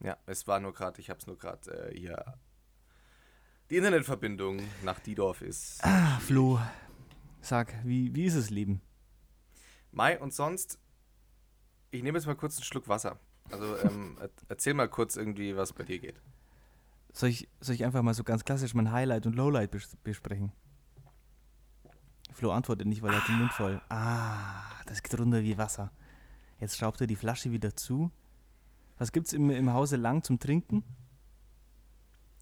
Ja, 0.00 0.16
es 0.26 0.46
war 0.46 0.60
nur 0.60 0.72
gerade, 0.72 1.00
ich 1.00 1.10
habe 1.10 1.18
es 1.18 1.26
nur 1.26 1.36
gerade 1.38 1.90
äh, 1.90 1.98
hier. 1.98 2.38
Die 3.70 3.76
Internetverbindung 3.78 4.60
nach 4.84 5.00
Diedorf 5.00 5.42
ist. 5.42 5.82
Ah, 5.84 6.18
Flo, 6.20 6.60
sag, 7.40 7.74
wie, 7.84 8.14
wie 8.14 8.26
ist 8.26 8.36
das 8.36 8.50
Leben? 8.50 8.80
Mai 9.90 10.18
und 10.20 10.32
sonst, 10.32 10.78
ich 11.90 12.02
nehme 12.02 12.18
jetzt 12.18 12.26
mal 12.26 12.36
kurz 12.36 12.56
einen 12.56 12.64
Schluck 12.64 12.86
Wasser. 12.86 13.18
Also 13.50 13.76
ähm, 13.78 14.16
er- 14.20 14.30
erzähl 14.48 14.74
mal 14.74 14.88
kurz 14.88 15.16
irgendwie, 15.16 15.56
was 15.56 15.72
bei 15.72 15.82
dir 15.82 15.98
geht. 15.98 16.20
Soll 17.12 17.30
ich, 17.30 17.48
soll 17.60 17.74
ich 17.74 17.84
einfach 17.84 18.02
mal 18.02 18.14
so 18.14 18.22
ganz 18.22 18.44
klassisch 18.44 18.74
mein 18.74 18.92
Highlight 18.92 19.26
und 19.26 19.34
Lowlight 19.34 19.70
bes 19.70 19.96
besprechen? 20.04 20.52
Flo 22.32 22.52
antwortet 22.52 22.86
nicht, 22.86 23.02
weil 23.02 23.12
er 23.12 23.20
hat 23.20 23.28
den 23.28 23.38
Mund 23.38 23.52
voll. 23.52 23.80
Ah, 23.88 24.62
das 24.86 25.02
geht 25.02 25.18
runter 25.18 25.42
wie 25.42 25.58
Wasser. 25.58 25.90
Jetzt 26.58 26.76
schraubt 26.76 27.00
er 27.00 27.06
die 27.06 27.16
Flasche 27.16 27.50
wieder 27.50 27.74
zu. 27.76 28.10
Was 28.98 29.12
gibt's 29.12 29.32
im, 29.32 29.50
im 29.50 29.72
Hause 29.72 29.96
lang 29.96 30.22
zum 30.22 30.38
Trinken? 30.38 30.84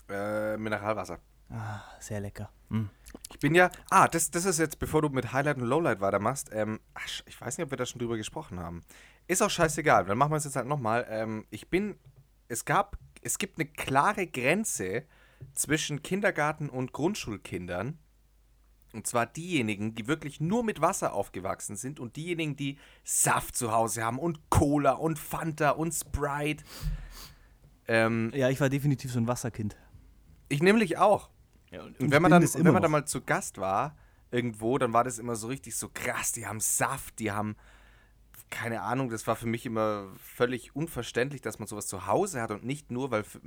Äh, 0.08 0.56
Mineralwasser. 0.56 1.18
Ah, 1.50 1.82
sehr 2.00 2.20
lecker. 2.20 2.50
Mm. 2.68 2.84
Ich 3.30 3.38
bin 3.38 3.54
ja. 3.54 3.70
Ah, 3.90 4.08
das, 4.08 4.30
das 4.30 4.44
ist 4.44 4.58
jetzt, 4.58 4.78
bevor 4.78 5.02
du 5.02 5.08
mit 5.08 5.32
Highlight 5.32 5.58
und 5.58 5.64
Lowlight 5.64 6.00
weitermachst. 6.00 6.50
Ähm, 6.52 6.80
ach, 6.94 7.06
ich 7.26 7.40
weiß 7.40 7.58
nicht, 7.58 7.64
ob 7.64 7.70
wir 7.70 7.78
da 7.78 7.86
schon 7.86 7.98
drüber 7.98 8.16
gesprochen 8.16 8.60
haben. 8.60 8.82
Ist 9.26 9.42
auch 9.42 9.50
scheißegal. 9.50 10.04
Dann 10.06 10.18
machen 10.18 10.32
wir 10.32 10.36
es 10.36 10.44
jetzt 10.44 10.56
halt 10.56 10.66
nochmal. 10.66 11.06
Ähm, 11.08 11.46
ich 11.50 11.68
bin. 11.68 11.96
Es 12.48 12.64
gab. 12.64 12.98
Es 13.22 13.38
gibt 13.38 13.58
eine 13.58 13.68
klare 13.68 14.26
Grenze 14.26 15.04
zwischen 15.54 16.02
Kindergarten 16.02 16.68
und 16.68 16.92
Grundschulkindern. 16.92 17.98
Und 18.94 19.06
zwar 19.06 19.26
diejenigen, 19.26 19.94
die 19.94 20.06
wirklich 20.06 20.40
nur 20.40 20.62
mit 20.62 20.80
Wasser 20.80 21.12
aufgewachsen 21.12 21.76
sind 21.76 21.98
und 21.98 22.16
diejenigen, 22.16 22.56
die 22.56 22.78
Saft 23.02 23.56
zu 23.56 23.72
Hause 23.72 24.04
haben 24.04 24.18
und 24.18 24.50
Cola 24.50 24.92
und 24.92 25.18
Fanta 25.18 25.70
und 25.70 25.92
Sprite. 25.92 26.64
Ähm, 27.88 28.30
Ja, 28.34 28.48
ich 28.50 28.60
war 28.60 28.68
definitiv 28.68 29.12
so 29.12 29.18
ein 29.18 29.26
Wasserkind. 29.26 29.76
ich 30.48 30.62
nämlich 30.62 30.96
auch. 30.98 31.30
und 31.72 32.00
Und 32.00 32.10
wenn 32.10 32.22
man, 32.22 32.30
dann, 32.30 32.42
wenn 32.42 32.72
man 32.72 32.82
dann 32.82 32.90
mal 32.90 33.04
zu 33.04 33.20
Gast 33.20 33.58
war, 33.58 33.96
irgendwo, 34.30 34.78
dann 34.78 34.92
war 34.92 35.04
das 35.04 35.18
immer 35.18 35.36
so 35.36 35.48
richtig 35.48 35.76
so 35.76 35.90
krass. 35.92 36.32
Die 36.32 36.46
haben 36.46 36.60
Saft, 36.60 37.18
die 37.18 37.32
haben, 37.32 37.56
keine 38.50 38.82
Ahnung, 38.82 39.10
das 39.10 39.26
war 39.26 39.36
für 39.36 39.46
mich 39.46 39.66
immer 39.66 40.06
völlig 40.18 40.74
unverständlich, 40.74 41.40
dass 41.40 41.58
man 41.58 41.68
sowas 41.68 41.86
zu 41.86 42.06
Hause 42.06 42.40
hat 42.40 42.50
und 42.50 42.64
nicht 42.64 42.90
nur, 42.90 43.10
weil 43.10 43.24
für, 43.24 43.40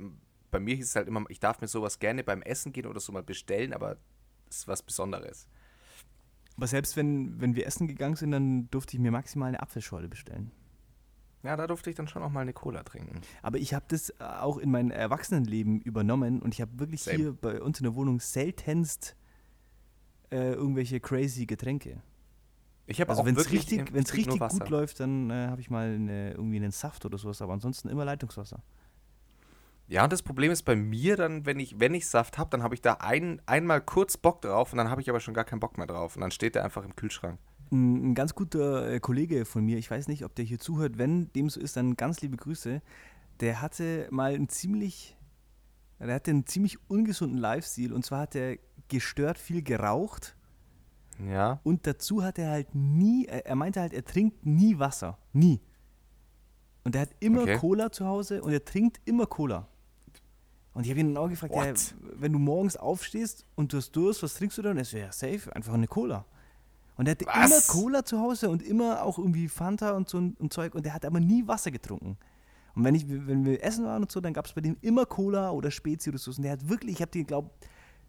bei 0.50 0.60
mir 0.60 0.74
hieß 0.76 0.86
es 0.86 0.96
halt 0.96 1.08
immer, 1.08 1.24
ich 1.28 1.40
darf 1.40 1.60
mir 1.60 1.68
sowas 1.68 1.98
gerne 1.98 2.24
beim 2.24 2.42
Essen 2.42 2.72
gehen 2.72 2.86
oder 2.86 3.00
so 3.00 3.12
mal 3.12 3.22
bestellen, 3.22 3.72
aber 3.72 3.96
ist 4.48 4.68
was 4.68 4.82
Besonderes. 4.82 5.48
Aber 6.56 6.66
selbst 6.66 6.96
wenn, 6.96 7.40
wenn 7.40 7.54
wir 7.54 7.66
essen 7.66 7.86
gegangen 7.86 8.16
sind, 8.16 8.32
dann 8.32 8.68
durfte 8.70 8.96
ich 8.96 9.00
mir 9.00 9.12
maximal 9.12 9.48
eine 9.48 9.60
Apfelschorle 9.60 10.08
bestellen. 10.08 10.50
Ja, 11.44 11.56
da 11.56 11.66
durfte 11.68 11.88
ich 11.88 11.96
dann 11.96 12.08
schon 12.08 12.22
auch 12.22 12.30
mal 12.30 12.40
eine 12.40 12.52
Cola 12.52 12.82
trinken. 12.82 13.20
Aber 13.42 13.58
ich 13.58 13.74
habe 13.74 13.84
das 13.88 14.10
äh, 14.10 14.24
auch 14.24 14.58
in 14.58 14.70
mein 14.70 14.90
Erwachsenenleben 14.90 15.80
übernommen 15.80 16.42
und 16.42 16.54
ich 16.54 16.60
habe 16.60 16.78
wirklich 16.80 17.02
Same. 17.02 17.16
hier 17.16 17.32
bei 17.32 17.62
uns 17.62 17.78
in 17.78 17.84
der 17.84 17.94
Wohnung 17.94 18.18
seltenst 18.18 19.14
äh, 20.30 20.52
irgendwelche 20.52 21.00
crazy 21.00 21.46
Getränke. 21.46 22.02
Ich 22.86 23.00
habe 23.00 23.10
Also 23.10 23.24
wenn 23.24 23.36
es 23.36 23.52
richtig, 23.52 23.92
wenn's 23.92 24.14
richtig 24.14 24.40
gut 24.40 24.68
läuft, 24.68 24.98
dann 25.00 25.30
äh, 25.30 25.48
habe 25.48 25.60
ich 25.60 25.70
mal 25.70 25.94
eine, 25.94 26.32
irgendwie 26.32 26.56
einen 26.56 26.72
Saft 26.72 27.04
oder 27.04 27.18
sowas, 27.18 27.40
aber 27.40 27.52
ansonsten 27.52 27.88
immer 27.88 28.04
Leitungswasser. 28.04 28.62
Ja, 29.88 30.04
und 30.04 30.12
das 30.12 30.22
Problem 30.22 30.52
ist 30.52 30.62
bei 30.64 30.76
mir 30.76 31.16
dann, 31.16 31.46
wenn 31.46 31.58
ich, 31.58 31.80
wenn 31.80 31.94
ich 31.94 32.06
Saft 32.06 32.36
habe, 32.36 32.50
dann 32.50 32.62
habe 32.62 32.74
ich 32.74 32.82
da 32.82 32.94
ein, 33.00 33.40
einmal 33.46 33.80
kurz 33.80 34.18
Bock 34.18 34.42
drauf 34.42 34.72
und 34.72 34.76
dann 34.78 34.90
habe 34.90 35.00
ich 35.00 35.08
aber 35.08 35.18
schon 35.20 35.32
gar 35.34 35.44
keinen 35.44 35.60
Bock 35.60 35.78
mehr 35.78 35.86
drauf. 35.86 36.14
Und 36.14 36.20
dann 36.20 36.30
steht 36.30 36.54
der 36.54 36.64
einfach 36.64 36.84
im 36.84 36.94
Kühlschrank. 36.94 37.38
Ein, 37.72 38.10
ein 38.10 38.14
ganz 38.14 38.34
guter 38.34 38.90
äh, 38.90 39.00
Kollege 39.00 39.46
von 39.46 39.64
mir, 39.64 39.78
ich 39.78 39.90
weiß 39.90 40.08
nicht, 40.08 40.24
ob 40.26 40.34
der 40.34 40.44
hier 40.44 40.58
zuhört, 40.58 40.98
wenn 40.98 41.32
dem 41.32 41.48
so 41.48 41.58
ist, 41.58 41.76
dann 41.76 41.96
ganz 41.96 42.20
liebe 42.20 42.36
Grüße. 42.36 42.82
Der 43.40 43.62
hatte 43.62 44.08
mal 44.10 44.34
einen 44.34 44.48
ziemlich, 44.50 45.16
der 45.98 46.14
hatte 46.14 46.32
einen 46.32 46.46
ziemlich 46.46 46.78
ungesunden 46.90 47.38
Lifestyle 47.38 47.94
und 47.94 48.04
zwar 48.04 48.20
hat 48.20 48.34
er 48.34 48.58
gestört 48.88 49.38
viel 49.38 49.62
geraucht 49.62 50.36
Ja. 51.18 51.60
und 51.62 51.86
dazu 51.86 52.22
hat 52.22 52.38
er 52.38 52.50
halt 52.50 52.74
nie, 52.74 53.26
er, 53.26 53.46
er 53.46 53.54
meinte 53.54 53.80
halt, 53.80 53.92
er 53.94 54.04
trinkt 54.04 54.44
nie 54.44 54.78
Wasser, 54.78 55.18
nie. 55.32 55.60
Und 56.84 56.94
er 56.94 57.02
hat 57.02 57.10
immer 57.20 57.42
Okay. 57.42 57.56
Cola 57.58 57.90
zu 57.92 58.06
Hause 58.06 58.42
und 58.42 58.52
er 58.52 58.64
trinkt 58.64 59.00
immer 59.06 59.26
Cola. 59.26 59.66
Und 60.78 60.84
ich 60.84 60.90
habe 60.90 61.00
ihn 61.00 61.12
dann 61.12 61.24
auch 61.24 61.28
gefragt, 61.28 61.52
ja, 61.56 61.74
wenn 62.20 62.32
du 62.32 62.38
morgens 62.38 62.76
aufstehst 62.76 63.44
und 63.56 63.72
du 63.72 63.78
hast 63.78 63.90
Durst, 63.96 64.22
was 64.22 64.34
trinkst 64.34 64.58
du 64.58 64.62
dann? 64.62 64.78
Er 64.78 64.84
so, 64.84 64.96
ja, 64.96 65.10
safe, 65.10 65.52
einfach 65.52 65.74
eine 65.74 65.88
Cola. 65.88 66.24
Und 66.96 67.08
er 67.08 67.10
hatte 67.10 67.26
Was? 67.26 67.50
immer 67.50 67.82
Cola 67.82 68.04
zu 68.04 68.20
Hause 68.20 68.48
und 68.48 68.62
immer 68.62 69.02
auch 69.02 69.18
irgendwie 69.18 69.48
Fanta 69.48 69.96
und 69.96 70.08
so 70.08 70.18
ein, 70.20 70.36
und 70.38 70.52
Zeug 70.52 70.76
und 70.76 70.86
er 70.86 70.94
hat 70.94 71.04
aber 71.04 71.18
nie 71.18 71.44
Wasser 71.48 71.72
getrunken. 71.72 72.16
Und 72.76 72.84
wenn, 72.84 72.94
ich, 72.94 73.08
wenn 73.08 73.44
wir 73.44 73.60
essen 73.64 73.86
waren 73.86 74.02
und 74.02 74.12
so, 74.12 74.20
dann 74.20 74.32
gab 74.32 74.46
es 74.46 74.52
bei 74.52 74.60
dem 74.60 74.76
immer 74.80 75.04
Cola 75.04 75.50
oder 75.50 75.72
Spezi 75.72 76.10
oder 76.10 76.18
so. 76.18 76.30
Und 76.30 76.42
der 76.42 76.52
hat 76.52 76.68
wirklich, 76.68 76.94
ich 76.94 77.02
habe 77.02 77.10
den, 77.10 77.26
glaube 77.26 77.50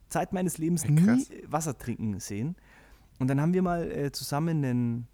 Zeit 0.10 0.32
meines 0.32 0.60
Lebens 0.60 0.84
Ey, 0.84 0.92
nie. 0.92 1.26
Wasser 1.48 1.76
trinken 1.76 2.20
sehen. 2.20 2.56
Und 3.18 3.30
dann 3.30 3.42
haben 3.42 3.54
wir 3.56 3.64
mal 3.64 3.90
äh, 3.92 4.12
zusammen 4.12 4.64
einen, 4.64 5.08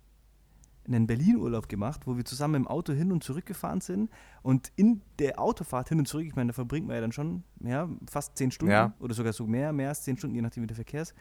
einen 0.87 1.07
Berlin-Urlaub 1.07 1.69
gemacht, 1.69 2.01
wo 2.05 2.17
wir 2.17 2.25
zusammen 2.25 2.55
im 2.55 2.67
Auto 2.67 2.93
hin 2.93 3.11
und 3.11 3.23
zurück 3.23 3.45
gefahren 3.45 3.81
sind. 3.81 4.09
Und 4.43 4.71
in 4.75 5.01
der 5.19 5.39
Autofahrt 5.39 5.89
hin 5.89 5.99
und 5.99 6.07
zurück, 6.07 6.25
ich 6.25 6.35
meine, 6.35 6.47
da 6.47 6.53
verbringt 6.53 6.87
man 6.87 6.95
ja 6.95 7.01
dann 7.01 7.11
schon 7.11 7.43
ja, 7.63 7.89
fast 8.09 8.37
zehn 8.37 8.51
Stunden 8.51 8.71
Ja. 8.71 8.93
oder 8.99 9.13
sogar 9.13 9.33
so 9.33 9.47
mehr, 9.47 9.73
mehr 9.73 9.89
als 9.89 10.03
zehn 10.03 10.17
Stunden, 10.17 10.35
je 10.35 10.41
nachdem 10.41 10.63
wie 10.63 10.67
der 10.67 10.75
Verkehr 10.75 11.01
ist. 11.01 11.13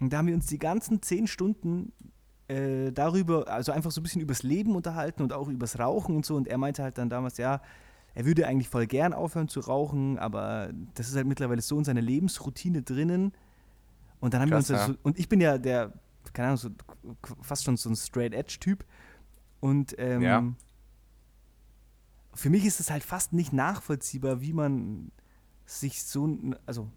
Und 0.00 0.12
da 0.12 0.18
haben 0.18 0.26
wir 0.26 0.34
uns 0.34 0.46
die 0.46 0.58
ganzen 0.58 1.02
zehn 1.02 1.26
Stunden 1.26 1.92
äh, 2.48 2.92
darüber, 2.92 3.48
also 3.48 3.72
einfach 3.72 3.90
so 3.90 4.00
ein 4.00 4.02
bisschen 4.02 4.20
übers 4.20 4.42
Leben 4.42 4.74
unterhalten 4.74 5.22
und 5.22 5.32
auch 5.32 5.48
übers 5.48 5.78
Rauchen 5.78 6.16
und 6.16 6.26
so. 6.26 6.34
Und 6.36 6.48
er 6.48 6.58
meinte 6.58 6.82
halt 6.82 6.98
dann 6.98 7.08
damals, 7.08 7.38
ja, 7.38 7.60
er 8.14 8.26
würde 8.26 8.46
eigentlich 8.46 8.68
voll 8.68 8.86
gern 8.86 9.12
aufhören 9.12 9.48
zu 9.48 9.60
rauchen, 9.60 10.18
aber 10.18 10.70
das 10.94 11.08
ist 11.08 11.16
halt 11.16 11.26
mittlerweile 11.26 11.62
so 11.62 11.78
in 11.78 11.84
seiner 11.84 12.02
Lebensroutine 12.02 12.82
drinnen. 12.82 13.32
Und 14.20 14.34
dann 14.34 14.40
haben 14.42 14.50
Krass, 14.50 14.68
wir 14.68 14.76
uns, 14.78 14.88
ja. 14.88 14.94
und 15.02 15.18
ich 15.18 15.28
bin 15.28 15.40
ja 15.40 15.58
der, 15.58 15.92
keine 16.32 16.48
Ahnung, 16.48 16.58
so, 16.58 16.70
fast 17.42 17.64
schon 17.64 17.76
so 17.76 17.90
ein 17.90 17.96
Straight 17.96 18.32
Edge 18.32 18.58
Typ. 18.60 18.84
Und 19.64 19.94
ähm, 19.98 20.20
Ja. 20.20 20.44
für 22.34 22.50
mich 22.50 22.66
ist 22.66 22.80
es 22.80 22.90
halt 22.90 23.02
fast 23.02 23.32
nicht 23.32 23.54
nachvollziehbar, 23.54 24.42
wie 24.42 24.52
man 24.52 25.10
sich 25.64 26.02
so, 26.02 26.36
also 26.66 26.90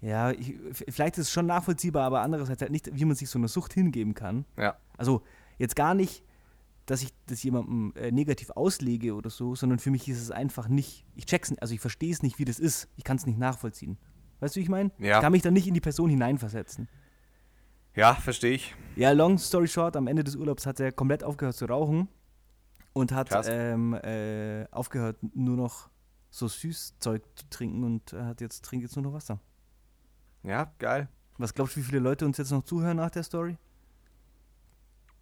ja, 0.00 0.30
ich, 0.30 0.54
vielleicht 0.88 1.18
ist 1.18 1.26
es 1.26 1.32
schon 1.32 1.46
nachvollziehbar, 1.46 2.04
aber 2.04 2.22
andererseits 2.22 2.62
halt 2.62 2.70
nicht, 2.70 2.88
wie 2.94 3.04
man 3.04 3.16
sich 3.16 3.28
so 3.28 3.36
einer 3.40 3.48
Sucht 3.48 3.72
hingeben 3.72 4.14
kann. 4.14 4.44
Ja. 4.56 4.76
Also 4.96 5.22
jetzt 5.58 5.74
gar 5.74 5.94
nicht, 5.94 6.22
dass 6.86 7.02
ich 7.02 7.12
das 7.26 7.42
jemandem 7.42 7.92
äh, 7.96 8.12
negativ 8.12 8.50
auslege 8.50 9.14
oder 9.16 9.28
so, 9.30 9.56
sondern 9.56 9.80
für 9.80 9.90
mich 9.90 10.08
ist 10.08 10.22
es 10.22 10.30
einfach 10.30 10.68
nicht, 10.68 11.04
ich 11.16 11.26
check's 11.26 11.50
nicht, 11.50 11.62
also 11.62 11.74
ich 11.74 11.80
verstehe 11.80 12.12
es 12.12 12.22
nicht, 12.22 12.38
wie 12.38 12.44
das 12.44 12.60
ist. 12.60 12.88
Ich 12.96 13.02
kann 13.02 13.16
es 13.16 13.26
nicht 13.26 13.38
nachvollziehen. 13.40 13.98
Weißt 14.38 14.54
du, 14.54 14.60
wie 14.60 14.62
ich 14.62 14.70
meine? 14.70 14.92
Ja. 14.98 15.16
Ich 15.16 15.22
kann 15.22 15.32
mich 15.32 15.42
dann 15.42 15.54
nicht 15.54 15.66
in 15.66 15.74
die 15.74 15.80
Person 15.80 16.10
hineinversetzen. 16.10 16.88
Ja, 18.00 18.14
verstehe 18.14 18.52
ich. 18.52 18.74
Ja, 18.96 19.12
long 19.12 19.36
story 19.36 19.68
short, 19.68 19.94
am 19.94 20.06
Ende 20.06 20.24
des 20.24 20.34
Urlaubs 20.34 20.64
hat 20.64 20.80
er 20.80 20.90
komplett 20.90 21.22
aufgehört 21.22 21.54
zu 21.54 21.66
rauchen 21.66 22.08
und 22.94 23.12
hat 23.12 23.28
ähm, 23.46 23.92
äh, 23.92 24.64
aufgehört, 24.70 25.18
nur 25.34 25.54
noch 25.54 25.90
so 26.30 26.48
Süßzeug 26.48 27.22
zu 27.34 27.50
trinken 27.50 27.84
und 27.84 28.14
hat 28.14 28.40
jetzt, 28.40 28.64
trinkt 28.64 28.84
jetzt 28.84 28.96
nur 28.96 29.02
noch 29.02 29.12
Wasser. 29.12 29.38
Ja, 30.42 30.72
geil. 30.78 31.10
Was 31.36 31.52
glaubst 31.52 31.76
du, 31.76 31.80
wie 31.80 31.84
viele 31.84 31.98
Leute 31.98 32.24
uns 32.24 32.38
jetzt 32.38 32.52
noch 32.52 32.64
zuhören 32.64 32.96
nach 32.96 33.10
der 33.10 33.22
Story? 33.22 33.58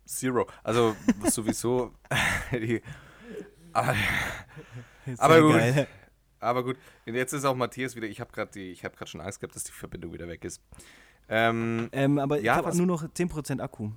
Zero. 0.04 0.46
Also 0.62 0.94
sowieso. 1.24 1.94
die, 2.52 2.80
aber, 3.72 3.96
aber 5.16 5.40
gut. 5.40 5.54
geil. 5.54 5.88
Aber 6.38 6.62
gut. 6.62 6.76
Und 7.06 7.16
jetzt 7.16 7.32
ist 7.32 7.44
auch 7.44 7.56
Matthias 7.56 7.96
wieder. 7.96 8.06
Ich 8.06 8.20
habe 8.20 8.30
gerade 8.30 8.52
hab 8.60 9.08
schon 9.08 9.20
Angst 9.20 9.40
gehabt, 9.40 9.56
dass 9.56 9.64
die 9.64 9.72
Verbindung 9.72 10.12
wieder 10.12 10.28
weg 10.28 10.44
ist. 10.44 10.62
Ähm, 11.28 11.88
Ähm, 11.92 12.18
aber 12.18 12.40
Ja, 12.40 12.58
ich 12.58 12.64
habe 12.64 12.76
nur 12.76 12.86
noch 12.86 13.06
10% 13.12 13.60
Akku. 13.60 13.90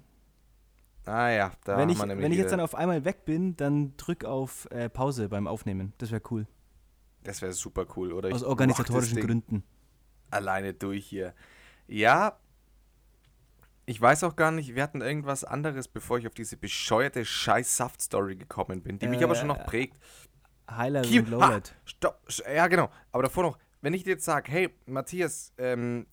ah 1.06 1.30
ja, 1.30 1.52
da 1.63 1.74
wenn 1.74 1.82
haben 1.84 1.89
ich, 1.91 1.98
wir 1.98 2.06
nämlich 2.06 2.26
wenn 2.26 2.32
ich 2.32 2.38
jetzt 2.38 2.52
dann 2.52 2.60
auf 2.60 2.76
einmal 2.76 3.06
weg 3.06 3.26
bin, 3.26 3.56
dann 3.58 3.96
drück 3.98 4.26
auf 4.26 4.67
äh, 4.72 4.89
Pause 4.89 5.30
beim 5.30 5.48
Aufnehmen. 5.48 5.94
Das 5.98 6.12
wäre 6.12 6.22
cool. 6.32 6.48
Das 7.24 7.41
wäre 7.41 7.54
super 7.54 7.86
cool, 7.96 8.12
oder? 8.13 8.34
Aus 8.34 8.44
organisatorischen 8.44 9.22
Gründen. 9.22 9.63
Alleine 10.32 10.74
durch 10.74 11.06
hier. 11.06 11.34
Ja, 11.88 12.38
ich 13.86 14.00
weiß 14.00 14.24
auch 14.24 14.36
gar 14.36 14.52
nicht, 14.52 14.76
wir 14.76 14.84
hatten 14.84 15.02
irgendwas 15.02 15.44
anderes, 15.44 15.88
bevor 15.88 16.17
ich 16.17 16.28
auf 16.28 16.34
diese 16.34 16.56
bescheuerte 16.56 17.26
Scheiß-Saft-Story 17.26 18.36
gekommen 18.38 18.82
bin, 18.82 19.00
die 19.00 19.08
mich 19.08 19.24
aber 19.24 19.36
schon 19.36 19.48
noch 19.48 19.58
Äh, 19.60 19.65
prägt. 19.65 19.98
Highlight 20.70 21.06
Hier, 21.08 21.22
und 21.22 21.30
Lowlight. 21.30 21.76
Stopp, 21.84 22.22
sch- 22.30 22.50
ja 22.50 22.67
genau, 22.67 22.89
aber 23.12 23.24
davor 23.24 23.44
noch, 23.44 23.58
wenn 23.82 23.94
ich 23.94 24.04
dir 24.04 24.12
jetzt 24.12 24.24
sage, 24.26 24.50
hey, 24.52 24.70
Matthias, 24.86 25.52
ähm, 25.58 26.06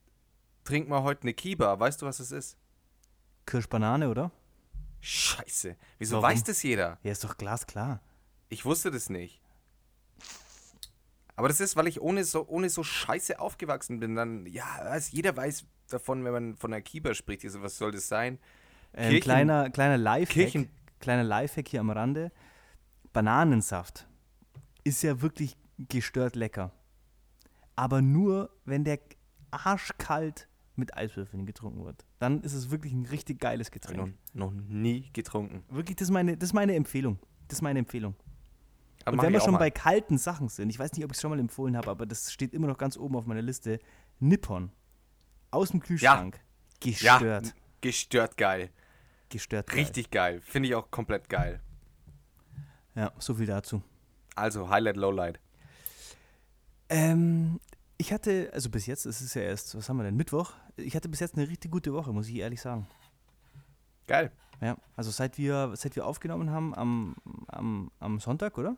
trink 0.68 0.88
mal 0.88 1.02
heute 1.02 1.22
eine 1.22 1.32
Kiba, 1.34 1.78
weißt 1.80 2.02
du, 2.02 2.06
was 2.06 2.20
es 2.20 2.30
ist? 2.30 2.58
Kirschbanane, 3.46 4.08
oder? 4.10 4.30
Scheiße, 5.00 5.76
wieso 5.98 6.16
Warum? 6.16 6.24
weiß 6.30 6.44
das 6.44 6.62
jeder? 6.62 6.98
Ja, 7.02 7.12
ist 7.12 7.24
doch 7.24 7.36
glasklar. 7.38 8.00
Ich 8.50 8.64
wusste 8.64 8.90
das 8.90 9.08
nicht. 9.08 9.40
Aber 11.36 11.48
das 11.48 11.60
ist, 11.60 11.76
weil 11.76 11.86
ich 11.86 12.00
ohne 12.00 12.24
so, 12.24 12.46
ohne 12.48 12.68
so 12.68 12.82
Scheiße 12.82 13.38
aufgewachsen 13.38 14.00
bin. 14.00 14.16
Dann, 14.16 14.44
ja, 14.46 14.64
weiß, 14.82 15.12
jeder 15.12 15.36
weiß 15.36 15.64
davon, 15.88 16.24
wenn 16.24 16.32
man 16.32 16.56
von 16.56 16.72
einer 16.72 16.82
Kiba 16.82 17.14
spricht. 17.14 17.44
Also, 17.44 17.62
was 17.62 17.78
soll 17.78 17.92
das 17.92 18.08
sein? 18.08 18.38
Ähm, 18.92 19.10
Kirchen- 19.10 19.22
kleiner 19.22 19.70
kleiner 19.70 19.96
Lifehack, 19.98 20.34
Kirchen- 20.50 20.68
kleiner 21.00 21.22
Lifehack 21.24 21.68
hier 21.68 21.80
am 21.80 21.90
Rande. 21.90 22.32
Bananensaft 23.12 24.06
ist 24.84 25.02
ja 25.02 25.20
wirklich 25.22 25.56
gestört 25.78 26.34
lecker. 26.36 26.72
Aber 27.76 28.02
nur, 28.02 28.50
wenn 28.64 28.82
der 28.84 28.98
arschkalt 29.52 30.48
mit 30.78 30.96
Eiswürfeln 30.96 31.44
getrunken 31.46 31.84
wird. 31.84 32.04
Dann 32.18 32.40
ist 32.42 32.54
es 32.54 32.70
wirklich 32.70 32.92
ein 32.92 33.04
richtig 33.06 33.40
geiles 33.40 33.70
Getränk. 33.70 34.14
noch, 34.32 34.52
noch 34.52 34.62
nie 34.68 35.10
getrunken. 35.12 35.64
Wirklich, 35.68 35.96
das 35.96 36.08
ist, 36.08 36.12
meine, 36.12 36.36
das 36.36 36.50
ist 36.50 36.54
meine 36.54 36.74
Empfehlung. 36.74 37.18
Das 37.48 37.58
ist 37.58 37.62
meine 37.62 37.78
Empfehlung. 37.80 38.14
Aber 39.04 39.14
Und 39.14 39.22
wenn 39.22 39.32
wir 39.32 39.40
schon 39.40 39.52
mal. 39.52 39.58
bei 39.58 39.70
kalten 39.70 40.18
Sachen 40.18 40.48
sind, 40.48 40.68
ich 40.70 40.78
weiß 40.78 40.92
nicht, 40.92 41.04
ob 41.04 41.10
ich 41.12 41.16
es 41.16 41.22
schon 41.22 41.30
mal 41.30 41.38
empfohlen 41.38 41.76
habe, 41.76 41.90
aber 41.90 42.04
das 42.06 42.32
steht 42.32 42.52
immer 42.52 42.66
noch 42.66 42.78
ganz 42.78 42.96
oben 42.96 43.16
auf 43.16 43.26
meiner 43.26 43.42
Liste. 43.42 43.78
Nippon. 44.18 44.70
Aus 45.50 45.70
dem 45.70 45.80
Kühlschrank. 45.80 46.40
Ja, 46.84 47.18
Gestört. 47.18 47.54
gestört 47.80 48.36
geil. 48.36 48.70
Gestört. 49.30 49.66
geil. 49.68 49.78
Richtig 49.80 50.10
geil. 50.10 50.40
Finde 50.40 50.68
ich 50.68 50.74
auch 50.74 50.90
komplett 50.90 51.28
geil. 51.28 51.60
Ja, 52.94 53.12
so 53.18 53.34
viel 53.34 53.46
dazu. 53.46 53.82
Also, 54.34 54.68
Highlight, 54.68 54.96
Lowlight. 54.96 55.40
Ähm, 56.88 57.60
ich 57.98 58.12
hatte, 58.12 58.50
also 58.52 58.70
bis 58.70 58.86
jetzt, 58.86 59.06
es 59.06 59.20
ist 59.20 59.34
ja 59.34 59.42
erst, 59.42 59.76
was 59.76 59.88
haben 59.88 59.96
wir 59.96 60.04
denn, 60.04 60.16
Mittwoch. 60.16 60.52
Ich 60.76 60.94
hatte 60.96 61.08
bis 61.08 61.20
jetzt 61.20 61.36
eine 61.36 61.48
richtig 61.48 61.70
gute 61.70 61.92
Woche, 61.92 62.12
muss 62.12 62.28
ich 62.28 62.36
ehrlich 62.36 62.60
sagen. 62.60 62.86
Geil. 64.06 64.32
Ja, 64.60 64.76
also 64.96 65.10
seit 65.10 65.36
wir, 65.36 65.72
seit 65.74 65.94
wir 65.96 66.06
aufgenommen 66.06 66.50
haben 66.50 66.74
am, 66.74 67.16
am, 67.48 67.90
am 68.00 68.18
Sonntag, 68.20 68.56
oder? 68.56 68.76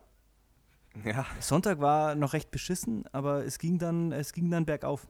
Ja, 1.05 1.25
Sonntag 1.39 1.79
war 1.79 2.15
noch 2.15 2.33
recht 2.33 2.51
beschissen, 2.51 3.05
aber 3.13 3.45
es 3.45 3.59
ging 3.59 3.79
dann, 3.79 4.11
es 4.11 4.33
ging 4.33 4.51
dann 4.51 4.65
bergauf. 4.65 5.07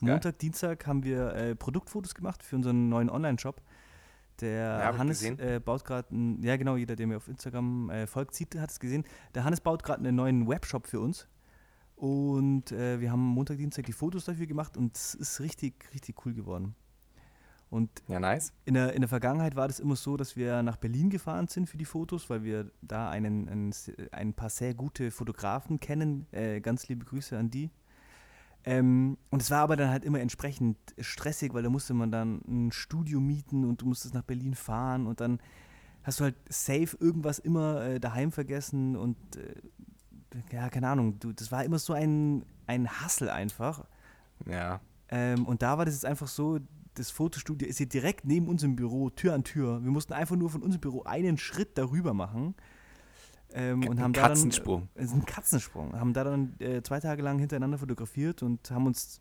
Montag, 0.00 0.38
Dienstag 0.38 0.86
haben 0.86 1.04
wir 1.04 1.34
äh, 1.34 1.54
Produktfotos 1.54 2.14
gemacht 2.14 2.42
für 2.42 2.56
unseren 2.56 2.88
neuen 2.88 3.10
Online-Shop. 3.10 3.60
Der 4.40 4.78
Ja, 4.80 4.98
Hannes 4.98 5.22
äh, 5.22 5.60
baut 5.64 5.84
gerade, 5.84 6.08
ja 6.40 6.56
genau, 6.56 6.76
jeder, 6.76 6.96
der 6.96 7.06
mir 7.06 7.18
auf 7.18 7.28
Instagram 7.28 7.90
äh, 7.90 8.06
folgt, 8.06 8.34
sieht, 8.34 8.56
hat 8.56 8.70
es 8.70 8.80
gesehen. 8.80 9.04
Der 9.34 9.44
Hannes 9.44 9.60
baut 9.60 9.84
gerade 9.84 10.00
einen 10.00 10.16
neuen 10.16 10.48
Webshop 10.48 10.86
für 10.88 11.00
uns. 11.00 11.28
Und 12.04 12.70
äh, 12.70 13.00
wir 13.00 13.10
haben 13.10 13.22
Montag, 13.22 13.56
Dienstag 13.56 13.86
die 13.86 13.94
Fotos 13.94 14.26
dafür 14.26 14.44
gemacht 14.44 14.76
und 14.76 14.94
es 14.94 15.14
ist 15.14 15.40
richtig, 15.40 15.88
richtig 15.94 16.26
cool 16.26 16.34
geworden. 16.34 16.74
Und 17.70 17.88
ja, 18.08 18.20
nice. 18.20 18.52
in 18.66 18.74
der, 18.74 18.92
in 18.92 19.00
der 19.00 19.08
Vergangenheit 19.08 19.56
war 19.56 19.68
das 19.68 19.80
immer 19.80 19.96
so, 19.96 20.18
dass 20.18 20.36
wir 20.36 20.62
nach 20.62 20.76
Berlin 20.76 21.08
gefahren 21.08 21.48
sind 21.48 21.66
für 21.66 21.78
die 21.78 21.86
Fotos, 21.86 22.28
weil 22.28 22.42
wir 22.42 22.70
da 22.82 23.08
einen, 23.08 23.48
einen, 23.48 23.74
ein 24.12 24.34
paar 24.34 24.50
sehr 24.50 24.74
gute 24.74 25.10
Fotografen 25.10 25.80
kennen. 25.80 26.26
Äh, 26.30 26.60
ganz 26.60 26.88
liebe 26.88 27.06
Grüße 27.06 27.38
an 27.38 27.48
die. 27.48 27.70
Ähm, 28.66 29.16
und 29.30 29.40
es 29.40 29.50
war 29.50 29.60
aber 29.60 29.76
dann 29.76 29.88
halt 29.88 30.04
immer 30.04 30.20
entsprechend 30.20 30.76
stressig, 30.98 31.54
weil 31.54 31.62
da 31.62 31.70
musste 31.70 31.94
man 31.94 32.12
dann 32.12 32.42
ein 32.46 32.70
Studio 32.70 33.18
mieten 33.18 33.64
und 33.64 33.80
du 33.80 33.86
musstest 33.86 34.12
nach 34.12 34.24
Berlin 34.24 34.54
fahren 34.54 35.06
und 35.06 35.20
dann 35.22 35.40
hast 36.02 36.20
du 36.20 36.24
halt 36.24 36.36
safe 36.50 36.98
irgendwas 37.00 37.38
immer 37.38 37.82
äh, 37.82 37.98
daheim 37.98 38.30
vergessen 38.30 38.94
und 38.94 39.16
äh, 39.36 39.54
ja, 40.52 40.68
keine 40.68 40.88
Ahnung, 40.88 41.18
du, 41.18 41.32
das 41.32 41.50
war 41.52 41.64
immer 41.64 41.78
so 41.78 41.92
ein, 41.92 42.44
ein 42.66 42.88
Hassel 42.88 43.30
einfach. 43.30 43.84
Ja. 44.46 44.80
Ähm, 45.08 45.46
und 45.46 45.62
da 45.62 45.78
war 45.78 45.84
das 45.84 45.94
jetzt 45.94 46.06
einfach 46.06 46.28
so, 46.28 46.58
das 46.94 47.10
Fotostudio 47.10 47.68
ist 47.68 47.78
hier 47.78 47.88
direkt 47.88 48.24
neben 48.24 48.48
unserem 48.48 48.76
Büro, 48.76 49.10
Tür 49.10 49.34
an 49.34 49.44
Tür. 49.44 49.82
Wir 49.82 49.90
mussten 49.90 50.12
einfach 50.12 50.36
nur 50.36 50.50
von 50.50 50.62
unserem 50.62 50.80
Büro 50.80 51.02
einen 51.02 51.38
Schritt 51.38 51.76
darüber 51.76 52.14
machen. 52.14 52.54
Ähm, 53.52 53.86
und 53.86 53.98
Ein 53.98 54.02
haben 54.02 54.12
da 54.12 54.28
Katzensprung. 54.28 54.88
Dann, 54.94 55.02
äh, 55.02 55.04
es 55.04 55.12
ist 55.12 55.16
ein 55.16 55.26
Katzensprung. 55.26 55.92
Haben 55.98 56.12
da 56.12 56.24
dann 56.24 56.54
äh, 56.60 56.82
zwei 56.82 57.00
Tage 57.00 57.22
lang 57.22 57.38
hintereinander 57.38 57.78
fotografiert 57.78 58.42
und 58.42 58.70
haben 58.70 58.86
uns 58.86 59.20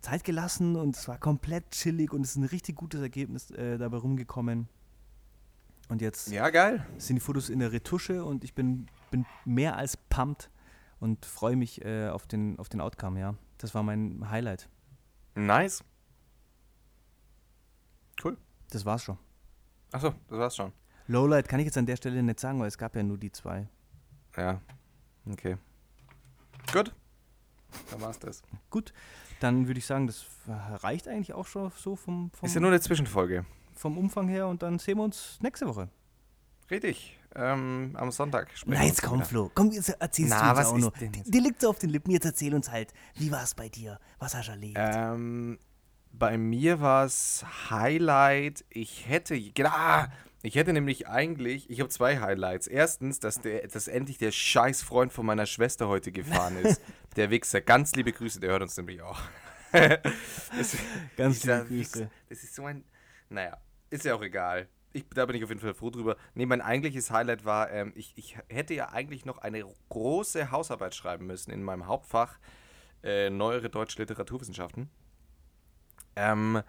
Zeit 0.00 0.24
gelassen 0.24 0.76
und 0.76 0.96
es 0.96 1.08
war 1.08 1.18
komplett 1.18 1.70
chillig 1.70 2.12
und 2.12 2.22
es 2.22 2.30
ist 2.30 2.36
ein 2.36 2.44
richtig 2.44 2.76
gutes 2.76 3.00
Ergebnis 3.00 3.50
äh, 3.50 3.78
dabei 3.78 3.98
rumgekommen. 3.98 4.68
Und 5.88 6.02
jetzt 6.02 6.28
Ja, 6.28 6.50
geil. 6.50 6.86
sind 6.98 7.16
die 7.16 7.20
Fotos 7.20 7.48
in 7.48 7.60
der 7.60 7.72
Retusche 7.72 8.24
und 8.24 8.44
ich 8.44 8.54
bin, 8.54 8.86
bin 9.10 9.24
mehr 9.44 9.76
als 9.76 9.96
pumped 9.96 10.50
und 11.00 11.24
freue 11.24 11.56
mich 11.56 11.82
äh, 11.84 12.08
auf, 12.08 12.26
den, 12.26 12.58
auf 12.58 12.68
den 12.68 12.80
Outcome, 12.80 13.18
ja. 13.20 13.34
Das 13.58 13.74
war 13.74 13.82
mein 13.82 14.30
Highlight. 14.30 14.68
Nice. 15.34 15.82
Cool. 18.22 18.36
Das 18.70 18.84
war's 18.84 19.02
schon. 19.02 19.18
Achso, 19.92 20.14
das 20.28 20.38
war's 20.38 20.56
schon. 20.56 20.72
Lowlight 21.06 21.48
kann 21.48 21.60
ich 21.60 21.66
jetzt 21.66 21.78
an 21.78 21.86
der 21.86 21.96
Stelle 21.96 22.22
nicht 22.22 22.38
sagen, 22.38 22.60
weil 22.60 22.68
es 22.68 22.76
gab 22.76 22.94
ja 22.94 23.02
nur 23.02 23.16
die 23.16 23.32
zwei. 23.32 23.66
Ja. 24.36 24.60
Okay. 25.30 25.56
Gut. 26.72 26.94
Dann 27.90 28.00
war's 28.00 28.18
das. 28.18 28.42
Gut, 28.70 28.92
dann 29.40 29.66
würde 29.66 29.78
ich 29.78 29.86
sagen, 29.86 30.06
das 30.06 30.26
reicht 30.46 31.08
eigentlich 31.08 31.32
auch 31.34 31.46
schon 31.46 31.70
so 31.76 31.96
vom, 31.96 32.30
vom, 32.32 32.46
Ist 32.46 32.54
ja 32.54 32.60
nur 32.60 32.70
eine 32.70 32.80
Zwischenfolge. 32.80 33.44
Vom 33.78 33.96
Umfang 33.98 34.28
her 34.28 34.46
und 34.48 34.62
dann 34.62 34.78
sehen 34.78 34.98
wir 34.98 35.04
uns 35.04 35.38
nächste 35.40 35.66
Woche. 35.66 35.88
Richtig. 36.70 37.18
Ähm, 37.34 37.92
am 37.94 38.10
Sonntag 38.10 38.50
sprechen 38.56 38.78
Na, 38.80 38.86
jetzt 38.86 39.02
komm, 39.02 39.18
wieder. 39.18 39.26
Flo. 39.26 39.50
Komm, 39.54 39.70
jetzt 39.70 39.88
erzählst 39.90 40.30
Na, 40.30 40.52
du 40.52 40.58
uns 40.60 40.68
auch 40.68 40.78
noch. 40.78 40.98
denn 40.98 41.12
Die, 41.12 41.18
jetzt? 41.20 41.32
die 41.34 41.38
liegt 41.38 41.60
so 41.60 41.70
auf 41.70 41.78
den 41.78 41.90
Lippen. 41.90 42.10
Jetzt 42.10 42.24
erzähl 42.24 42.54
uns 42.54 42.70
halt, 42.70 42.92
wie 43.14 43.30
war 43.30 43.42
es 43.42 43.54
bei 43.54 43.68
dir? 43.68 43.98
Was 44.18 44.34
hast 44.34 44.48
du 44.48 44.52
erlebt? 44.52 44.76
Ähm, 44.78 45.58
bei 46.12 46.36
mir 46.36 46.80
war 46.80 47.04
es 47.04 47.44
Highlight. 47.70 48.64
Ich 48.70 49.08
hätte, 49.08 49.38
genau, 49.40 49.70
ah, 49.72 50.08
ich 50.42 50.54
hätte 50.54 50.72
nämlich 50.72 51.06
eigentlich, 51.08 51.68
ich 51.70 51.80
habe 51.80 51.90
zwei 51.90 52.18
Highlights. 52.20 52.66
Erstens, 52.66 53.20
dass, 53.20 53.40
der, 53.40 53.66
dass 53.68 53.88
endlich 53.88 54.18
der 54.18 54.32
Scheißfreund 54.32 55.12
von 55.12 55.26
meiner 55.26 55.46
Schwester 55.46 55.88
heute 55.88 56.12
gefahren 56.12 56.56
ist. 56.62 56.80
der 57.16 57.30
Wichser. 57.30 57.60
Ganz 57.60 57.94
liebe 57.94 58.12
Grüße, 58.12 58.40
der 58.40 58.50
hört 58.50 58.62
uns 58.62 58.76
nämlich 58.76 59.02
auch. 59.02 59.20
das, 59.72 60.76
Ganz 61.16 61.44
liebe 61.44 61.64
Grüße. 61.66 62.10
Das 62.30 62.42
ist 62.42 62.54
so 62.54 62.64
ein, 62.64 62.84
naja, 63.28 63.58
ist 63.90 64.04
ja 64.04 64.14
auch 64.14 64.22
egal. 64.22 64.68
Ich, 64.92 65.04
da 65.14 65.26
bin 65.26 65.36
ich 65.36 65.44
auf 65.44 65.50
jeden 65.50 65.60
Fall 65.60 65.74
froh 65.74 65.90
drüber. 65.90 66.16
Nee, 66.34 66.46
mein 66.46 66.60
eigentliches 66.60 67.10
Highlight 67.10 67.44
war, 67.44 67.70
ähm, 67.70 67.92
ich, 67.94 68.12
ich 68.16 68.38
hätte 68.48 68.74
ja 68.74 68.88
eigentlich 68.88 69.24
noch 69.24 69.38
eine 69.38 69.64
große 69.90 70.50
Hausarbeit 70.50 70.94
schreiben 70.94 71.26
müssen 71.26 71.50
in 71.50 71.62
meinem 71.62 71.86
Hauptfach 71.86 72.38
äh, 73.02 73.30
Neuere 73.30 73.68
Deutsche 73.68 73.98
Literaturwissenschaften. 74.00 74.90
Ähm, 76.16 76.62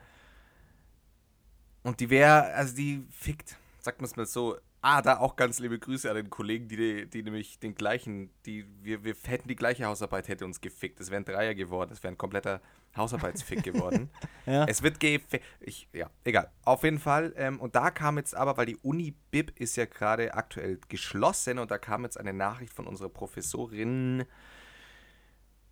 und 1.83 1.99
die 2.01 2.09
wäre, 2.09 2.53
also 2.53 2.75
die 2.75 3.05
fickt, 3.09 3.57
sagt 3.79 3.99
man 3.99 4.09
es 4.09 4.15
mal 4.15 4.25
so. 4.25 4.57
Ah, 4.81 5.01
da 5.01 5.17
auch 5.17 5.35
ganz 5.35 5.59
liebe 5.59 5.77
Grüße 5.77 6.09
an 6.09 6.15
den 6.15 6.29
Kollegen, 6.29 6.69
die, 6.69 7.05
die 7.09 7.21
nämlich 7.21 7.59
den 7.59 7.75
gleichen, 7.75 8.29
die, 8.45 8.65
wir, 8.81 9.03
wir 9.03 9.13
hätten 9.25 9.49
die 9.49 9.55
gleiche 9.57 9.85
Hausarbeit, 9.85 10.29
hätte 10.29 10.45
uns 10.45 10.61
gefickt. 10.61 11.01
Es 11.01 11.11
wäre 11.11 11.21
ein 11.21 11.25
Dreier 11.25 11.53
geworden, 11.53 11.91
es 11.91 12.01
wäre 12.01 12.13
ein 12.13 12.17
kompletter 12.17 12.61
Hausarbeitsfick 12.95 13.63
geworden. 13.63 14.09
Ja. 14.45 14.65
Es 14.65 14.81
wird 14.81 14.99
gefickt. 14.99 15.45
Ich, 15.59 15.87
ja, 15.93 16.09
egal. 16.23 16.49
Auf 16.63 16.83
jeden 16.83 16.97
Fall. 16.97 17.33
Ähm, 17.35 17.59
und 17.59 17.75
da 17.75 17.91
kam 17.91 18.17
jetzt 18.17 18.33
aber, 18.33 18.57
weil 18.57 18.65
die 18.65 18.77
Uni 18.77 19.13
Bib 19.29 19.51
ist 19.59 19.75
ja 19.75 19.85
gerade 19.85 20.33
aktuell 20.33 20.79
geschlossen 20.87 21.59
und 21.59 21.69
da 21.69 21.77
kam 21.77 22.03
jetzt 22.03 22.19
eine 22.19 22.33
Nachricht 22.33 22.73
von 22.73 22.87
unserer 22.87 23.09
Professorin, 23.09 24.25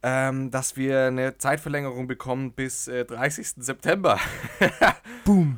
ähm, 0.03 0.51
dass 0.51 0.77
wir 0.77 1.05
eine 1.05 1.39
Zeitverlängerung 1.39 2.05
bekommen 2.05 2.51
bis 2.51 2.87
äh, 2.87 3.03
30. 3.03 3.63
September. 3.63 4.19
Boom. 5.25 5.57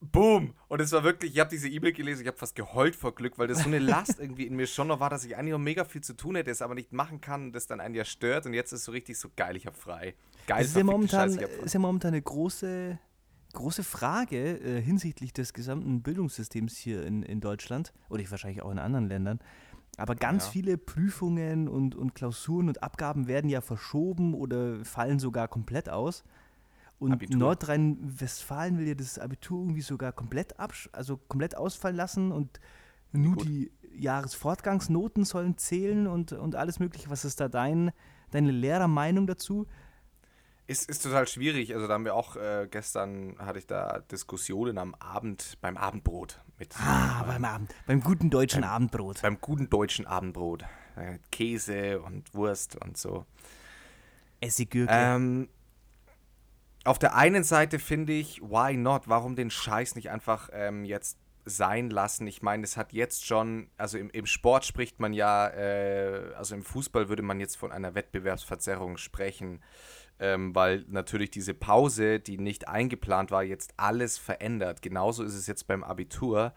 Boom! 0.00 0.52
Und 0.68 0.80
es 0.80 0.92
war 0.92 1.04
wirklich, 1.04 1.32
ich 1.32 1.40
habe 1.40 1.48
diese 1.50 1.68
E-Mail 1.68 1.92
gelesen, 1.92 2.20
ich 2.22 2.28
habe 2.28 2.36
fast 2.36 2.54
geheult 2.54 2.94
vor 2.94 3.14
Glück, 3.14 3.38
weil 3.38 3.48
das 3.48 3.60
so 3.62 3.66
eine 3.66 3.78
Last 3.78 4.20
irgendwie 4.20 4.46
in 4.46 4.54
mir 4.54 4.66
schon 4.66 4.88
noch 4.88 5.00
war, 5.00 5.08
dass 5.10 5.24
ich 5.24 5.36
eigentlich 5.36 5.52
noch 5.52 5.58
mega 5.58 5.84
viel 5.84 6.02
zu 6.02 6.14
tun 6.14 6.36
hätte, 6.36 6.50
es 6.50 6.60
aber 6.62 6.74
nicht 6.74 6.92
machen 6.92 7.20
kann 7.20 7.46
und 7.46 7.52
das 7.54 7.66
dann 7.66 7.80
einen 7.80 7.94
ja 7.94 8.04
stört 8.04 8.44
und 8.46 8.52
jetzt 8.54 8.72
ist 8.72 8.84
so 8.84 8.92
richtig 8.92 9.18
so 9.18 9.28
geil, 9.36 9.56
ich 9.56 9.66
habe 9.66 9.76
frei. 9.76 10.14
Geil, 10.46 10.58
Das 10.58 10.68
ist 10.68 10.76
ja, 10.76 10.84
momentan, 10.84 11.32
frei. 11.32 11.44
ist 11.64 11.72
ja 11.72 11.80
momentan 11.80 12.12
eine 12.12 12.22
große, 12.22 12.98
große 13.54 13.84
Frage 13.84 14.58
äh, 14.58 14.82
hinsichtlich 14.82 15.32
des 15.32 15.54
gesamten 15.54 16.02
Bildungssystems 16.02 16.76
hier 16.76 17.04
in, 17.06 17.22
in 17.22 17.40
Deutschland 17.40 17.92
oder 18.10 18.20
ich 18.22 18.30
wahrscheinlich 18.30 18.62
auch 18.62 18.70
in 18.70 18.78
anderen 18.78 19.08
Ländern. 19.08 19.40
Aber 19.96 20.14
ganz 20.14 20.44
Ja. 20.44 20.50
viele 20.50 20.76
Prüfungen 20.76 21.68
und, 21.68 21.94
und 21.94 22.14
Klausuren 22.14 22.68
und 22.68 22.82
Abgaben 22.82 23.28
werden 23.28 23.48
ja 23.48 23.62
verschoben 23.62 24.34
oder 24.34 24.84
fallen 24.84 25.18
sogar 25.18 25.48
komplett 25.48 25.88
aus. 25.88 26.22
Und 26.98 27.12
Abitur. 27.12 27.36
Nordrhein-Westfalen 27.38 28.78
will 28.78 28.88
ja 28.88 28.94
das 28.94 29.18
Abitur 29.18 29.60
irgendwie 29.62 29.82
sogar 29.82 30.12
komplett 30.12 30.58
absch 30.58 30.88
also 30.92 31.16
komplett 31.18 31.56
ausfallen 31.56 31.96
lassen 31.96 32.32
und 32.32 32.58
nur 33.12 33.34
Gut. 33.36 33.46
die 33.46 33.70
Jahresfortgangsnoten 33.94 35.24
sollen 35.24 35.56
zählen 35.58 36.06
und, 36.06 36.32
und 36.32 36.54
alles 36.54 36.78
mögliche. 36.80 37.08
Was 37.10 37.24
ist 37.24 37.40
da 37.40 37.48
dein, 37.48 37.92
deine 38.30 38.50
Lehrermeinung 38.50 39.26
dazu? 39.26 39.66
Ist, 40.66 40.88
ist 40.90 41.02
total 41.04 41.28
schwierig. 41.28 41.74
Also 41.74 41.86
da 41.86 41.94
haben 41.94 42.04
wir 42.04 42.14
auch 42.14 42.34
äh, 42.36 42.66
gestern 42.70 43.36
hatte 43.38 43.58
ich 43.58 43.66
da 43.66 44.00
Diskussionen 44.10 44.78
am 44.78 44.94
Abend 44.96 45.56
beim 45.60 45.76
Abendbrot 45.76 46.42
mit 46.58 46.74
Ah, 46.80 47.22
beim 47.24 47.44
Abend, 47.44 47.72
beim 47.86 48.00
guten 48.00 48.30
deutschen 48.30 48.62
Beim- 48.62 48.70
Abendbrot. 48.70 49.22
beim 49.22 49.40
guten 49.40 49.70
deutschen 49.70 50.06
Abendbrot. 50.06 50.64
Äh, 50.96 51.18
Käse 51.30 52.00
und 52.00 52.34
Wurst 52.34 52.76
und 52.82 52.96
so. 52.96 53.26
Essiggürke. 54.40 54.92
Ähm, 54.92 55.48
auf 56.86 56.98
der 56.98 57.14
einen 57.14 57.44
Seite 57.44 57.78
finde 57.78 58.12
ich, 58.12 58.40
why 58.40 58.76
not? 58.76 59.08
Warum 59.08 59.36
den 59.36 59.50
Scheiß 59.50 59.96
nicht 59.96 60.10
einfach 60.10 60.48
ähm, 60.52 60.84
jetzt 60.84 61.18
sein 61.44 61.90
lassen? 61.90 62.26
Ich 62.26 62.42
meine, 62.42 62.64
es 62.64 62.76
hat 62.76 62.92
jetzt 62.92 63.26
schon, 63.26 63.68
also 63.76 63.98
im, 63.98 64.10
im 64.10 64.26
Sport 64.26 64.64
spricht 64.64 65.00
man 65.00 65.12
ja, 65.12 65.48
äh, 65.48 66.32
also 66.36 66.54
im 66.54 66.62
Fußball 66.62 67.08
würde 67.08 67.22
man 67.22 67.40
jetzt 67.40 67.56
von 67.56 67.72
einer 67.72 67.94
Wettbewerbsverzerrung 67.94 68.96
sprechen, 68.98 69.60
ähm, 70.18 70.54
weil 70.54 70.84
natürlich 70.88 71.30
diese 71.30 71.54
Pause, 71.54 72.20
die 72.20 72.38
nicht 72.38 72.68
eingeplant 72.68 73.30
war, 73.30 73.42
jetzt 73.42 73.74
alles 73.76 74.16
verändert. 74.16 74.80
Genauso 74.80 75.24
ist 75.24 75.34
es 75.34 75.46
jetzt 75.46 75.66
beim 75.66 75.84
Abitur. 75.84 76.54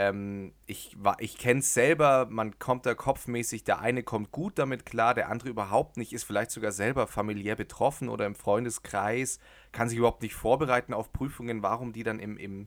Ähm, 0.00 0.54
ich 0.64 0.96
ich 1.18 1.36
kenne 1.36 1.60
es 1.60 1.74
selber, 1.74 2.26
man 2.30 2.58
kommt 2.58 2.86
da 2.86 2.94
kopfmäßig, 2.94 3.64
der 3.64 3.80
eine 3.80 4.02
kommt 4.02 4.32
gut 4.32 4.58
damit 4.58 4.86
klar, 4.86 5.12
der 5.12 5.28
andere 5.28 5.50
überhaupt 5.50 5.98
nicht, 5.98 6.14
ist 6.14 6.24
vielleicht 6.24 6.52
sogar 6.52 6.72
selber 6.72 7.06
familiär 7.06 7.54
betroffen 7.54 8.08
oder 8.08 8.24
im 8.24 8.34
Freundeskreis, 8.34 9.40
kann 9.72 9.90
sich 9.90 9.98
überhaupt 9.98 10.22
nicht 10.22 10.34
vorbereiten 10.34 10.94
auf 10.94 11.12
Prüfungen, 11.12 11.62
warum 11.62 11.92
die 11.92 12.02
dann 12.02 12.18
im, 12.18 12.38
im 12.38 12.66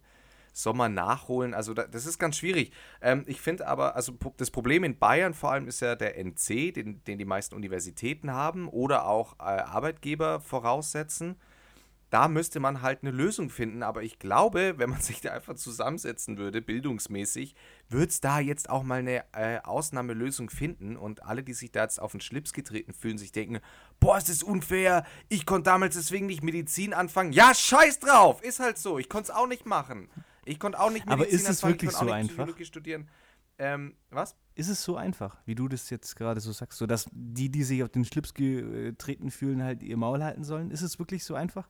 Sommer 0.52 0.90
nachholen. 0.90 1.56
Also 1.56 1.74
da, 1.74 1.88
das 1.88 2.06
ist 2.06 2.20
ganz 2.20 2.38
schwierig. 2.38 2.72
Ähm, 3.02 3.24
ich 3.26 3.42
finde 3.42 3.66
aber, 3.66 3.96
also 3.96 4.14
das 4.38 4.52
Problem 4.52 4.84
in 4.84 5.00
Bayern 5.00 5.34
vor 5.34 5.54
allem 5.54 5.68
ist 5.68 5.80
ja 5.80 5.96
der 5.96 6.20
NC, 6.24 6.72
den, 6.72 7.04
den 7.06 7.18
die 7.18 7.26
meisten 7.26 7.56
Universitäten 7.56 8.32
haben 8.32 8.68
oder 8.68 9.08
auch 9.08 9.40
äh, 9.40 9.44
Arbeitgeber 9.44 10.40
voraussetzen 10.40 11.38
da 12.14 12.28
müsste 12.28 12.60
man 12.60 12.84
halt 12.84 13.00
eine 13.02 13.10
Lösung 13.10 13.50
finden. 13.50 13.82
Aber 13.82 14.04
ich 14.04 14.20
glaube, 14.20 14.76
wenn 14.78 14.92
man 14.92 15.02
sich 15.02 15.22
da 15.22 15.32
einfach 15.32 15.56
zusammensetzen 15.56 16.38
würde, 16.38 16.62
bildungsmäßig, 16.62 17.56
würde 17.90 18.08
es 18.08 18.22
da 18.22 18.40
jetzt 18.40 18.70
auch 18.70 18.84
mal 18.84 19.00
eine 19.00 19.24
äh, 19.34 19.60
Ausnahmelösung 19.64 20.52
finden. 20.52 20.96
Und 20.96 21.24
alle, 21.24 21.42
die 21.42 21.54
sich 21.54 21.72
da 21.72 21.82
jetzt 21.82 22.00
auf 22.00 22.12
den 22.12 22.22
Schlips 22.22 22.54
getreten 22.54 22.94
fühlen, 22.94 23.18
sich 23.18 23.32
denken, 23.32 23.60
boah, 24.00 24.18
ist 24.18 24.30
das 24.30 24.44
unfair, 24.44 25.06
ich 25.28 25.48
konnte 25.48 25.72
damals 25.72 25.96
deswegen 25.96 26.28
nicht 26.28 26.44
Medizin 26.44 26.94
anfangen. 26.94 27.34
Ja, 27.34 27.56
scheiß 27.56 28.00
drauf, 28.00 28.44
ist 28.44 28.60
halt 28.60 28.78
so, 28.78 29.00
ich 29.00 29.10
konnte 29.10 29.32
es 29.32 29.36
auch 29.36 29.48
nicht 29.48 29.66
machen. 29.66 30.10
Ich 30.46 30.60
konnte 30.60 30.80
auch 30.80 30.92
nicht 30.92 31.08
Medizin 31.08 31.14
Aber 31.14 31.28
ist 31.28 31.50
es 31.50 31.64
anfangen, 31.64 31.74
wirklich 31.74 31.92
ich 31.92 31.98
so 31.98 32.12
einfach? 32.12 32.66
Studieren. 32.66 33.10
Ähm, 33.58 33.96
was? 34.12 34.36
Ist 34.56 34.70
es 34.70 34.84
so 34.84 34.98
einfach, 34.98 35.38
wie 35.46 35.56
du 35.56 35.68
das 35.68 35.90
jetzt 35.90 36.16
gerade 36.16 36.42
so 36.42 36.52
sagst, 36.52 36.78
so 36.78 36.86
dass 36.86 37.08
die, 37.12 37.50
die 37.50 37.64
sich 37.64 37.82
auf 37.82 37.90
den 37.90 38.06
Schlips 38.06 38.34
getreten 38.36 39.32
fühlen, 39.32 39.64
halt 39.64 39.82
ihr 39.82 39.98
Maul 39.98 40.24
halten 40.24 40.44
sollen? 40.44 40.70
Ist 40.70 40.82
es 40.82 41.00
wirklich 41.00 41.24
so 41.24 41.34
einfach? 41.34 41.70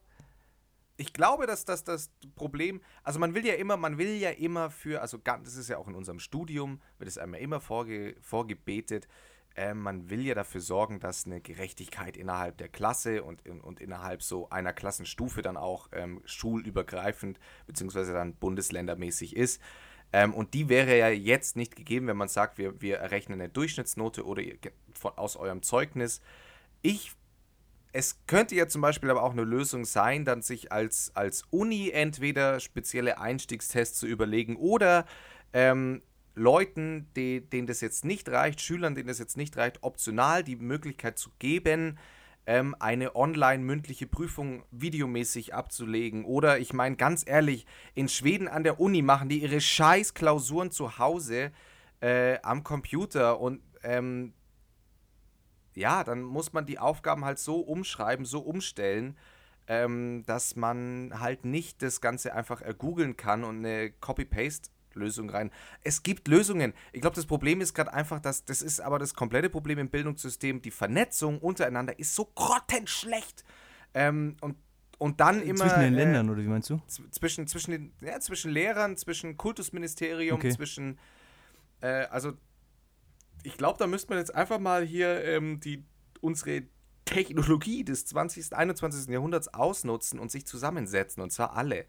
Ich 0.98 1.14
glaube, 1.14 1.48
dass 1.48 1.66
das 1.66 1.84
das 1.84 2.12
Problem, 2.36 2.82
also 3.04 3.20
man 3.20 3.34
will 3.34 3.46
ja 3.46 3.56
immer, 3.56 3.78
man 3.78 3.98
will 3.98 4.16
ja 4.16 4.30
immer 4.30 4.70
für, 4.70 5.02
also 5.02 5.18
das 5.18 5.56
ist 5.56 5.70
ja 5.70 5.78
auch 5.78 5.88
in 5.88 5.96
unserem 5.96 6.20
Studium, 6.20 6.82
wird 7.00 7.08
es 7.08 7.18
einem 7.18 7.34
ja 7.34 7.40
immer 7.40 7.60
vorge, 7.60 8.16
vorgebetet, 8.22 9.08
äh, 9.56 9.74
man 9.74 10.10
will 10.10 10.26
ja 10.26 10.36
dafür 10.36 10.62
sorgen, 10.62 11.00
dass 11.00 11.26
eine 11.26 11.42
Gerechtigkeit 11.42 12.18
innerhalb 12.18 12.58
der 12.58 12.70
Klasse 12.70 13.24
und, 13.24 13.48
und, 13.48 13.62
und 13.62 13.80
innerhalb 13.80 14.24
so 14.24 14.50
einer 14.50 14.74
Klassenstufe 14.74 15.42
dann 15.42 15.58
auch 15.58 15.90
ähm, 15.92 16.22
schulübergreifend 16.26 17.40
beziehungsweise 17.68 18.14
dann 18.14 18.36
bundesländermäßig 18.36 19.36
ist. 19.36 19.62
Ähm, 20.12 20.34
und 20.34 20.54
die 20.54 20.70
wäre 20.70 20.98
ja 20.98 21.10
jetzt 21.10 21.56
nicht 21.56 21.76
gegeben, 21.76 22.08
wenn 22.08 22.18
man 22.18 22.28
sagt, 22.28 22.58
wir, 22.58 22.82
wir 22.82 22.98
errechnen 22.98 23.42
eine 23.42 23.50
Durchschnittsnote 23.50 24.26
oder 24.26 24.42
ihr- 24.42 24.58
von, 24.94 25.18
aus 25.18 25.36
eurem 25.36 25.64
Zeugnis. 25.64 26.22
Ich 26.82 27.12
es 27.94 28.26
könnte 28.26 28.56
ja 28.56 28.68
zum 28.68 28.82
Beispiel 28.82 29.12
aber 29.12 29.22
auch 29.22 29.32
eine 29.32 29.44
Lösung 29.44 29.86
sein, 29.86 30.26
dann 30.26 30.42
sich 30.42 30.72
als, 30.72 31.12
als 31.16 31.44
Uni 31.52 31.92
entweder 31.92 32.60
spezielle 32.60 33.20
Einstiegstests 33.20 34.00
zu 34.00 34.08
überlegen 34.08 34.56
oder 34.56 35.06
ähm, 35.54 36.02
Leuten, 36.36 37.08
die, 37.16 37.48
denen 37.48 37.68
das 37.68 37.82
jetzt 37.82 38.04
nicht 38.04 38.28
reicht, 38.30 38.62
Schülern, 38.62 38.96
denen 38.96 39.08
das 39.08 39.20
jetzt 39.20 39.38
nicht 39.38 39.56
reicht, 39.58 39.84
optional 39.84 40.44
die 40.44 40.56
Möglichkeit 40.56 41.20
zu 41.20 41.30
geben, 41.38 42.00
ähm, 42.48 42.76
eine 42.80 43.16
online-mündliche 43.16 44.08
Prüfung 44.08 44.64
videomäßig 44.72 45.54
abzulegen. 45.54 46.26
Oder 46.26 46.58
ich 46.58 46.74
meine 46.74 46.96
ganz 46.96 47.24
ehrlich, 47.28 47.68
in 47.94 48.10
Schweden 48.10 48.48
an 48.48 48.64
der 48.64 48.80
Uni 48.80 49.04
machen 49.04 49.30
die 49.30 49.44
ihre 49.44 49.62
scheiß 49.62 50.16
Klausuren 50.16 50.72
zu 50.72 50.98
Hause 50.98 51.52
äh, 52.02 52.40
am 52.42 52.64
Computer 52.64 53.40
und 53.40 53.62
ähm, 53.84 54.34
ja, 55.76 56.04
dann 56.04 56.22
muss 56.22 56.54
man 56.54 56.66
die 56.66 56.80
Aufgaben 56.80 57.26
halt 57.26 57.40
so 57.40 57.60
umschreiben, 57.60 58.26
so 58.26 58.40
umstellen, 58.40 59.18
ähm, 59.68 60.24
dass 60.26 60.56
man 60.56 61.20
halt 61.20 61.46
nicht 61.46 61.82
das 61.82 62.02
Ganze 62.02 62.34
einfach 62.34 62.62
ergoogeln 62.62 63.16
kann 63.16 63.44
und 63.44 63.60
eine 63.60 63.92
Copy-Paste-Lösung 63.92 65.30
rein. 65.30 65.52
Es 65.84 66.04
gibt 66.04 66.28
Lösungen. 66.28 66.74
Ich 66.92 67.02
glaube, 67.02 67.16
das 67.16 67.26
Problem 67.26 67.62
ist 67.62 67.74
gerade 67.74 67.94
einfach, 67.94 68.20
dass 68.20 68.44
das 68.46 68.62
ist 68.62 68.82
aber 68.82 69.00
das 69.00 69.14
komplette 69.14 69.50
Problem 69.50 69.80
im 69.80 69.90
Bildungssystem. 69.90 70.62
Die 70.62 70.72
Vernetzung 70.72 71.40
untereinander 71.40 71.98
ist 71.98 72.14
so 72.14 72.26
grottenschlecht. 72.26 73.44
Ähm, 73.94 74.36
und, 74.42 74.58
und 74.98 75.20
dann 75.20 75.42
immer. 75.42 75.60
Zwischen 75.60 75.80
den 75.80 75.94
äh, 75.94 75.98
Ländern, 75.98 76.30
oder 76.30 76.42
wie 76.42 76.48
meinst 76.48 76.70
du? 76.70 76.82
zwischen, 77.12 77.48
zwischen, 77.48 77.72
den, 77.72 77.94
ja, 78.02 78.20
zwischen 78.20 78.52
Lehrern, 78.52 78.98
zwischen 78.98 79.38
Kultusministerium, 79.38 80.38
Okay. 80.38 80.52
zwischen, 80.52 81.00
äh, 81.82 82.06
also 82.06 82.34
ich 83.44 83.58
glaube, 83.58 83.78
da 83.78 83.88
müsste 83.88 84.10
man 84.10 84.20
jetzt 84.20 84.34
einfach 84.34 84.60
mal 84.60 84.86
hier 84.86 85.24
ähm, 85.24 85.60
die, 85.60 85.86
unsere 86.22 86.64
Technologie 87.06 87.84
des 87.84 88.06
20., 88.06 88.54
21. 88.54 89.10
Jahrhunderts 89.10 89.54
ausnutzen 89.54 90.20
und 90.20 90.32
sich 90.32 90.46
zusammensetzen, 90.46 91.22
und 91.22 91.32
zwar 91.32 91.56
alle. 91.56 91.86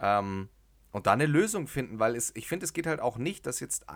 Ähm, 0.00 0.48
und 0.90 1.06
dann 1.06 1.20
eine 1.20 1.26
Lösung 1.26 1.66
finden, 1.66 1.98
weil 1.98 2.14
es, 2.16 2.32
ich 2.36 2.46
finde, 2.46 2.64
es 2.64 2.74
geht 2.74 2.86
halt 2.86 3.00
auch 3.00 3.16
nicht, 3.16 3.46
dass 3.46 3.60
jetzt, 3.60 3.86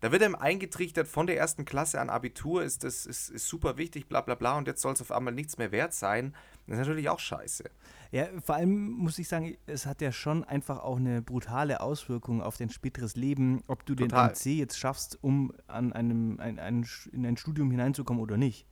da 0.00 0.12
wird 0.12 0.22
einem 0.22 0.34
eingetrichtert, 0.34 1.08
von 1.08 1.26
der 1.26 1.38
ersten 1.38 1.64
Klasse 1.64 2.00
an 2.00 2.10
Abitur 2.10 2.62
ist 2.62 2.84
das 2.84 3.06
ist, 3.06 3.30
ist 3.30 3.46
super 3.46 3.76
wichtig, 3.76 4.08
bla 4.08 4.20
bla 4.20 4.34
bla, 4.34 4.58
und 4.58 4.66
jetzt 4.66 4.82
soll 4.82 4.92
es 4.92 5.00
auf 5.00 5.12
einmal 5.12 5.34
nichts 5.34 5.58
mehr 5.58 5.72
wert 5.72 5.94
sein. 5.94 6.34
Das 6.66 6.74
ist 6.74 6.80
natürlich 6.80 7.08
auch 7.08 7.20
scheiße. 7.20 7.64
Ja, 8.10 8.26
vor 8.42 8.56
allem 8.56 8.90
muss 8.90 9.18
ich 9.18 9.28
sagen, 9.28 9.56
es 9.66 9.86
hat 9.86 10.00
ja 10.00 10.12
schon 10.12 10.44
einfach 10.44 10.80
auch 10.80 10.96
eine 10.96 11.22
brutale 11.22 11.80
Auswirkung 11.80 12.42
auf 12.42 12.56
dein 12.56 12.70
späteres 12.70 13.16
Leben, 13.16 13.62
ob 13.66 13.86
du 13.86 13.94
Total. 13.94 14.28
den 14.28 14.34
NC 14.34 14.58
jetzt 14.58 14.78
schaffst, 14.78 15.18
um 15.22 15.52
an 15.66 15.92
einem, 15.92 16.40
ein, 16.40 16.58
ein, 16.58 16.86
in 17.12 17.26
ein 17.26 17.36
Studium 17.36 17.70
hineinzukommen 17.70 18.22
oder 18.22 18.36
nicht. 18.36 18.66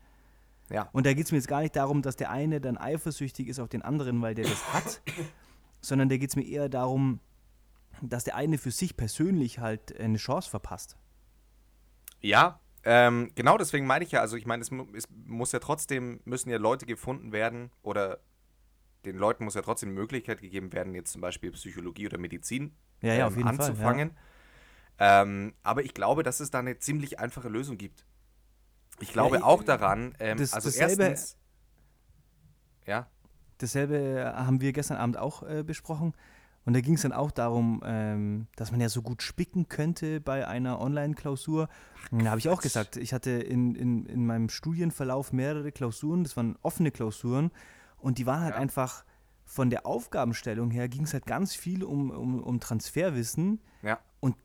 Ja. 0.70 0.88
Und 0.92 1.06
da 1.06 1.14
geht 1.14 1.26
es 1.26 1.32
mir 1.32 1.38
jetzt 1.38 1.48
gar 1.48 1.60
nicht 1.60 1.76
darum, 1.76 2.02
dass 2.02 2.16
der 2.16 2.30
eine 2.30 2.60
dann 2.60 2.78
eifersüchtig 2.78 3.48
ist 3.48 3.60
auf 3.60 3.68
den 3.68 3.82
anderen, 3.82 4.22
weil 4.22 4.34
der 4.34 4.44
das 4.44 4.72
hat, 4.72 5.02
sondern 5.80 6.08
da 6.08 6.16
geht 6.16 6.30
es 6.30 6.36
mir 6.36 6.46
eher 6.46 6.68
darum, 6.68 7.20
dass 8.02 8.24
der 8.24 8.36
eine 8.36 8.58
für 8.58 8.70
sich 8.70 8.96
persönlich 8.96 9.58
halt 9.58 9.98
eine 9.98 10.18
Chance 10.18 10.50
verpasst. 10.50 10.96
Ja, 12.24 12.58
ähm, 12.84 13.30
genau 13.34 13.58
deswegen 13.58 13.86
meine 13.86 14.02
ich 14.04 14.12
ja, 14.12 14.20
also 14.20 14.36
ich 14.36 14.46
meine, 14.46 14.62
es, 14.62 14.70
es 14.94 15.08
muss 15.26 15.52
ja 15.52 15.58
trotzdem, 15.58 16.20
müssen 16.24 16.48
ja 16.48 16.56
Leute 16.56 16.86
gefunden 16.86 17.32
werden 17.32 17.70
oder 17.82 18.20
den 19.04 19.16
Leuten 19.18 19.44
muss 19.44 19.54
ja 19.54 19.60
trotzdem 19.60 19.90
die 19.90 19.94
Möglichkeit 19.94 20.40
gegeben 20.40 20.72
werden, 20.72 20.94
jetzt 20.94 21.12
zum 21.12 21.20
Beispiel 21.20 21.50
Psychologie 21.52 22.06
oder 22.06 22.16
Medizin 22.16 22.74
Ja, 23.02 23.12
ja, 23.12 23.26
auf 23.26 23.36
jeden 23.36 23.46
Fall, 23.54 23.68
anzufangen. 23.68 24.16
Ähm, 24.98 25.52
aber 25.62 25.84
ich 25.84 25.92
glaube, 25.92 26.22
dass 26.22 26.40
es 26.40 26.50
da 26.50 26.60
eine 26.60 26.78
ziemlich 26.78 27.18
einfache 27.18 27.48
Lösung 27.50 27.76
gibt. 27.76 28.06
Ich 29.00 29.12
glaube 29.12 29.36
ich- 29.38 29.42
auch 29.42 29.62
daran, 29.62 30.14
ähm, 30.18 30.38
das- 30.38 30.54
also 30.54 30.68
dasselbe- 30.70 31.02
erstens, 31.10 31.36
ja, 32.86 33.06
Dasselbe 33.58 34.32
haben 34.36 34.60
wir 34.60 34.72
gestern 34.72 34.96
Abend 34.96 35.16
auch 35.16 35.42
äh, 35.42 35.62
besprochen. 35.62 36.12
Und 36.66 36.72
da 36.74 36.80
ging 36.80 36.94
es 36.94 37.02
dann 37.02 37.12
auch 37.12 37.30
darum, 37.30 37.82
ähm, 37.84 38.46
dass 38.56 38.70
man 38.70 38.80
ja 38.80 38.88
so 38.88 39.02
gut 39.02 39.22
spicken 39.22 39.68
könnte 39.68 40.20
bei 40.20 40.48
einer 40.48 40.80
Online-Klausur. 40.80 41.68
Da 42.10 42.26
habe 42.30 42.38
ich 42.38 42.48
auch 42.48 42.62
gesagt, 42.62 42.96
ich 42.96 43.12
hatte 43.12 43.30
in, 43.32 43.74
in, 43.74 44.06
in 44.06 44.24
meinem 44.26 44.48
Studienverlauf 44.48 45.32
mehrere 45.32 45.72
Klausuren, 45.72 46.24
das 46.24 46.36
waren 46.36 46.56
offene 46.62 46.90
Klausuren. 46.90 47.50
Und 47.98 48.16
die 48.18 48.26
waren 48.26 48.40
halt 48.42 48.54
Ja. 48.54 48.60
einfach 48.60 49.04
von 49.44 49.68
der 49.68 49.84
Aufgabenstellung 49.84 50.70
her, 50.70 50.88
ging 50.88 51.04
es 51.04 51.12
halt 51.12 51.26
ganz 51.26 51.54
viel 51.54 51.84
um, 51.84 52.10
um, 52.10 52.42
um 52.42 52.60
Transferwissen. 52.60 53.60
ja, 53.82 53.98
Und 54.20 54.36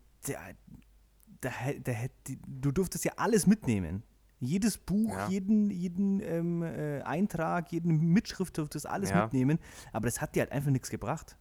der, 1.43 1.93
hätt- 1.93 2.11
die- 2.27 2.39
du 2.45 2.71
durftest 2.71 3.05
ja 3.05 3.13
alles 3.15 3.47
mitnehmen. 3.47 4.03
Jedes 4.41 4.77
Buch, 4.77 5.11
Ja. 5.13 5.27
jeden, 5.29 5.69
jeden 5.69 6.21
ähm, 6.21 6.63
äh, 6.63 7.01
Eintrag, 7.01 7.71
jeden 7.71 7.97
Mitschrift, 8.13 8.57
das 8.57 8.85
alles 8.85 9.11
mitnehmen. 9.13 9.59
Aber 9.93 10.07
das 10.07 10.21
hat 10.21 10.35
dir 10.35 10.41
halt 10.41 10.51
einfach 10.51 10.71
nichts 10.71 10.89
gebracht. 10.89 11.37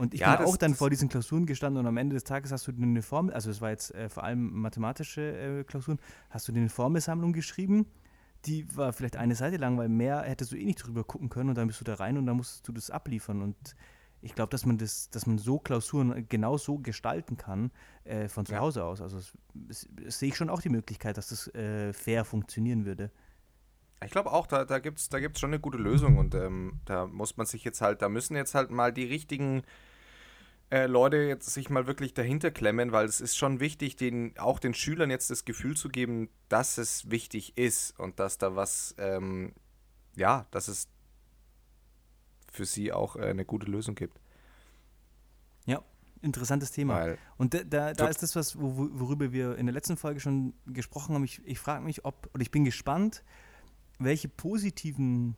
Und 0.00 0.14
ich 0.14 0.20
Ja, 0.20 0.34
bin 0.36 0.44
das- 0.46 0.54
auch 0.54 0.56
dann 0.56 0.74
vor 0.74 0.88
diesen 0.88 1.10
Klausuren 1.10 1.44
gestanden 1.44 1.80
und 1.80 1.86
am 1.86 1.98
Ende 1.98 2.14
des 2.14 2.24
Tages 2.24 2.50
hast 2.52 2.66
du 2.66 2.72
eine 2.72 3.02
Formel, 3.02 3.34
also 3.34 3.50
es 3.50 3.60
war 3.60 3.68
jetzt 3.68 3.94
äh, 3.94 4.08
vor 4.08 4.24
allem 4.24 4.50
mathematische 4.62 5.20
äh, 5.60 5.64
Klausuren, 5.64 5.98
hast 6.30 6.48
du 6.48 6.52
eine 6.52 6.70
Formelsammlung 6.70 7.34
geschrieben, 7.34 7.84
die 8.46 8.64
war 8.74 8.94
vielleicht 8.94 9.16
eine 9.16 9.34
Seite 9.34 9.58
lang, 9.58 9.76
weil 9.76 9.90
mehr 9.90 10.22
hättest 10.22 10.52
du 10.52 10.56
eh 10.56 10.64
nicht 10.64 10.78
drüber 10.86 11.04
gucken 11.04 11.28
können 11.28 11.50
und 11.50 11.54
dann 11.58 11.66
bist 11.66 11.80
du 11.80 11.84
da 11.84 11.94
rein 11.96 12.16
und 12.16 12.24
dann 12.24 12.38
musstest 12.38 12.66
du 12.66 12.72
das 12.72 12.90
abliefern 12.90 13.42
und 13.42 13.76
ich 14.22 14.34
glaube, 14.34 14.48
dass 14.50 14.64
man 14.64 14.78
das, 14.78 15.10
dass 15.10 15.26
man 15.26 15.36
so 15.36 15.58
Klausuren 15.58 16.26
genau 16.30 16.56
so 16.56 16.78
gestalten 16.78 17.36
kann 17.36 17.70
äh, 18.04 18.28
von 18.28 18.46
zu 18.46 18.52
Ja. 18.54 18.60
Hause 18.60 18.84
aus. 18.84 19.02
Also 19.02 19.18
sehe 19.68 20.28
ich 20.30 20.36
schon 20.36 20.48
auch 20.48 20.62
die 20.62 20.68
Möglichkeit, 20.70 21.18
dass 21.18 21.28
das 21.28 21.46
äh, 21.54 21.92
fair 21.92 22.24
funktionieren 22.24 22.86
würde. 22.86 23.10
Ich 24.02 24.10
glaube 24.12 24.32
auch, 24.32 24.46
da, 24.46 24.64
da 24.64 24.78
gibt 24.78 24.98
es 24.98 25.10
da 25.10 25.20
gibt's 25.20 25.40
schon 25.40 25.50
eine 25.50 25.60
gute 25.60 25.76
Lösung 25.76 26.16
und 26.16 26.34
ähm, 26.34 26.80
da 26.86 27.06
muss 27.06 27.36
man 27.36 27.44
sich 27.46 27.64
jetzt 27.64 27.82
halt, 27.82 28.00
da 28.00 28.08
müssen 28.08 28.34
jetzt 28.34 28.54
halt 28.54 28.70
mal 28.70 28.92
die 28.94 29.04
richtigen 29.04 29.62
äh, 30.70 30.86
Leute 30.86 31.16
jetzt 31.16 31.52
sich 31.52 31.68
mal 31.68 31.86
wirklich 31.86 32.14
dahinter 32.14 32.50
klemmen, 32.50 32.92
weil 32.92 33.06
es 33.06 33.20
ist 33.20 33.36
schon 33.36 33.58
wichtig, 33.60 33.96
den, 33.96 34.38
auch 34.38 34.58
den 34.58 34.72
Schülern 34.74 35.10
jetzt 35.10 35.28
das 35.30 35.44
Gefühl 35.44 35.76
zu 35.76 35.88
geben, 35.88 36.28
dass 36.48 36.78
es 36.78 37.10
wichtig 37.10 37.58
ist 37.58 37.98
und 37.98 38.20
dass 38.20 38.38
da 38.38 38.54
was, 38.54 38.94
ähm, 38.98 39.52
ja, 40.16 40.46
dass 40.52 40.68
es 40.68 40.88
für 42.52 42.64
sie 42.64 42.92
auch 42.92 43.16
äh, 43.16 43.22
eine 43.26 43.44
gute 43.44 43.66
Lösung 43.70 43.94
gibt. 43.96 44.20
Ja, 45.66 45.82
interessantes 46.22 46.70
Thema. 46.72 46.94
Weil, 46.94 47.18
Und 47.36 47.54
da, 47.54 47.64
da, 47.64 47.92
da 47.92 48.06
ist 48.08 48.22
das, 48.22 48.36
was, 48.36 48.58
wo, 48.60 48.76
wo- 48.76 48.90
worüber 48.92 49.32
wir 49.32 49.56
in 49.56 49.66
der 49.66 49.72
letzten 49.72 49.96
Folge 49.96 50.20
schon 50.20 50.54
gesprochen 50.66 51.14
haben. 51.14 51.24
Ich, 51.24 51.40
ich 51.44 51.58
frage 51.58 51.84
mich, 51.84 52.04
ob, 52.04 52.28
oder 52.32 52.42
ich 52.42 52.50
bin 52.50 52.64
gespannt, 52.64 53.24
welche 53.98 54.28
positiven 54.28 55.36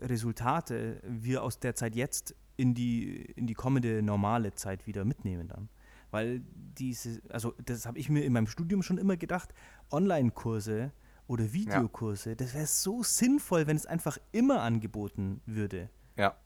Resultate 0.00 1.00
wir 1.06 1.42
aus 1.42 1.60
der 1.60 1.74
Zeit 1.74 1.94
jetzt 1.94 2.34
in 2.56 2.74
die, 2.74 3.16
in 3.36 3.46
die 3.46 3.54
kommende 3.54 4.02
normale 4.02 4.52
Zeit 4.54 4.86
wieder 4.86 5.04
mitnehmen 5.04 5.48
dann. 5.48 5.68
Weil 6.10 6.42
diese, 6.78 7.22
also 7.30 7.54
das 7.64 7.86
habe 7.86 7.98
ich 7.98 8.08
mir 8.10 8.24
in 8.24 8.32
meinem 8.34 8.46
Studium 8.46 8.82
schon 8.82 8.98
immer 8.98 9.16
gedacht, 9.16 9.54
Online-Kurse 9.90 10.92
oder 11.26 11.52
Videokurse, 11.52 12.36
das 12.36 12.52
wäre 12.54 12.66
so 12.66 13.02
sinnvoll, 13.02 13.66
wenn 13.66 13.76
es 13.76 13.86
einfach 13.86 14.18
immer 14.32 14.60
angeboten 14.60 15.40
würde. 15.46 15.88
ja, 16.16 16.36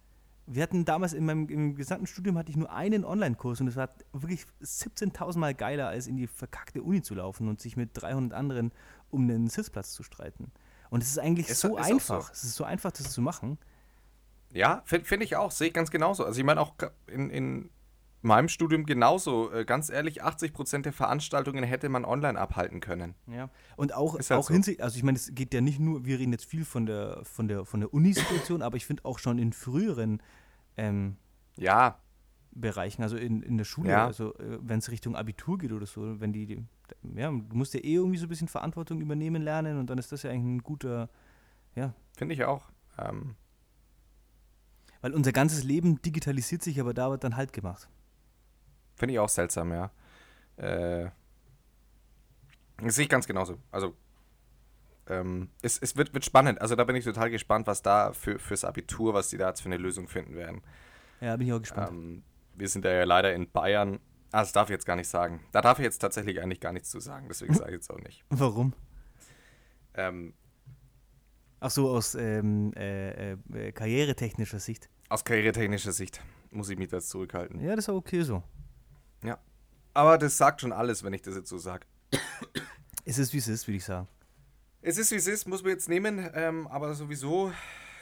Wir 0.46 0.62
hatten 0.62 0.84
damals 0.84 1.12
in 1.14 1.24
meinem 1.24 1.48
im 1.48 1.74
gesamten 1.74 2.06
Studium 2.06 2.38
hatte 2.38 2.50
ich 2.50 2.56
nur 2.56 2.70
einen 2.70 3.04
Online-Kurs 3.04 3.60
und 3.60 3.66
es 3.66 3.74
war 3.74 3.88
wirklich 4.12 4.44
17.000 4.62 5.38
Mal 5.38 5.54
geiler, 5.54 5.88
als 5.88 6.06
in 6.06 6.16
die 6.16 6.28
verkackte 6.28 6.82
Uni 6.82 7.02
zu 7.02 7.14
laufen 7.16 7.48
und 7.48 7.60
sich 7.60 7.76
mit 7.76 7.90
300 7.94 8.32
anderen 8.38 8.70
um 9.10 9.26
den 9.26 9.48
Sitzplatz 9.48 9.92
zu 9.92 10.04
streiten. 10.04 10.52
Und 10.90 11.02
es 11.02 11.10
ist 11.10 11.18
eigentlich 11.18 11.48
Ist- 11.48 11.60
so 11.60 11.76
ist 11.76 11.84
einfach. 11.90 12.26
so. 12.26 12.32
Es 12.32 12.44
ist 12.44 12.54
so 12.54 12.62
einfach, 12.62 12.92
das 12.92 13.10
zu 13.12 13.20
machen. 13.22 13.58
Ja, 14.56 14.82
finde 14.86 15.04
find 15.04 15.22
ich 15.22 15.36
auch, 15.36 15.50
sehe 15.50 15.68
ich 15.68 15.74
ganz 15.74 15.90
genauso. 15.90 16.24
Also 16.24 16.38
ich 16.40 16.44
meine 16.46 16.60
auch 16.60 16.74
in, 17.06 17.30
in 17.30 17.70
meinem 18.22 18.48
Studium 18.48 18.86
genauso. 18.86 19.52
Äh, 19.52 19.64
ganz 19.64 19.90
ehrlich, 19.90 20.24
80% 20.24 20.82
der 20.82 20.92
Veranstaltungen 20.92 21.62
hätte 21.62 21.88
man 21.88 22.04
online 22.04 22.38
abhalten 22.38 22.80
können. 22.80 23.14
Ja. 23.26 23.50
Und 23.76 23.94
auch, 23.94 24.14
halt 24.14 24.32
auch 24.32 24.44
so. 24.48 24.54
hinsichtlich, 24.54 24.82
also 24.82 24.96
ich 24.96 25.02
meine, 25.02 25.16
es 25.16 25.34
geht 25.34 25.52
ja 25.54 25.60
nicht 25.60 25.78
nur, 25.78 26.04
wir 26.04 26.18
reden 26.18 26.32
jetzt 26.32 26.46
viel 26.46 26.64
von 26.64 26.86
der, 26.86 27.20
von 27.24 27.48
der, 27.48 27.64
von 27.64 27.80
der 27.80 27.92
Unisituation, 27.92 28.62
aber 28.62 28.76
ich 28.76 28.86
finde 28.86 29.04
auch 29.04 29.18
schon 29.18 29.38
in 29.38 29.52
früheren 29.52 30.22
ähm, 30.76 31.16
Ja, 31.56 31.98
Bereichen, 32.50 33.02
also 33.02 33.18
in, 33.18 33.42
in 33.42 33.58
der 33.58 33.64
Schule, 33.64 33.90
Ja. 33.90 34.06
also 34.06 34.34
äh, 34.38 34.58
wenn 34.62 34.78
es 34.78 34.90
Richtung 34.90 35.14
Abitur 35.14 35.58
geht 35.58 35.72
oder 35.72 35.84
so, 35.84 36.18
wenn 36.20 36.32
die, 36.32 36.46
die, 36.46 36.64
ja, 37.14 37.28
du 37.30 37.54
musst 37.56 37.74
ja 37.74 37.80
eh 37.80 37.94
irgendwie 37.94 38.16
so 38.16 38.24
ein 38.24 38.30
bisschen 38.30 38.48
Verantwortung 38.48 39.02
übernehmen 39.02 39.42
lernen 39.42 39.78
und 39.78 39.90
dann 39.90 39.98
ist 39.98 40.10
das 40.12 40.22
ja 40.22 40.30
eigentlich 40.30 40.56
ein 40.56 40.62
guter, 40.62 41.10
ja, 41.74 41.92
finde 42.16 42.34
ich 42.34 42.44
auch. 42.44 42.64
Ähm, 42.98 43.34
weil 45.06 45.14
unser 45.14 45.30
ganzes 45.30 45.62
Leben 45.62 46.02
digitalisiert 46.02 46.62
sich, 46.62 46.80
aber 46.80 46.92
da 46.92 47.12
wird 47.12 47.22
dann 47.22 47.36
halt 47.36 47.52
gemacht. 47.52 47.88
finde 48.96 49.12
ich 49.12 49.20
auch 49.20 49.28
seltsam, 49.28 49.70
ja. 49.70 49.92
Äh, 50.56 51.10
das 52.82 52.96
sehe 52.96 53.04
ich 53.04 53.08
ganz 53.08 53.28
genauso. 53.28 53.58
Also, 53.70 53.94
ähm, 55.06 55.50
es, 55.62 55.78
es 55.78 55.94
wird, 55.94 56.12
wird 56.12 56.24
spannend. 56.24 56.60
Also 56.60 56.74
da 56.74 56.82
bin 56.82 56.96
ich 56.96 57.04
total 57.04 57.30
gespannt, 57.30 57.68
was 57.68 57.82
da 57.82 58.12
für, 58.14 58.40
fürs 58.40 58.64
Abitur, 58.64 59.14
was 59.14 59.28
die 59.28 59.36
da 59.36 59.46
jetzt 59.50 59.60
für 59.60 59.66
eine 59.66 59.76
Lösung 59.76 60.08
finden 60.08 60.34
werden. 60.34 60.62
Ja, 61.20 61.36
bin 61.36 61.46
ich 61.46 61.52
auch 61.52 61.60
gespannt. 61.60 61.92
Ähm, 61.92 62.24
wir 62.56 62.68
sind 62.68 62.84
da 62.84 62.92
ja 62.92 63.04
leider 63.04 63.32
in 63.32 63.48
Bayern. 63.48 64.00
Ah, 64.32 64.40
das 64.40 64.52
darf 64.52 64.70
ich 64.70 64.72
jetzt 64.72 64.86
gar 64.86 64.96
nicht 64.96 65.08
sagen. 65.08 65.38
Da 65.52 65.60
darf 65.60 65.78
ich 65.78 65.84
jetzt 65.84 65.98
tatsächlich 65.98 66.42
eigentlich 66.42 66.58
gar 66.58 66.72
nichts 66.72 66.90
zu 66.90 66.98
sagen, 66.98 67.26
deswegen 67.28 67.54
sage 67.54 67.70
ich 67.70 67.76
jetzt 67.76 67.92
auch 67.92 68.00
nicht. 68.00 68.24
Warum? 68.30 68.72
Ähm, 69.94 70.34
Ach 71.60 71.70
so, 71.70 71.90
aus 71.90 72.16
ähm, 72.16 72.72
äh, 72.74 73.34
äh, 73.34 73.70
karrieretechnischer 73.70 74.58
Sicht. 74.58 74.90
Aus 75.08 75.24
karrieretechnischer 75.24 75.92
Sicht 75.92 76.20
muss 76.50 76.68
ich 76.68 76.78
mich 76.78 76.88
da 76.88 76.96
jetzt 76.98 77.10
zurückhalten. 77.10 77.60
Ja, 77.60 77.76
das 77.76 77.84
ist 77.84 77.88
auch 77.88 77.96
okay 77.96 78.22
so. 78.22 78.42
Aber 79.94 80.18
das 80.18 80.36
sagt 80.36 80.60
schon 80.60 80.72
alles, 80.72 81.04
wenn 81.04 81.14
ich 81.14 81.22
das 81.22 81.36
jetzt 81.36 81.48
so 81.48 81.56
sage. 81.56 81.86
Es 83.06 83.16
ist, 83.16 83.32
wie 83.32 83.38
es 83.38 83.48
ist, 83.48 83.66
würde 83.66 83.78
ich 83.78 83.84
sagen. 83.86 84.06
Es 84.82 84.98
ist, 84.98 85.10
wie 85.10 85.14
es 85.14 85.26
ist, 85.26 85.48
muss 85.48 85.62
man 85.62 85.72
jetzt 85.72 85.88
nehmen. 85.88 86.28
Ähm, 86.34 86.66
aber 86.66 86.92
sowieso, 86.94 87.50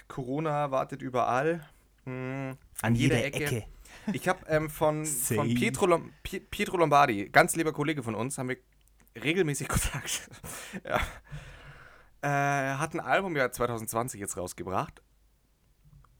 Corona 0.08 0.72
wartet 0.72 1.02
überall. 1.02 1.64
Hm, 2.02 2.56
An 2.82 2.94
jeder, 2.96 3.24
Ecke. 3.24 3.64
Ich 4.12 4.26
habe 4.26 4.44
ähm, 4.48 4.68
von, 4.70 5.06
von 5.06 5.46
Pietro, 5.54 5.86
Lom 5.86 6.10
Pi- 6.24 6.40
Pietro 6.40 6.78
Lombardi, 6.78 7.28
ganz 7.28 7.54
lieber 7.54 7.72
Kollege 7.72 8.02
von 8.02 8.16
uns, 8.16 8.38
haben 8.38 8.48
wir 8.48 8.56
regelmäßig 9.22 9.68
Kontakt. 9.68 10.28
ja. 10.84 10.98
äh, 12.22 12.74
hat 12.76 12.94
ein 12.94 13.00
Album 13.00 13.36
ja 13.36 13.52
2020 13.52 14.18
jetzt 14.20 14.36
rausgebracht. 14.36 15.00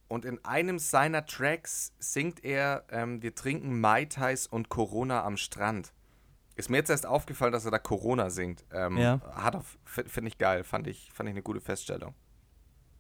Und 0.09 0.25
in 0.25 0.45
einem 0.45 0.79
seiner 0.79 1.25
Tracks 1.27 1.93
singt 1.99 2.45
er, 2.45 2.85
ähm, 2.91 3.23
wir 3.23 3.35
trinken 3.35 3.81
Mai 3.81 4.05
Tais 4.05 4.47
und 4.47 4.69
Corona 4.69 5.25
am 5.25 5.37
Strand. 5.37 5.93
Ist 6.57 6.71
mir 6.71 6.77
jetzt 6.77 6.91
erst 6.91 7.07
aufgefallen, 7.07 7.53
dass 7.53 7.65
er 7.65 7.71
da 7.71 7.79
Corona 7.79 8.31
singt. 8.31 8.65
Ähm, 8.73 8.97
Ja. 8.97 9.21
Hat 9.35 9.65
finde 9.85 10.29
ich 10.29 10.39
geil, 10.39 10.63
fand 10.63 10.87
ich, 10.87 11.11
fand 11.13 11.29
ich 11.29 11.35
eine 11.35 11.43
gute 11.43 11.61
Feststellung. 11.61 12.15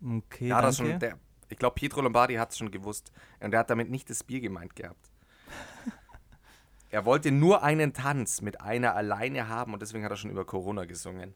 Okay, 0.05 0.49
Ja, 0.49 0.61
das 0.61 0.77
danke. 0.79 0.93
schon, 0.93 1.01
der, 1.01 1.19
ich 1.49 1.59
glaube, 1.59 1.75
Pietro 1.75 2.01
Lombardi 2.01 2.35
hat 2.35 2.51
es 2.51 2.59
schon 2.59 2.71
gewusst. 2.71 3.13
Und 3.41 3.53
er 3.53 3.61
hat 3.61 3.71
damit 3.71 3.91
nicht 3.91 4.11
das 4.11 4.25
Bier 4.25 4.41
gemeint 4.41 4.75
gehabt. 4.75 5.11
er 6.91 7.05
wollte 7.05 7.31
nur 7.31 7.63
einen 7.63 7.93
Tanz 7.93 8.41
mit 8.41 8.61
einer 8.61 8.95
alleine 8.97 9.49
haben 9.49 9.73
und 9.73 9.83
deswegen 9.83 10.05
hat 10.05 10.11
er 10.11 10.17
schon 10.17 10.31
über 10.31 10.45
Corona 10.45 10.85
gesungen. 10.85 11.35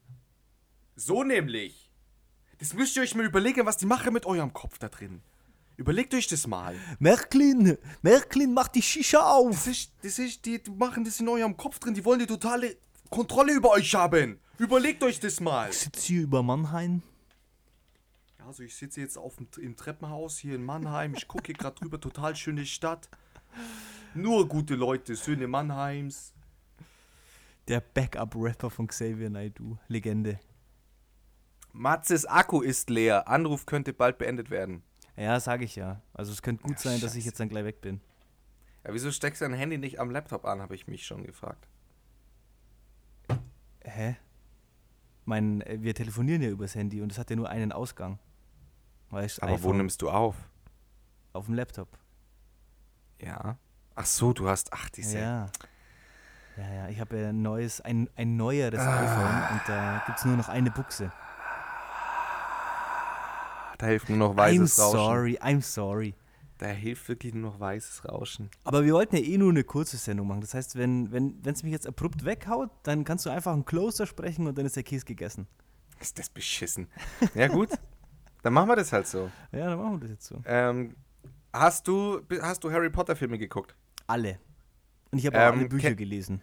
So 0.97 1.23
nämlich. 1.23 1.93
Das 2.59 2.75
müsst 2.75 2.97
ihr 2.97 3.03
euch 3.03 3.14
mal 3.14 3.25
überlegen, 3.25 3.64
was 3.66 3.77
die 3.77 3.87
machen 3.87 4.12
mit 4.12 4.27
eurem 4.27 4.53
Kopf 4.53 4.79
da 4.79 4.89
drin. 4.89 5.23
Überlegt 5.79 6.12
euch 6.12 6.26
das 6.26 6.49
mal. 6.49 6.74
Märklin, 6.99 7.79
Märklin, 8.03 8.53
mach 8.53 8.66
die 8.66 8.83
Shisha 8.83 9.20
auf. 9.20 9.53
Das 9.53 9.66
ist, 9.68 9.93
das 10.03 10.18
ist, 10.18 10.45
die, 10.45 10.61
die 10.61 10.72
machen 10.72 11.05
das 11.05 11.20
in 11.20 11.29
eurem 11.29 11.57
Kopf 11.57 11.79
drin. 11.79 11.95
Die 11.95 12.05
wollen 12.05 12.18
die 12.18 12.26
totale 12.26 12.76
Kontrolle 13.11 13.53
über 13.55 13.70
euch 13.70 13.95
haben. 13.95 14.41
Überlegt 14.59 15.05
euch 15.05 15.20
das 15.20 15.39
mal. 15.39 15.70
Ich 15.70 15.79
sitze 15.79 16.07
hier 16.09 16.22
über 16.22 16.43
Mannheim. 16.43 17.03
Ja, 18.41 18.47
also 18.47 18.64
ich 18.64 18.74
sitze 18.74 19.01
jetzt 19.01 19.16
auf 19.16 19.37
dem, 19.37 19.47
im 19.62 19.76
Treppenhaus 19.76 20.37
hier 20.39 20.57
in 20.57 20.64
Mannheim. 20.64 21.14
Ich 21.14 21.29
gucke 21.29 21.47
hier 21.47 21.55
gerade 21.55 21.76
drüber, 21.76 22.01
total 22.01 22.35
schöne 22.35 22.66
Stadt. 22.66 23.09
Nur 24.14 24.49
gute 24.49 24.74
Leute, 24.74 25.14
Söhne 25.14 25.47
Mannheims. 25.47 26.33
Der 27.68 27.81
Backup-Rapper 27.81 28.70
von 28.70 28.89
Xavier 28.89 29.31
Naidoo. 29.31 29.79
Legende. 29.87 30.41
Matzes 31.72 32.26
Akku 32.26 32.62
ist 32.62 32.91
leer. 32.91 33.29
Anruf 33.29 33.64
könnte 33.64 33.93
bald 33.93 34.18
beendet 34.18 34.51
werden. 34.51 34.83
Ja, 35.19 35.41
sage 35.41 35.64
ich 35.64 35.75
ja. 35.77 36.01
Also 36.14 36.33
es 36.33 36.43
könnte 36.43 36.62
gut 36.62 36.77
Ja, 36.77 36.91
sein, 36.91 37.01
dass 37.01 37.16
ich 37.16 37.25
jetzt 37.25 37.41
dann 37.41 37.49
gleich 37.49 37.64
weg 37.64 37.81
bin. 37.81 38.01
Ja, 38.85 38.93
wieso 38.95 39.11
steckst 39.11 39.41
du 39.43 39.47
dein 39.49 39.55
Handy 39.59 39.77
nicht 39.77 39.99
am 39.99 40.11
Laptop 40.11 40.45
an, 40.45 40.62
habe 40.62 40.75
ich 40.77 40.87
mich 40.87 41.05
schon 41.05 41.25
gefragt. 41.25 41.66
Hä? 43.85 44.16
Mein, 45.25 45.61
äh, 45.62 45.79
wir 45.81 45.95
telefonieren 45.95 46.43
ja 46.43 46.49
übers 46.51 46.75
Handy 46.75 47.03
und 47.03 47.11
es 47.12 47.19
hat 47.19 47.31
ja 47.31 47.37
nur 47.37 47.49
einen 47.49 47.73
Ausgang. 47.73 48.19
Weißt 49.11 49.43
Aber 49.43 49.53
wo 49.53 49.57
iPhone 49.57 49.79
nimmst 49.79 50.03
du 50.03 50.11
auf? 50.11 50.37
Auf 51.33 51.47
dem 51.47 51.55
Laptop. 51.55 51.89
Ja. 53.21 53.59
Ach 53.95 54.07
so, 54.07 54.33
du 54.33 54.49
hast, 54.49 54.73
ach, 54.73 54.89
diese. 54.91 55.19
Ja. 55.19 55.47
Ja, 56.57 56.75
ja, 56.75 56.89
ich 56.89 57.01
habe 57.01 57.19
ja 57.21 57.29
ein 57.31 57.43
neues, 57.43 57.81
ein, 57.81 58.09
ein 58.16 58.37
neueres 58.37 58.81
Ah. 58.81 59.01
iPhone 59.01 59.59
und 59.59 59.69
da 59.69 60.03
gibt 60.07 60.19
es 60.19 60.25
nur 60.25 60.37
noch 60.37 60.49
eine 60.49 60.71
Buchse. 60.71 61.12
Da 63.79 63.87
hilft 63.87 64.09
nur 64.09 64.18
noch 64.18 64.33
I'm 64.35 64.37
weißes 64.37 64.79
Rauschen. 64.79 64.99
sorry, 64.99 65.39
I'm 65.41 65.62
sorry. 65.62 66.14
Da 66.59 66.66
hilft 66.66 67.09
wirklich 67.09 67.33
nur 67.35 67.53
noch 67.53 67.61
weißes 67.61 68.05
Rauschen. 68.05 68.51
Aber 68.64 68.85
wir 68.85 68.93
wollten 68.93 69.16
ja 69.16 69.22
eh 69.22 69.39
nur 69.39 69.51
eine 69.51 69.62
kurze 69.62 69.97
Sendung 69.97 70.26
machen. 70.26 70.41
Das 70.41 70.55
heißt, 70.55 70.76
wenn 70.76 71.12
wenn 71.12 71.41
es 71.45 71.62
mich 71.62 71.70
jetzt 71.72 71.87
abrupt 71.87 72.24
weghaut, 72.24 72.70
dann 72.83 73.05
kannst 73.05 73.24
du 73.26 73.31
einfach 73.31 73.53
einen 73.53 73.64
Closer 73.64 74.07
sprechen 74.07 74.47
und 74.49 74.59
dann 74.59 74.66
ist 74.66 74.74
der 74.74 74.83
Käse 74.83 75.05
gegessen. 75.05 75.47
Ist 76.01 76.18
das 76.18 76.29
beschissen. 76.29 76.89
Ja, 77.35 77.49
gut. 77.49 77.70
Dann 78.43 78.53
machen 78.53 78.68
wir 78.68 78.76
das 78.76 78.93
halt 78.93 79.09
so. 79.09 79.31
Ja, 79.51 79.66
dann 79.68 79.79
machen 79.81 79.95
wir 79.95 79.99
das 80.03 80.11
jetzt 80.11 80.26
so. 80.26 80.41
Ähm, 80.47 80.95
hast 81.53 81.89
du, 81.89 82.20
hast 82.41 82.62
du 82.62 82.70
Harry 82.70 82.89
Potter 82.89 83.16
Filme 83.16 83.37
geguckt? 83.37 83.74
Alle. 84.07 84.39
Und 85.11 85.18
ich 85.18 85.26
habe 85.26 85.37
auch 85.37 85.53
Ähm, 85.53 85.59
alle 85.59 85.68
Bücher 85.68 85.93
gelesen. 85.97 86.41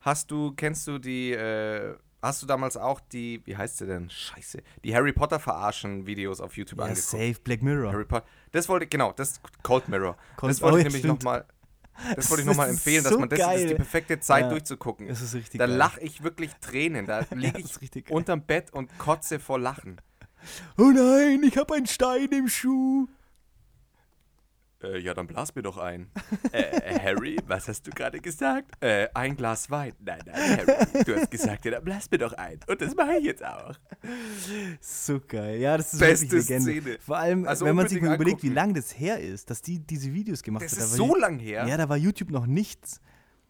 Hast 0.00 0.30
du, 0.30 0.52
kennst 0.52 0.86
du 0.88 0.98
die, 0.98 1.32
äh, 1.32 1.94
hast 2.22 2.42
du 2.42 2.46
damals 2.46 2.76
auch 2.76 3.00
die, 3.00 3.42
wie 3.44 3.56
heißt 3.56 3.78
sie 3.78 3.86
denn? 3.86 4.10
Scheiße. 4.10 4.62
Die 4.84 4.94
Harry 4.94 5.12
Potter 5.12 5.38
verarschen 5.38 6.06
Videos 6.06 6.40
auf 6.40 6.56
YouTube 6.56 6.78
Ja, 6.80 6.86
angeguckt? 6.86 7.08
safe, 7.08 7.36
Black 7.44 7.62
Mirror. 7.62 7.92
Harry 7.92 8.04
Potter. 8.04 8.26
Das 8.52 8.68
wollte, 8.68 8.86
genau, 8.86 9.12
das 9.12 9.40
Cold 9.62 9.88
Mirror. 9.88 10.16
Cold- 10.36 10.50
das 10.50 10.60
wollte 10.62 10.74
oh, 10.74 10.78
ich 10.78 10.84
ja, 10.84 10.90
nämlich 10.90 11.04
nochmal. 11.04 11.44
Das 12.14 12.30
wollte 12.30 12.42
ich 12.42 12.46
nochmal 12.48 12.68
empfehlen, 12.68 13.02
dass 13.02 13.12
so 13.12 13.18
man 13.18 13.28
das, 13.28 13.40
das 13.40 13.56
ist 13.60 13.70
die 13.70 13.74
perfekte 13.74 14.20
Zeit 14.20 14.44
Ja. 14.44 14.48
durchzugucken. 14.50 15.08
Das 15.08 15.20
ist 15.20 15.34
richtig 15.34 15.58
Da 15.58 15.64
lache 15.64 16.00
ich 16.00 16.22
wirklich 16.22 16.52
Tränen. 16.60 17.06
Da 17.06 17.24
liege 17.34 17.58
ich 17.58 17.90
geil. 17.90 18.04
unterm 18.10 18.42
Bett 18.42 18.72
und 18.72 18.96
kotze 18.98 19.40
vor 19.40 19.58
Lachen. 19.58 20.00
Oh 20.76 20.90
nein, 20.94 21.42
ich 21.42 21.56
habe 21.58 21.74
einen 21.74 21.86
Stein 21.86 22.28
im 22.28 22.48
Schuh. 22.48 23.08
Äh, 24.82 24.98
ja, 25.00 25.12
dann 25.12 25.26
blas 25.26 25.54
mir 25.56 25.62
doch 25.62 25.76
ein. 25.76 26.08
äh, 26.52 26.60
äh, 26.62 26.98
Harry, 27.00 27.36
was 27.46 27.66
hast 27.68 27.86
du 27.86 27.90
gerade 27.90 28.20
gesagt? 28.20 28.70
Äh, 28.80 29.08
ein 29.12 29.36
Glas 29.36 29.70
Wein. 29.70 29.92
Nein, 29.98 30.20
nein, 30.24 30.58
Harry, 30.58 31.04
du 31.04 31.16
hast 31.16 31.30
gesagt, 31.30 31.64
ja, 31.64 31.72
dann 31.72 31.84
blas 31.84 32.08
mir 32.10 32.18
doch 32.18 32.32
ein. 32.34 32.60
Und 32.68 32.80
das 32.80 32.94
mache 32.94 33.16
ich 33.18 33.24
jetzt 33.24 33.44
auch. 33.44 33.74
So 34.80 35.20
geil. 35.26 35.58
Ja, 35.58 35.76
das 35.76 35.92
ist 35.94 35.98
Beste 35.98 36.30
wirklich 36.30 36.48
Legende. 36.48 36.80
Szene. 36.80 36.98
Vor 37.00 37.16
allem, 37.16 37.44
Also 37.46 37.64
wenn 37.66 37.74
man 37.74 37.88
sich 37.88 38.00
mal 38.00 38.14
überlegt, 38.14 38.42
wie 38.44 38.50
lange 38.50 38.74
das 38.74 38.96
her 38.98 39.18
ist, 39.20 39.50
dass 39.50 39.62
die 39.62 39.80
diese 39.80 40.14
Videos 40.14 40.42
gemacht 40.42 40.64
Das 40.64 40.72
hat. 40.72 40.78
ist 40.78 40.94
Da 40.94 40.98
war 41.00 41.06
so 41.08 41.16
lang 41.16 41.38
her. 41.40 41.66
Ja, 41.66 41.76
da 41.76 41.88
war 41.88 41.96
YouTube 41.96 42.30
noch 42.30 42.46
nichts. 42.46 43.00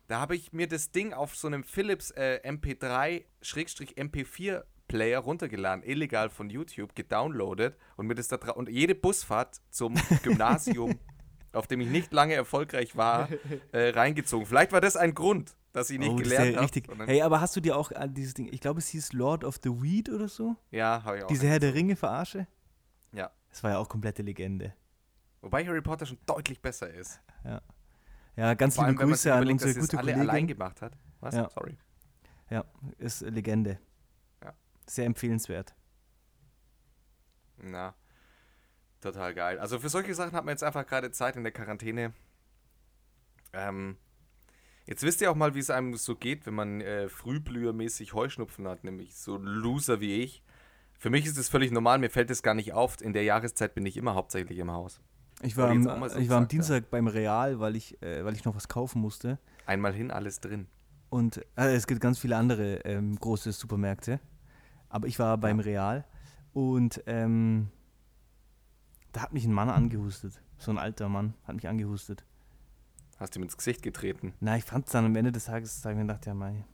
Da 0.06 0.20
habe 0.20 0.34
ich 0.36 0.54
mir 0.54 0.66
das 0.66 0.90
Ding 0.90 1.12
auf 1.12 1.36
so 1.36 1.46
einem 1.46 1.62
Philips 1.62 2.10
äh, 2.12 2.40
MP3-MP4 2.42 4.62
Player 4.88 5.18
runtergeladen, 5.20 5.84
illegal 5.84 6.30
von 6.30 6.48
YouTube, 6.48 6.94
gedownloadet 6.94 7.76
und 7.96 8.06
mir 8.06 8.14
das 8.14 8.28
da 8.28 8.36
und 8.52 8.70
jede 8.70 8.94
Busfahrt 8.94 9.60
zum 9.70 9.94
Gymnasium, 10.22 10.98
auf 11.52 11.66
dem 11.66 11.80
ich 11.80 11.88
nicht 11.88 12.12
lange 12.12 12.34
erfolgreich 12.34 12.96
war, 12.96 13.28
äh, 13.72 13.90
reingezogen. 13.90 14.46
Vielleicht 14.46 14.72
war 14.72 14.80
das 14.80 14.96
ein 14.96 15.14
Grund, 15.14 15.56
dass 15.72 15.90
ich 15.90 15.98
nicht 15.98 16.10
oh, 16.10 16.16
gelernt 16.16 16.54
ja 16.54 16.62
habe. 16.62 17.06
Hey, 17.06 17.22
aber 17.22 17.40
hast 17.40 17.56
du 17.56 17.60
dir 17.60 17.76
auch 17.76 17.92
an 17.92 18.14
dieses 18.14 18.34
Ding, 18.34 18.48
ich 18.52 18.60
glaube, 18.60 18.78
es 18.78 18.88
hieß 18.88 19.12
Lord 19.12 19.44
of 19.44 19.58
the 19.62 19.70
Weed 19.70 20.08
oder 20.10 20.28
so? 20.28 20.56
Ja, 20.70 21.02
habe 21.04 21.18
ich 21.18 21.24
auch. 21.24 21.28
Diese 21.28 21.46
Herr 21.46 21.58
der 21.58 21.74
Ringe 21.74 21.96
verarsche? 21.96 22.46
Ja. 23.12 23.30
Das 23.50 23.62
war 23.62 23.72
ja 23.72 23.78
auch 23.78 23.88
komplette 23.88 24.22
Legende. 24.22 24.74
Wobei 25.40 25.64
Harry 25.64 25.80
Potter 25.80 26.04
schon 26.04 26.18
deutlich 26.26 26.60
besser 26.60 26.92
ist. 26.92 27.20
Ja, 28.38 28.54
ganz 28.54 28.76
Vor 28.76 28.86
liebe 28.86 29.00
allem, 29.00 29.10
Grüße 29.10 29.34
an 29.34 29.48
unsere 29.48 29.74
dass 29.74 29.80
gute 29.80 29.98
alle 29.98 30.14
allein 30.14 30.26
Kollegin. 30.26 30.46
gemacht 30.46 30.80
hat. 30.80 30.96
Was? 31.18 31.34
Ja. 31.34 31.50
Sorry. 31.50 31.76
Ja, 32.50 32.64
ist 32.98 33.22
Legende. 33.22 33.80
Ja. 34.42 34.54
Sehr 34.86 35.06
empfehlenswert. 35.06 35.74
Na, 37.56 37.94
total 39.00 39.34
geil. 39.34 39.58
Also 39.58 39.78
für 39.78 39.88
solche 39.88 40.14
Sachen 40.14 40.32
hat 40.32 40.44
man 40.44 40.52
jetzt 40.52 40.64
einfach 40.64 40.86
gerade 40.86 41.10
Zeit 41.10 41.36
in 41.36 41.42
der 41.42 41.52
Quarantäne. 41.52 42.12
Ähm, 43.52 43.96
jetzt 44.86 45.02
wisst 45.02 45.20
ihr 45.20 45.30
auch 45.30 45.36
mal, 45.36 45.54
wie 45.54 45.60
es 45.60 45.70
einem 45.70 45.96
so 45.96 46.16
geht, 46.16 46.46
wenn 46.46 46.54
man 46.54 46.80
äh, 46.80 47.08
frühblühermäßig 47.08 48.12
Heuschnupfen 48.14 48.68
hat, 48.68 48.84
nämlich 48.84 49.16
so 49.16 49.36
Loser 49.36 50.00
wie 50.00 50.22
ich. 50.22 50.42
Für 50.98 51.10
mich 51.10 51.26
ist 51.26 51.38
es 51.38 51.48
völlig 51.48 51.70
normal, 51.70 51.98
mir 51.98 52.10
fällt 52.10 52.30
es 52.30 52.42
gar 52.42 52.54
nicht 52.54 52.72
auf. 52.72 53.00
In 53.00 53.12
der 53.12 53.22
Jahreszeit 53.22 53.74
bin 53.74 53.86
ich 53.86 53.96
immer 53.96 54.14
hauptsächlich 54.14 54.58
im 54.58 54.70
Haus. 54.70 55.00
Ich 55.42 55.56
war, 55.56 55.70
am, 55.70 55.84
so 55.84 56.18
ich 56.18 56.28
war 56.28 56.38
am 56.38 56.44
ja. 56.44 56.48
Dienstag 56.48 56.90
beim 56.90 57.06
Real, 57.06 57.60
weil 57.60 57.76
ich, 57.76 58.02
äh, 58.02 58.24
weil 58.24 58.34
ich 58.34 58.44
noch 58.44 58.56
was 58.56 58.66
kaufen 58.66 59.00
musste. 59.00 59.38
Einmal 59.66 59.92
hin, 59.92 60.10
alles 60.10 60.40
drin. 60.40 60.66
Und 61.10 61.38
äh, 61.56 61.74
es 61.74 61.86
gibt 61.86 62.00
ganz 62.00 62.18
viele 62.18 62.36
andere 62.36 62.80
ähm, 62.84 63.16
große 63.16 63.52
Supermärkte. 63.52 64.18
Aber 64.88 65.06
ich 65.06 65.18
war 65.18 65.38
beim 65.38 65.60
Real 65.60 66.04
und 66.52 67.02
ähm, 67.06 67.68
da 69.12 69.22
hat 69.22 69.32
mich 69.32 69.44
ein 69.44 69.52
Mann 69.52 69.70
angehustet. 69.70 70.40
So 70.58 70.70
ein 70.70 70.78
alter 70.78 71.08
Mann 71.08 71.34
hat 71.44 71.56
mich 71.56 71.68
angehustet. 71.68 72.24
Hast 73.18 73.36
ihm 73.36 73.42
ins 73.42 73.56
Gesicht 73.56 73.82
getreten. 73.82 74.34
Na, 74.40 74.56
ich 74.56 74.64
fand 74.64 74.86
es 74.86 74.92
dann 74.92 75.04
am 75.04 75.16
Ende 75.16 75.32
des 75.32 75.46
Tages, 75.46 75.80
da 75.80 75.90
ich 75.90 75.96
mir 75.96 76.02
gedacht, 76.02 76.26
ja, 76.26 76.34
mei. 76.34 76.64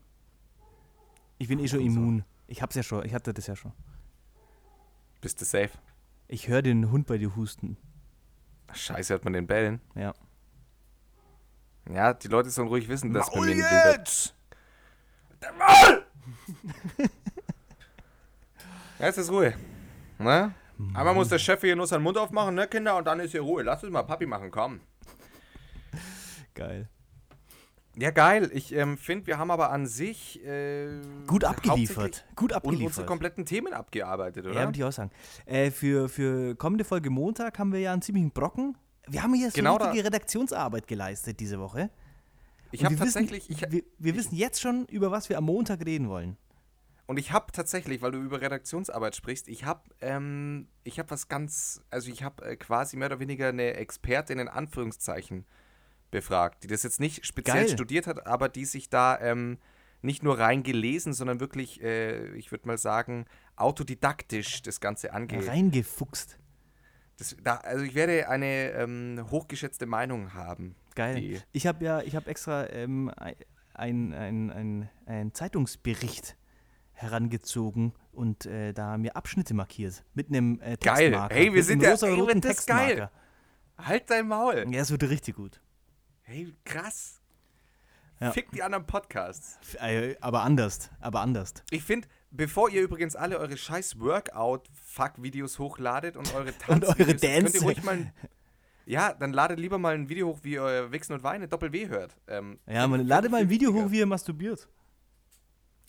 Ich 1.39 1.49
bin 1.49 1.59
eh 1.59 1.69
schon 1.69 1.81
immun. 1.81 2.25
Ich 2.47 2.63
hab's 2.63 2.75
ja 2.75 2.83
schon, 2.83 3.05
ich 3.05 3.15
hatte 3.15 3.33
das 3.33 3.47
ja 3.47 3.57
schon. 3.57 3.73
Bist 5.21 5.41
du 5.41 5.45
safe? 5.45 5.71
Ich 6.29 6.49
höre 6.49 6.63
den 6.63 6.91
Hund 6.91 7.07
bei 7.07 7.19
dir 7.19 7.35
husten. 7.35 7.77
Scheiße, 8.73 9.15
hört 9.15 9.25
man 9.25 9.33
den 9.33 9.47
bellen. 9.47 9.81
Ja. 9.95 10.13
Ja, 11.91 12.15
die 12.15 12.29
Leute 12.29 12.51
sollen 12.51 12.69
ruhig 12.69 12.89
wissen, 12.89 13.13
dass 13.13 13.31
bei 13.31 13.37
Maul 13.37 13.47
mir 13.47 13.53
ein 13.53 13.59
wilder 13.59 13.93
jetzt! 13.93 14.35
Ja, 18.99 19.07
jetzt 19.07 19.19
ist 19.19 19.31
Ruhe. 19.31 19.55
Ne? 20.19 20.55
Einmal 20.95 21.15
muss 21.15 21.29
der 21.29 21.39
Chef 21.39 21.61
hier 21.61 21.77
nur 21.77 21.87
seinen 21.87 22.03
Mund 22.03 22.19
aufmachen, 22.19 22.55
ne, 22.55 22.67
Kinder? 22.67 22.97
Und 22.97 23.07
dann 23.07 23.21
ist 23.21 23.31
hier 23.33 23.43
Ruhe. 23.43 23.63
Lass 23.63 23.83
es 23.83 23.91
mal 23.91 24.03
Papi 24.03 24.27
machen, 24.27 24.51
komm. 24.51 24.81
Geil. 26.55 26.89
Ja, 27.97 28.11
geil. 28.11 28.51
Ich 28.53 28.75
ähm, 28.75 28.99
finde, 28.99 29.29
wir 29.29 29.39
haben 29.39 29.53
aber 29.53 29.71
an 29.71 29.87
sich 29.87 30.45
äh, 30.45 30.89
Gut 31.29 31.45
abgeliefert. 31.45 32.25
Gut 32.35 32.51
Und 32.53 32.57
unsere 32.57 32.57
abgeliefert. 32.57 33.07
kompletten 33.07 33.47
Themen 33.47 33.73
abgearbeitet, 33.73 34.45
Ja, 34.47 34.51
oder? 34.51 34.61
würde 34.67 34.79
ich 34.79 34.85
auch 34.85 34.93
sagen. 34.93 35.11
Äh, 35.47 35.71
für, 35.71 36.09
für 36.09 36.57
kommende 36.57 36.85
Folge 36.85 37.11
Montag 37.11 37.59
haben 37.59 37.73
wir 37.73 37.79
ja 37.81 37.93
einen 37.93 38.03
ziemlichen 38.03 38.33
Brocken. 38.33 38.77
Wir 39.07 39.23
haben 39.23 39.33
hier 39.35 39.51
so 39.51 39.55
Genau 39.55 39.79
da- 39.79 39.87
richtige 39.87 40.07
Redaktionsarbeit 40.07 40.89
geleistet 40.89 41.39
diese 41.39 41.61
Woche. 41.61 41.91
ich 42.73 42.85
habe 42.85 42.97
tatsächlich, 42.97 43.49
wissen, 43.49 43.65
ich, 43.67 43.73
wir, 43.73 43.83
wir 43.99 44.17
wissen 44.17 44.35
jetzt 44.35 44.61
schon, 44.61 44.87
über 44.87 45.13
was 45.13 45.29
wir 45.29 45.39
am 45.39 45.45
Montag 45.45 45.85
reden 45.87 46.09
wollen. 46.09 46.37
Und 47.07 47.19
ich 47.19 47.33
habe 47.33 47.53
tatsächlich, 47.53 48.01
weil 48.01 48.13
du 48.13 48.19
über 48.19 48.41
Redaktionsarbeit 48.41 49.15
sprichst, 49.15 49.49
ich 49.49 49.65
habe, 49.65 49.83
ähm, 50.01 50.69
ich 50.85 50.99
habe 50.99 51.11
was 51.11 51.29
ganz, 51.29 51.83
also 51.91 52.11
ich 52.11 52.23
habe 52.23 52.45
äh, 52.45 52.57
quasi 52.57 52.97
mehr 52.97 53.09
oder 53.09 53.21
weniger 53.21 53.49
eine 53.49 53.75
Expertin 53.75 54.39
in 54.39 54.49
Anführungszeichen 54.49 55.45
befragt, 56.11 56.65
die 56.65 56.69
das 56.69 56.83
jetzt 56.83 57.01
nicht 57.01 57.27
speziell 57.27 57.65
Geil. 57.65 57.69
studiert 57.69 58.07
hat, 58.07 58.27
aber 58.27 58.49
die 58.49 58.65
sich 58.65 58.89
da 58.89 59.19
ähm, 59.21 59.59
nicht 60.01 60.23
nur 60.23 60.39
rein 60.39 60.63
gelesen, 60.63 61.13
sondern 61.13 61.41
wirklich, 61.41 61.83
äh, 61.83 62.29
ich 62.37 62.51
würde 62.51 62.67
mal 62.67 62.79
sagen, 62.79 63.27
autodidaktisch 63.57 64.63
das 64.63 64.81
Ganze 64.81 65.13
angeht. 65.13 65.47
Reingefuchst. 65.47 66.39
Das, 67.19 67.37
da, 67.43 67.57
also 67.57 67.85
ich 67.85 67.95
werde 67.95 68.29
eine 68.29 68.71
ähm, 68.73 69.27
hochgeschätzte 69.31 69.87
Meinung 69.87 70.33
haben. 70.35 70.75
Geil. 70.95 71.43
Ich 71.53 71.67
habe 71.67 71.85
ja, 71.85 72.01
ich 72.01 72.17
habe 72.17 72.31
extra 72.31 72.69
ähm, 72.71 73.11
ein, 73.75 74.15
ein, 74.15 74.51
ein, 74.51 74.91
ein 75.07 75.35
Zeitungsbericht 75.35 76.37
herangezogen 77.05 77.93
und 78.13 78.47
äh, 78.47 78.73
da 78.73 78.97
mir 78.99 79.15
Abschnitte 79.17 79.55
markiert. 79.55 80.05
Mit 80.15 80.29
einem 80.29 80.61
äh, 80.61 80.77
Geil. 80.81 81.11
Textmarker. 81.11 81.35
Hey, 81.35 81.55
wir 81.55 81.63
sind 81.63 81.83
ja- 81.83 81.91
rosa 81.93 82.07
ey, 82.09 82.15
roten 82.15 82.41
das 82.41 82.59
ist 82.61 82.67
geil. 82.67 82.87
Textmarker. 82.87 83.13
halt 83.79 84.11
dein 84.11 84.27
Maul. 84.29 84.67
Ja, 84.73 84.81
es 84.81 84.91
wird 84.91 85.03
richtig 85.05 85.37
gut. 85.37 85.61
Hey, 86.23 86.53
krass. 86.65 87.21
Ja. 88.21 88.31
Fick 88.33 88.51
die 88.53 88.63
anderen 88.63 88.87
Podcasts. 88.87 89.59
Äh, 89.81 90.15
Aber 90.21 90.43
anders, 90.43 90.91
aber 91.01 91.21
anders. 91.21 91.53
Ich 91.71 91.83
finde, 91.83 92.09
bevor 92.31 92.71
ihr 92.71 92.81
übrigens 92.83 93.17
alle 93.17 93.39
eure 93.39 93.57
scheiß 93.57 93.99
Workout-Fuck-Videos 94.01 95.59
hochladet 95.59 96.17
und 96.17 96.33
eure 96.35 96.47
Und 96.69 96.85
Tanzvideos, 96.85 96.89
eure 96.89 97.05
könnt 97.07 97.23
ihr 97.25 97.41
Dance. 97.43 97.63
ruhig 97.63 97.83
mal 97.83 97.95
ein, 97.97 98.13
Ja, 98.87 99.13
dann 99.13 99.33
ladet 99.33 99.59
lieber 99.59 99.79
mal 99.79 99.95
ein 99.95 100.09
Video 100.09 100.29
hoch, 100.29 100.39
wie 100.43 100.53
ihr 100.55 100.93
Wichsen 100.93 101.13
und 101.13 101.23
Weine 101.25 101.49
Doppel-W 101.49 101.89
hört. 101.89 102.17
Ähm, 102.29 102.59
Ja, 102.67 102.87
man 102.87 103.01
find- 103.01 103.09
lade 103.11 103.23
find 103.25 103.33
mal 103.33 103.41
ein 103.43 103.51
Video 103.51 103.73
hoch, 103.75 103.91
wie 103.91 104.01
er 104.01 104.07
masturbiert. 104.07 104.69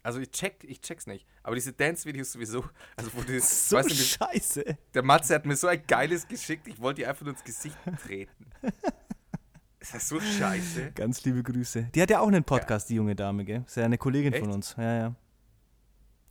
Also 0.05 0.19
ich 0.19 0.29
check, 0.29 0.63
ich 0.63 0.81
check's 0.81 1.07
nicht. 1.07 1.25
Aber 1.41 1.55
diese 1.55 1.73
Dance-Videos 1.73 2.33
sowieso, 2.33 2.63
also 2.95 3.11
wo 3.15 3.23
die, 3.23 3.39
So 3.39 3.77
weißt 3.77 3.89
du, 3.89 3.95
scheiße. 3.95 4.77
der 4.93 5.01
Matze 5.01 5.33
hat 5.33 5.47
mir 5.47 5.55
so 5.55 5.65
ein 5.65 5.81
geiles 5.87 6.27
geschickt, 6.27 6.67
ich 6.67 6.79
wollte 6.79 7.01
die 7.01 7.07
einfach 7.07 7.23
nur 7.23 7.33
ins 7.33 7.43
Gesicht 7.43 7.75
treten. 8.03 8.45
Ist 9.79 9.95
das 9.95 10.07
so 10.07 10.19
scheiße? 10.19 10.91
Ganz 10.91 11.23
liebe 11.25 11.41
Grüße. 11.41 11.89
Die 11.95 12.01
hat 12.03 12.11
ja 12.11 12.19
auch 12.19 12.27
einen 12.27 12.43
Podcast, 12.43 12.87
die 12.89 12.95
junge 12.95 13.15
Dame, 13.15 13.45
gell? 13.45 13.63
Ist 13.65 13.77
ja 13.77 13.85
eine 13.85 13.97
Kollegin 13.97 14.33
von 14.33 14.43
Echt? 14.43 14.53
uns. 14.53 14.75
Ja, 14.77 14.95
ja. 14.95 15.15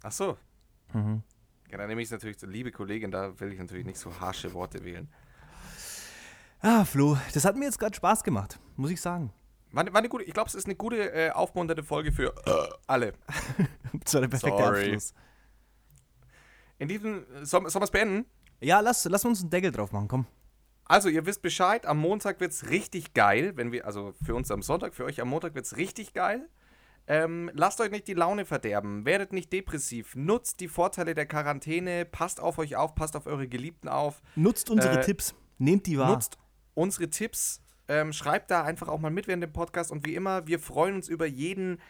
Ach 0.04 0.12
so. 0.12 0.38
Mhm. 0.92 1.24
Ja, 1.68 1.78
dann 1.78 1.88
nehme 1.88 2.00
ich 2.00 2.06
es 2.06 2.12
natürlich 2.12 2.38
zur 2.38 2.50
liebe 2.50 2.70
Kollegin, 2.70 3.10
da 3.10 3.38
will 3.40 3.52
ich 3.52 3.58
natürlich 3.58 3.86
nicht 3.86 3.98
so 3.98 4.20
harsche 4.20 4.52
Worte 4.52 4.84
wählen. 4.84 5.08
Ah, 6.60 6.84
Flo, 6.84 7.18
das 7.32 7.44
hat 7.44 7.56
mir 7.56 7.64
jetzt 7.64 7.80
gerade 7.80 7.96
Spaß 7.96 8.22
gemacht, 8.22 8.60
muss 8.76 8.92
ich 8.92 9.00
sagen. 9.00 9.32
War, 9.74 9.84
war 9.86 9.96
eine 9.96 10.08
gute, 10.08 10.24
ich 10.24 10.32
glaube, 10.34 10.48
es 10.48 10.54
ist 10.54 10.66
eine 10.66 10.74
gute, 10.76 11.12
äh, 11.12 11.30
aufmunternde 11.30 11.82
Folge 11.82 12.12
für 12.12 12.34
äh, 12.46 12.68
alle. 12.86 13.12
War 14.12 14.20
der 14.20 14.28
perfekte 14.28 14.58
Sorry. 14.58 14.84
Abschluss. 14.84 15.14
In 16.78 16.88
diesem, 16.88 17.24
sollen 17.42 17.68
soll 17.68 17.80
wir 17.80 17.84
es 17.84 17.90
beenden? 17.90 18.26
Ja, 18.60 18.80
lass, 18.80 19.04
lass 19.04 19.24
uns 19.24 19.40
einen 19.40 19.50
Deckel 19.50 19.70
drauf 19.72 19.92
machen, 19.92 20.08
komm. 20.08 20.26
Also, 20.86 21.08
ihr 21.08 21.24
wisst 21.24 21.40
Bescheid, 21.42 21.86
am 21.86 21.98
Montag 21.98 22.40
wird 22.40 22.52
es 22.52 22.68
richtig 22.68 23.14
geil, 23.14 23.52
wenn 23.56 23.72
wir, 23.72 23.86
also 23.86 24.12
für 24.24 24.34
uns 24.34 24.50
am 24.50 24.60
Sonntag, 24.62 24.94
für 24.94 25.04
euch 25.04 25.20
am 25.20 25.28
Montag 25.28 25.54
wird 25.54 25.64
es 25.64 25.76
richtig 25.76 26.12
geil. 26.12 26.48
Ähm, 27.06 27.50
lasst 27.54 27.80
euch 27.80 27.90
nicht 27.90 28.06
die 28.08 28.14
Laune 28.14 28.44
verderben, 28.44 29.04
werdet 29.04 29.32
nicht 29.32 29.52
depressiv, 29.52 30.14
nutzt 30.16 30.60
die 30.60 30.68
Vorteile 30.68 31.14
der 31.14 31.26
Quarantäne, 31.26 32.04
passt 32.06 32.40
auf 32.40 32.58
euch 32.58 32.76
auf, 32.76 32.94
passt 32.94 33.14
auf 33.16 33.26
eure 33.26 33.46
Geliebten 33.46 33.88
auf, 33.88 34.22
Nutzt 34.36 34.70
unsere 34.70 35.00
Äh, 35.00 35.04
Tipps, 35.04 35.34
nehmt 35.58 35.86
die 35.86 35.98
wahr. 35.98 36.10
nutzt 36.12 36.38
unsere 36.72 37.08
Tipps, 37.10 37.60
ähm, 37.88 38.12
schreibt 38.12 38.50
da 38.50 38.64
einfach 38.64 38.88
auch 38.88 38.98
mal 39.00 39.10
mit 39.10 39.26
während 39.26 39.42
dem 39.42 39.52
Podcast 39.52 39.90
und 39.90 40.06
wie 40.06 40.14
immer, 40.14 40.46
wir 40.46 40.58
freuen 40.58 40.96
uns 40.96 41.08
über 41.08 41.26
jeden, 41.26 41.80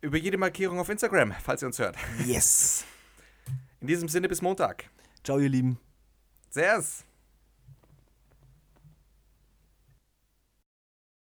über 0.00 0.16
jede 0.16 0.38
Markierung 0.38 0.78
auf 0.78 0.88
Instagram, 0.88 1.34
falls 1.42 1.62
ihr 1.62 1.66
uns 1.66 1.78
hört. 1.78 1.96
Yes. 2.24 2.84
In 3.80 3.86
diesem 3.86 4.08
Sinne 4.08 4.28
bis 4.28 4.42
Montag. 4.42 4.90
Ciao, 5.22 5.38
ihr 5.38 5.48
Lieben. 5.48 5.78
Servus. 6.50 7.07